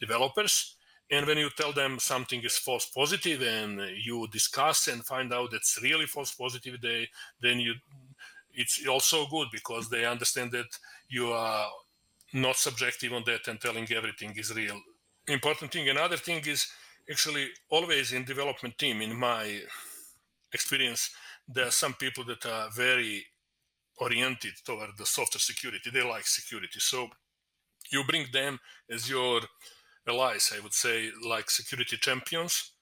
developers. 0.00 0.76
And 1.10 1.26
when 1.26 1.38
you 1.38 1.48
tell 1.56 1.72
them 1.72 1.98
something 1.98 2.42
is 2.42 2.58
false 2.58 2.86
positive 2.86 3.42
and 3.42 3.80
you 3.96 4.28
discuss 4.30 4.88
and 4.88 5.04
find 5.04 5.32
out 5.32 5.54
it's 5.54 5.78
really 5.82 6.06
false 6.06 6.34
positive, 6.34 6.80
they 6.80 7.08
then 7.40 7.60
you 7.60 7.74
it's 8.52 8.86
also 8.86 9.26
good 9.26 9.48
because 9.52 9.88
they 9.88 10.04
understand 10.04 10.50
that 10.52 10.66
you 11.08 11.28
are 11.28 11.68
not 12.32 12.56
subjective 12.56 13.12
on 13.12 13.22
that 13.24 13.46
and 13.46 13.60
telling 13.60 13.90
everything 13.92 14.34
is 14.36 14.54
real. 14.54 14.80
Important 15.28 15.70
thing. 15.70 15.88
Another 15.88 16.16
thing 16.16 16.44
is 16.46 16.66
actually 17.10 17.48
always 17.70 18.12
in 18.12 18.24
development 18.24 18.76
team, 18.76 19.00
in 19.00 19.16
my 19.16 19.60
experience, 20.52 21.10
there 21.46 21.66
are 21.66 21.70
some 21.70 21.94
people 21.94 22.24
that 22.24 22.44
are 22.44 22.68
very 22.70 23.24
oriented 24.00 24.52
toward 24.64 24.90
the 24.96 25.06
software 25.06 25.40
security. 25.40 25.90
They 25.90 26.02
like 26.02 26.26
security. 26.26 26.80
So 26.80 27.08
you 27.90 28.04
bring 28.04 28.26
them 28.32 28.58
as 28.90 29.08
your 29.08 29.40
allies, 30.06 30.52
I 30.56 30.60
would 30.60 30.74
say, 30.74 31.10
like 31.26 31.50
security 31.50 31.96
champions, 31.96 32.72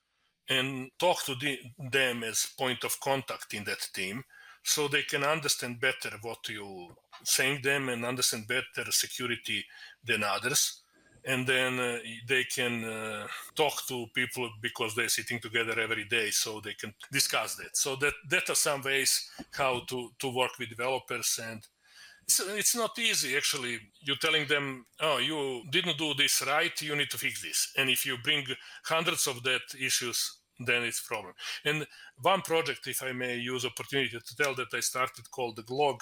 and 0.49 0.91
talk 0.99 1.25
to 1.25 1.35
the, 1.35 1.59
them 1.91 2.23
as 2.23 2.53
point 2.59 2.85
of 2.85 3.01
contact 3.01 3.53
in 3.55 3.64
that 3.64 3.89
team 3.93 4.23
so 4.62 4.89
they 4.89 5.03
can 5.03 5.25
understand 5.25 5.81
better 5.81 6.11
what 6.23 6.49
you 6.49 6.95
saying 7.25 7.61
them 7.62 7.89
and 7.89 8.05
understand 8.05 8.47
better 8.49 8.91
security 8.91 9.64
than 10.05 10.23
others 10.23 10.83
and 11.27 11.45
then 11.47 11.79
uh, 11.81 11.99
they 12.29 12.45
can 12.45 12.85
uh, 12.85 13.27
talk 13.57 13.85
to 13.89 14.07
people 14.14 14.49
because 14.62 14.95
they're 14.95 15.09
sitting 15.09 15.41
together 15.41 15.79
every 15.79 16.05
day 16.05 16.31
so 16.31 16.61
they 16.61 16.74
can 16.74 16.95
discuss 17.12 17.57
that. 17.57 17.77
So 17.77 17.97
that 17.97 18.14
that 18.31 18.49
are 18.49 18.55
some 18.55 18.83
ways 18.83 19.29
how 19.51 19.83
to 19.89 20.11
to 20.20 20.29
work 20.29 20.53
with 20.59 20.70
developers 20.70 21.39
and 21.43 21.66
it's, 22.22 22.41
it's 22.41 22.77
not 22.77 22.99
easy 22.99 23.37
actually. 23.37 23.81
You're 24.01 24.16
telling 24.16 24.47
them 24.47 24.87
oh 25.01 25.18
you 25.18 25.62
didn't 25.70 25.99
do 25.99 26.14
this 26.14 26.43
right 26.47 26.81
you 26.81 26.95
need 26.95 27.11
to 27.11 27.18
fix 27.18 27.43
this. 27.43 27.72
And 27.77 27.91
if 27.91 28.07
you 28.07 28.16
bring 28.22 28.47
hundreds 28.85 29.27
of 29.27 29.43
that 29.43 29.62
issues 29.79 30.39
then 30.59 30.85
it's 30.85 31.03
problem. 31.03 31.35
And 31.64 31.87
one 32.22 32.43
project 32.43 32.87
if 32.87 33.03
i 33.03 33.12
may 33.12 33.37
use 33.37 33.66
opportunity 33.66 34.18
to 34.18 34.37
tell 34.37 34.55
that 34.55 34.72
i 34.72 34.81
started 34.81 35.31
called 35.31 35.57
the 35.57 35.62
glog 35.62 35.99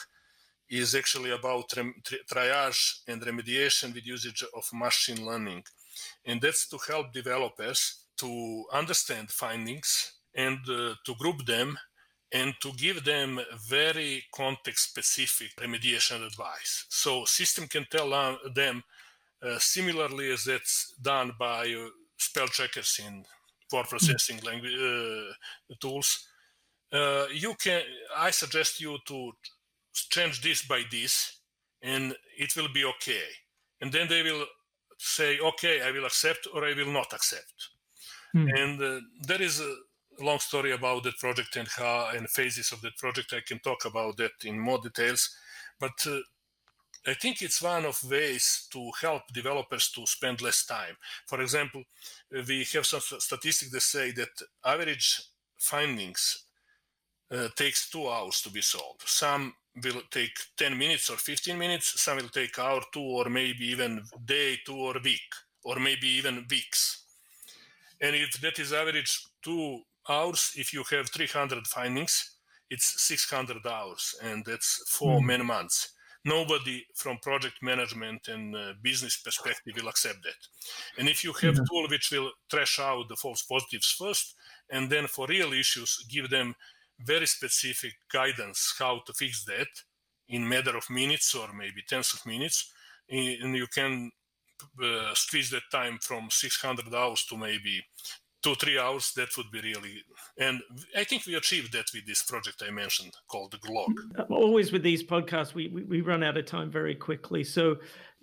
is 0.69 0.95
actually 0.95 1.31
about 1.31 1.69
triage 1.69 3.01
and 3.07 3.23
remediation 3.23 3.95
with 3.95 4.07
usage 4.07 4.45
of 4.55 4.69
machine 4.73 5.25
learning. 5.25 5.63
And 6.25 6.41
that's 6.41 6.69
to 6.69 6.79
help 6.89 7.13
developers 7.13 8.05
to 8.19 8.65
understand 8.73 9.31
findings 9.31 10.15
and 10.35 10.59
uh, 10.69 10.95
to 11.05 11.15
group 11.19 11.47
them 11.47 11.79
and 12.33 12.55
to 12.61 12.73
give 12.73 13.05
them 13.05 13.41
very 13.69 14.25
context 14.35 14.91
specific 14.91 15.55
remediation 15.57 16.27
advice. 16.27 16.87
So 16.89 17.25
system 17.25 17.69
can 17.69 17.87
tell 17.91 18.11
them 18.55 18.83
uh, 19.43 19.59
similarly 19.59 20.33
as 20.33 20.45
that's 20.45 20.95
done 21.01 21.33
by 21.39 21.73
uh, 21.73 21.89
spell 22.17 22.49
checkers 22.49 23.01
in 23.07 23.25
word 23.73 23.87
processing 23.89 24.41
language 24.45 24.75
uh, 24.75 25.75
tools. 25.81 26.29
Uh, 26.93 27.27
you 27.33 27.55
can 27.55 27.83
I 28.17 28.31
suggest 28.31 28.81
you 28.81 28.99
to 29.07 29.33
change 29.95 30.43
this 30.43 30.67
by 30.67 30.83
this 30.91 31.39
and 31.83 32.15
it 32.39 32.55
will 32.57 32.69
be 32.73 32.85
okay. 32.85 33.23
And 33.81 33.93
then 33.93 34.09
they 34.09 34.23
will 34.23 34.47
say 34.97 35.39
okay 35.39 35.83
i 35.83 35.91
will 35.91 36.07
accept 36.07 36.47
or 36.55 36.65
i 36.65 36.73
will 36.75 36.93
not 36.93 37.13
accept. 37.13 37.71
Hmm. 38.33 38.49
and 38.49 38.83
uh, 38.83 39.01
there 39.29 39.43
is 39.43 39.61
a 39.61 39.75
long 40.21 40.39
story 40.39 40.73
about 40.73 41.03
that 41.05 41.19
project 41.19 41.57
and 41.57 41.69
how 41.69 42.11
and 42.15 42.29
phases 42.29 42.73
of 42.73 42.81
that 42.83 42.97
project. 42.97 43.33
I 43.33 43.41
can 43.47 43.59
talk 43.61 43.85
about 43.85 44.17
that 44.17 44.33
in 44.45 44.59
more 44.59 44.79
details. 44.79 45.31
But 45.79 46.07
uh, 46.07 46.21
i 47.07 47.15
think 47.15 47.43
it's 47.43 47.61
one 47.61 47.85
of 47.85 48.11
ways 48.11 48.67
to 48.73 48.91
help 49.01 49.23
developers 49.33 49.91
to 49.91 50.07
spend 50.07 50.41
less 50.41 50.65
time. 50.65 50.97
For 51.27 51.41
example 51.41 51.83
we 52.31 52.67
have 52.73 52.87
some 52.87 53.01
statistics 53.01 53.73
that 53.73 53.83
say 53.83 54.13
that 54.13 54.35
average 54.65 55.23
findings 55.59 56.45
uh, 57.31 57.49
takes 57.57 57.91
two 57.91 58.09
hours 58.09 58.41
to 58.43 58.51
be 58.51 58.63
solved. 58.63 59.03
Some 59.07 59.55
will 59.83 60.03
take 60.11 60.37
10 60.57 60.79
minutes 60.79 61.11
or 61.11 61.17
15 61.17 61.59
minutes 61.59 62.01
some 62.01 62.17
will 62.19 62.29
take 62.29 62.59
hour 62.59 62.81
two 62.93 63.01
or 63.01 63.29
maybe 63.29 63.67
even 63.67 64.03
day 64.25 64.57
two 64.65 64.77
or 64.77 64.95
week 65.03 65.35
or 65.65 65.79
maybe 65.81 66.07
even 66.07 66.47
weeks 66.51 67.05
and 68.01 68.15
if 68.15 68.41
that 68.41 68.59
is 68.59 68.73
average 68.73 69.27
two 69.43 69.81
hours 70.09 70.53
if 70.57 70.73
you 70.73 70.85
have 70.91 71.09
300 71.09 71.67
findings 71.67 72.37
it's 72.71 73.03
600 73.03 73.67
hours 73.67 74.15
and 74.23 74.45
that's 74.45 74.83
four 74.89 75.21
mm. 75.21 75.27
many 75.27 75.45
months 75.45 75.91
nobody 76.25 76.85
from 76.95 77.19
project 77.19 77.57
management 77.63 78.29
and 78.29 78.57
uh, 78.57 78.73
business 78.83 79.17
perspective 79.19 79.75
will 79.77 79.89
accept 79.89 80.23
that 80.23 80.41
and 80.99 81.09
if 81.09 81.23
you 81.23 81.33
have 81.33 81.55
mm-hmm. 81.55 81.65
tool 81.69 81.87
which 81.89 82.11
will 82.11 82.31
trash 82.49 82.79
out 82.81 83.09
the 83.09 83.17
false 83.17 83.43
positives 83.43 83.91
first 83.91 84.35
and 84.71 84.89
then 84.89 85.07
for 85.07 85.27
real 85.27 85.53
issues 85.53 86.05
give 86.09 86.31
them 86.31 86.55
very 87.01 87.27
specific 87.27 87.93
guidance 88.13 88.75
how 88.79 89.01
to 89.07 89.13
fix 89.13 89.45
that 89.45 89.69
in 90.29 90.49
matter 90.49 90.77
of 90.77 90.89
minutes 90.91 91.35
or 91.35 91.53
maybe 91.53 91.83
tens 91.89 92.15
of 92.15 92.25
minutes. 92.27 92.73
And 93.09 93.55
you 93.57 93.67
can 93.67 94.11
uh, 94.83 95.15
squeeze 95.15 95.51
that 95.51 95.63
time 95.71 95.99
from 96.01 96.29
600 96.31 96.95
hours 96.95 97.25
to 97.27 97.37
maybe 97.37 97.85
two 98.45 98.55
three 98.55 98.79
hours 98.79 99.13
that 99.17 99.29
would 99.37 99.51
be 99.51 99.61
really 99.61 100.03
and 100.39 100.61
i 100.97 101.03
think 101.03 101.25
we 101.27 101.35
achieved 101.35 101.73
that 101.73 101.87
with 101.95 102.07
this 102.07 102.23
project 102.23 102.63
i 102.67 102.71
mentioned 102.71 103.13
called 103.29 103.51
the 103.51 103.59
glog 103.59 103.95
uh, 104.19 104.23
always 104.31 104.71
with 104.71 104.83
these 104.83 105.03
podcasts 105.03 105.55
we, 105.55 105.69
we, 105.69 105.83
we 105.85 106.01
run 106.01 106.23
out 106.23 106.37
of 106.37 106.45
time 106.45 106.71
very 106.71 106.95
quickly 106.95 107.43
so 107.43 107.77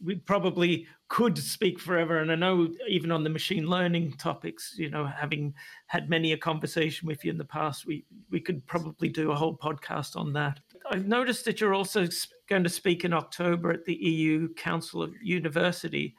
we 0.04 0.16
probably 0.16 0.88
could 1.08 1.38
speak 1.38 1.80
forever. 1.80 2.20
And 2.20 2.32
I 2.32 2.36
know 2.36 2.70
even 2.88 3.12
on 3.12 3.24
the 3.24 3.30
machine 3.30 3.68
learning 3.68 4.14
topics, 4.14 4.76
you 4.78 4.90
know, 4.90 5.06
having 5.06 5.54
had 5.88 6.10
many 6.10 6.32
a 6.32 6.38
conversation 6.38 7.08
with 7.08 7.24
you 7.24 7.32
in 7.32 7.38
the 7.38 7.46
past, 7.46 7.86
we 7.86 8.06
we 8.30 8.40
could 8.40 8.66
probably 8.66 9.10
do 9.10 9.32
a 9.32 9.36
whole 9.36 9.58
podcast 9.58 10.16
on 10.16 10.34
that. 10.34 10.60
I've 10.90 11.08
noticed 11.08 11.46
that 11.46 11.62
you're 11.62 11.74
also 11.74 12.08
going 12.50 12.64
to 12.64 12.70
speak 12.70 13.06
in 13.06 13.14
October 13.14 13.72
at 13.72 13.86
the 13.86 13.94
EC 13.94 14.56
Council 14.56 15.04
of 15.04 15.14
University, 15.22 16.16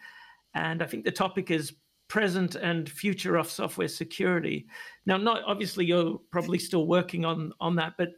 and 0.55 0.82
I 0.82 0.86
think 0.86 1.05
the 1.05 1.11
topic 1.11 1.50
is 1.50 1.72
present 2.12 2.56
and 2.56 2.90
future 2.90 3.36
of 3.36 3.50
software 3.50 3.88
security. 3.88 4.66
Now, 5.06 5.16
not 5.16 5.42
obviously 5.46 5.86
you're 5.86 6.20
probably 6.30 6.58
still 6.58 6.86
working 6.86 7.24
on 7.24 7.54
on 7.58 7.74
that, 7.76 7.94
but 7.96 8.10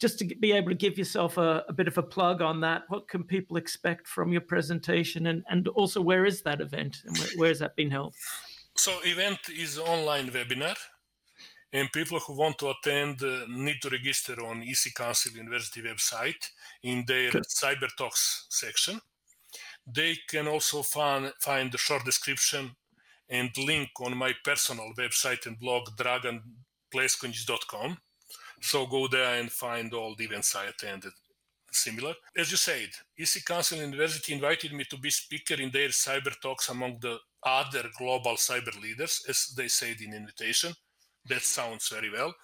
just 0.00 0.18
to 0.20 0.24
be 0.24 0.52
able 0.52 0.70
to 0.70 0.74
give 0.74 0.96
yourself 0.96 1.36
a, 1.36 1.62
a, 1.68 1.72
bit 1.74 1.86
of 1.86 1.98
a 1.98 2.02
plug 2.02 2.40
on 2.40 2.60
that, 2.62 2.84
what 2.88 3.06
can 3.08 3.22
people 3.22 3.58
expect 3.58 4.08
from 4.08 4.32
your 4.32 4.40
presentation, 4.40 5.26
and 5.26 5.44
and 5.50 5.68
also 5.68 6.00
where 6.00 6.24
is 6.24 6.40
that 6.42 6.62
event 6.62 7.02
and 7.04 7.18
where, 7.18 7.28
where 7.36 7.48
has 7.50 7.58
that 7.58 7.76
been 7.76 7.90
held? 7.90 8.14
So, 8.74 8.90
event 9.04 9.40
is 9.54 9.78
online 9.78 10.28
webinar, 10.30 10.78
and 11.74 11.92
people 11.92 12.20
who 12.20 12.34
want 12.34 12.56
to 12.60 12.72
attend 12.74 13.22
uh, 13.22 13.44
need 13.50 13.82
to 13.82 13.90
register 13.90 14.36
on 14.46 14.62
EC 14.62 14.94
Council 14.94 15.32
University 15.32 15.82
website 15.82 16.42
in 16.82 17.04
their 17.06 17.30
Good. 17.30 17.44
Cyber 17.44 17.90
Talks 17.98 18.46
section. 18.48 18.98
They 19.86 20.16
can 20.26 20.48
also 20.48 20.82
find 20.82 21.32
find 21.38 21.70
the 21.70 21.76
short 21.76 22.04
description 22.06 22.76
and 23.32 23.50
link 23.56 23.90
on 24.00 24.16
my 24.16 24.32
personal 24.44 24.92
website 24.96 25.46
and 25.46 25.58
blog 25.58 25.88
draganpleskonic.com 25.96 27.98
so 28.62 28.86
go 28.86 29.08
there 29.08 29.40
and 29.40 29.50
find 29.50 29.92
all 29.92 30.14
the 30.14 30.24
events 30.24 30.54
I 30.54 30.66
attended. 30.66 31.12
Similar. 31.70 32.14
As 32.36 32.50
you 32.50 32.56
said, 32.56 32.90
EC 33.18 33.44
Council 33.44 33.78
University 33.78 34.34
invited 34.34 34.72
me 34.72 34.84
to 34.84 34.96
be 34.96 35.10
speaker 35.10 35.54
in 35.54 35.70
their 35.70 35.88
cyber 35.88 36.38
talks 36.40 36.68
among 36.68 36.98
the 37.00 37.18
other 37.42 37.84
global 37.98 38.34
cyber 38.34 38.80
leaders, 38.80 39.24
as 39.28 39.52
they 39.56 39.68
said 39.68 39.96
in 40.00 40.14
invitation. 40.14 40.72
That 41.28 41.42
sounds 41.42 41.88
very 41.88 42.10
well. 42.10 42.34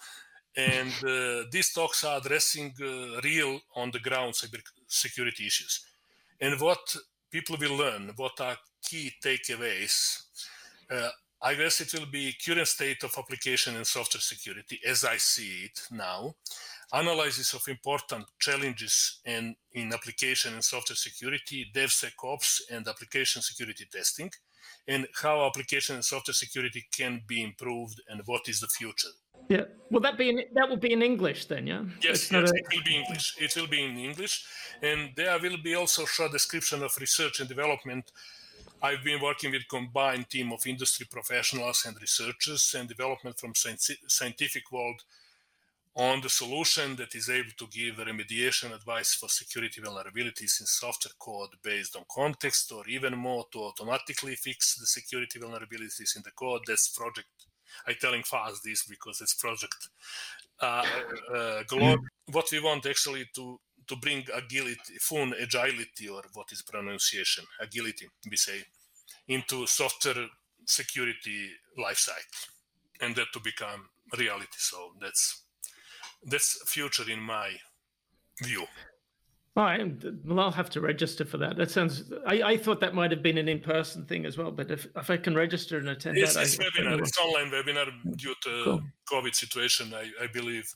And 0.56 0.92
uh, 1.04 1.44
these 1.52 1.72
talks 1.72 2.02
are 2.04 2.18
addressing 2.18 2.74
uh, 2.80 3.20
real 3.22 3.60
on 3.76 3.92
the 3.92 4.00
ground 4.00 4.34
cyber 4.34 4.60
security 4.88 5.46
issues. 5.46 5.86
And 6.40 6.60
what 6.60 6.96
people 7.30 7.56
will 7.60 7.76
learn, 7.76 8.12
what 8.16 8.40
are 8.40 8.56
key 8.82 9.12
takeaways, 9.22 10.22
uh, 10.90 11.10
I 11.40 11.54
guess 11.54 11.80
it 11.80 11.92
will 11.94 12.10
be 12.10 12.34
current 12.44 12.66
state 12.66 13.04
of 13.04 13.14
application 13.16 13.76
and 13.76 13.86
software 13.86 14.20
security 14.20 14.80
as 14.86 15.04
I 15.04 15.16
see 15.18 15.64
it 15.66 15.80
now. 15.90 16.34
analysis 16.92 17.54
of 17.54 17.66
important 17.68 18.24
challenges 18.38 19.20
in, 19.24 19.54
in 19.72 19.92
application 19.92 20.54
and 20.54 20.64
software 20.64 20.96
security, 20.96 21.66
DevSecOps, 21.74 22.62
and 22.70 22.86
application 22.88 23.42
security 23.42 23.84
testing, 23.90 24.30
and 24.86 25.06
how 25.22 25.46
application 25.46 25.96
and 25.96 26.04
software 26.04 26.34
security 26.34 26.86
can 26.90 27.22
be 27.26 27.42
improved 27.42 28.00
and 28.08 28.22
what 28.26 28.48
is 28.48 28.60
the 28.60 28.68
future. 28.68 29.08
Yeah, 29.48 29.64
will 29.90 30.00
that 30.00 30.18
be 30.18 30.30
in, 30.30 30.40
that 30.54 30.68
will 30.68 30.76
be 30.76 30.92
in 30.92 31.02
English 31.02 31.46
then? 31.46 31.66
Yeah. 31.66 31.84
Yes, 32.02 32.30
yes, 32.32 32.50
a... 32.50 32.54
it 32.54 32.66
will 32.74 32.84
be 32.84 32.96
English. 32.96 33.36
It 33.38 33.56
will 33.56 33.68
be 33.68 33.84
in 33.84 33.96
English, 33.96 34.44
and 34.82 35.10
there 35.14 35.38
will 35.38 35.58
be 35.62 35.74
also 35.74 36.04
short 36.04 36.32
description 36.32 36.82
of 36.82 36.96
research 36.98 37.40
and 37.40 37.48
development. 37.48 38.10
I've 38.80 39.02
been 39.02 39.20
working 39.20 39.50
with 39.50 39.66
combined 39.68 40.30
team 40.30 40.52
of 40.52 40.66
industry 40.66 41.06
professionals 41.10 41.84
and 41.84 42.00
researchers 42.00 42.74
and 42.78 42.88
development 42.88 43.38
from 43.38 43.52
scientific 43.54 44.70
world 44.70 45.02
on 45.96 46.20
the 46.20 46.28
solution 46.28 46.94
that 46.94 47.14
is 47.16 47.28
able 47.28 47.50
to 47.58 47.66
give 47.66 47.96
remediation 47.96 48.72
advice 48.72 49.14
for 49.14 49.28
security 49.28 49.80
vulnerabilities 49.80 50.60
in 50.60 50.66
software 50.66 51.12
code 51.18 51.48
based 51.62 51.96
on 51.96 52.04
context 52.08 52.70
or 52.70 52.86
even 52.88 53.18
more 53.18 53.44
to 53.52 53.58
automatically 53.58 54.36
fix 54.36 54.76
the 54.76 54.86
security 54.86 55.40
vulnerabilities 55.40 56.14
in 56.14 56.22
the 56.24 56.30
code. 56.36 56.60
That's 56.68 56.88
project. 56.88 57.26
I'm 57.84 57.96
telling 58.00 58.22
fast 58.22 58.62
this 58.64 58.84
because 58.84 59.20
it's 59.20 59.34
project 59.34 59.88
uh, 60.60 60.84
uh, 61.34 61.62
What 62.30 62.46
we 62.52 62.60
want 62.60 62.86
actually 62.86 63.28
to 63.34 63.58
to 63.88 63.96
bring 63.96 64.24
agility, 64.34 64.94
fun 65.00 65.34
agility, 65.40 66.08
or 66.08 66.22
what 66.34 66.52
is 66.52 66.62
pronunciation, 66.62 67.44
agility, 67.60 68.06
we 68.30 68.36
say, 68.36 68.62
into 69.26 69.66
software 69.66 70.26
security 70.66 71.50
lifecycle, 71.78 72.48
and 73.00 73.16
that 73.16 73.26
to 73.32 73.40
become 73.40 73.88
reality. 74.18 74.58
So 74.58 74.92
that's 75.00 75.42
that's 76.24 76.62
future 76.70 77.10
in 77.10 77.20
my 77.20 77.50
view. 78.42 78.66
All 79.56 79.64
right, 79.64 79.90
well, 80.24 80.38
I'll 80.38 80.52
have 80.52 80.70
to 80.70 80.80
register 80.80 81.24
for 81.24 81.38
that. 81.38 81.56
That 81.56 81.70
sounds. 81.70 82.12
I, 82.26 82.42
I 82.42 82.56
thought 82.56 82.78
that 82.80 82.94
might 82.94 83.10
have 83.10 83.22
been 83.22 83.38
an 83.38 83.48
in-person 83.48 84.06
thing 84.06 84.24
as 84.24 84.38
well, 84.38 84.52
but 84.52 84.70
if, 84.70 84.86
if 84.94 85.10
I 85.10 85.16
can 85.16 85.34
register 85.34 85.78
and 85.78 85.88
attend 85.88 86.16
it's, 86.16 86.34
that, 86.34 86.44
it's 86.44 86.60
I, 86.60 86.62
webinar. 86.62 86.98
It's 87.00 87.18
online 87.18 87.50
webinar 87.50 87.90
due 88.16 88.34
to 88.44 88.62
cool. 88.64 88.82
COVID 89.10 89.34
situation. 89.34 89.92
I, 89.94 90.10
I 90.22 90.28
believe. 90.28 90.72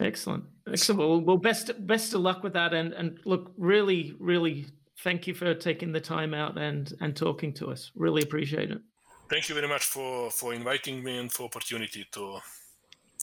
Excellent, 0.00 0.44
excellent. 0.70 1.00
Well, 1.00 1.20
well, 1.20 1.36
best 1.36 1.70
best 1.86 2.12
of 2.14 2.20
luck 2.20 2.42
with 2.42 2.52
that, 2.52 2.74
and 2.74 2.92
and 2.92 3.18
look, 3.24 3.52
really, 3.56 4.14
really, 4.18 4.66
thank 5.02 5.26
you 5.26 5.34
for 5.34 5.54
taking 5.54 5.92
the 5.92 6.00
time 6.00 6.34
out 6.34 6.58
and 6.58 6.92
and 7.00 7.16
talking 7.16 7.52
to 7.54 7.70
us. 7.70 7.90
Really 7.94 8.22
appreciate 8.22 8.70
it. 8.70 8.80
Thank 9.30 9.48
you 9.48 9.54
very 9.54 9.68
much 9.68 9.84
for 9.84 10.30
for 10.30 10.52
inviting 10.52 11.02
me 11.02 11.18
and 11.18 11.32
for 11.32 11.44
opportunity 11.44 12.06
to 12.12 12.38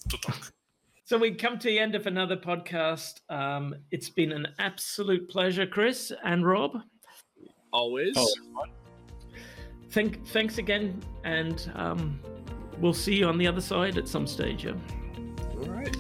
to 0.10 0.18
talk. 0.18 0.52
So 1.06 1.18
we 1.18 1.36
come 1.36 1.60
to 1.60 1.68
the 1.68 1.78
end 1.78 1.96
of 1.96 2.08
another 2.08 2.38
podcast. 2.38 3.20
Um, 3.30 3.76
it's 3.92 4.10
been 4.10 4.32
an 4.32 4.48
absolute 4.58 5.30
pleasure, 5.30 5.68
Chris 5.68 6.14
and 6.24 6.48
Rob. 6.48 6.78
Always. 7.74 8.16
Oh. 8.16 8.34
Thank, 9.92 10.26
thanks 10.28 10.60
again, 10.60 11.04
and 11.26 11.70
um, 11.76 12.20
we'll 12.80 12.94
see 12.94 13.16
you 13.16 13.28
on 13.28 13.38
the 13.38 13.46
other 13.46 13.62
side 13.62 13.98
at 13.98 14.08
some 14.08 14.26
stage. 14.26 14.66
Yeah. 14.66 14.74
All 15.62 15.70
right. 15.70 15.96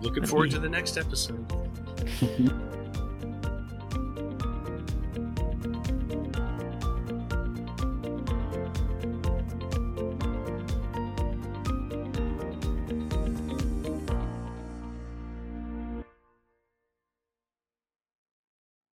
Looking 0.00 0.26
forward 0.26 0.50
to 0.52 0.58
the 0.58 0.68
next 0.68 0.96
episode. 0.96 1.44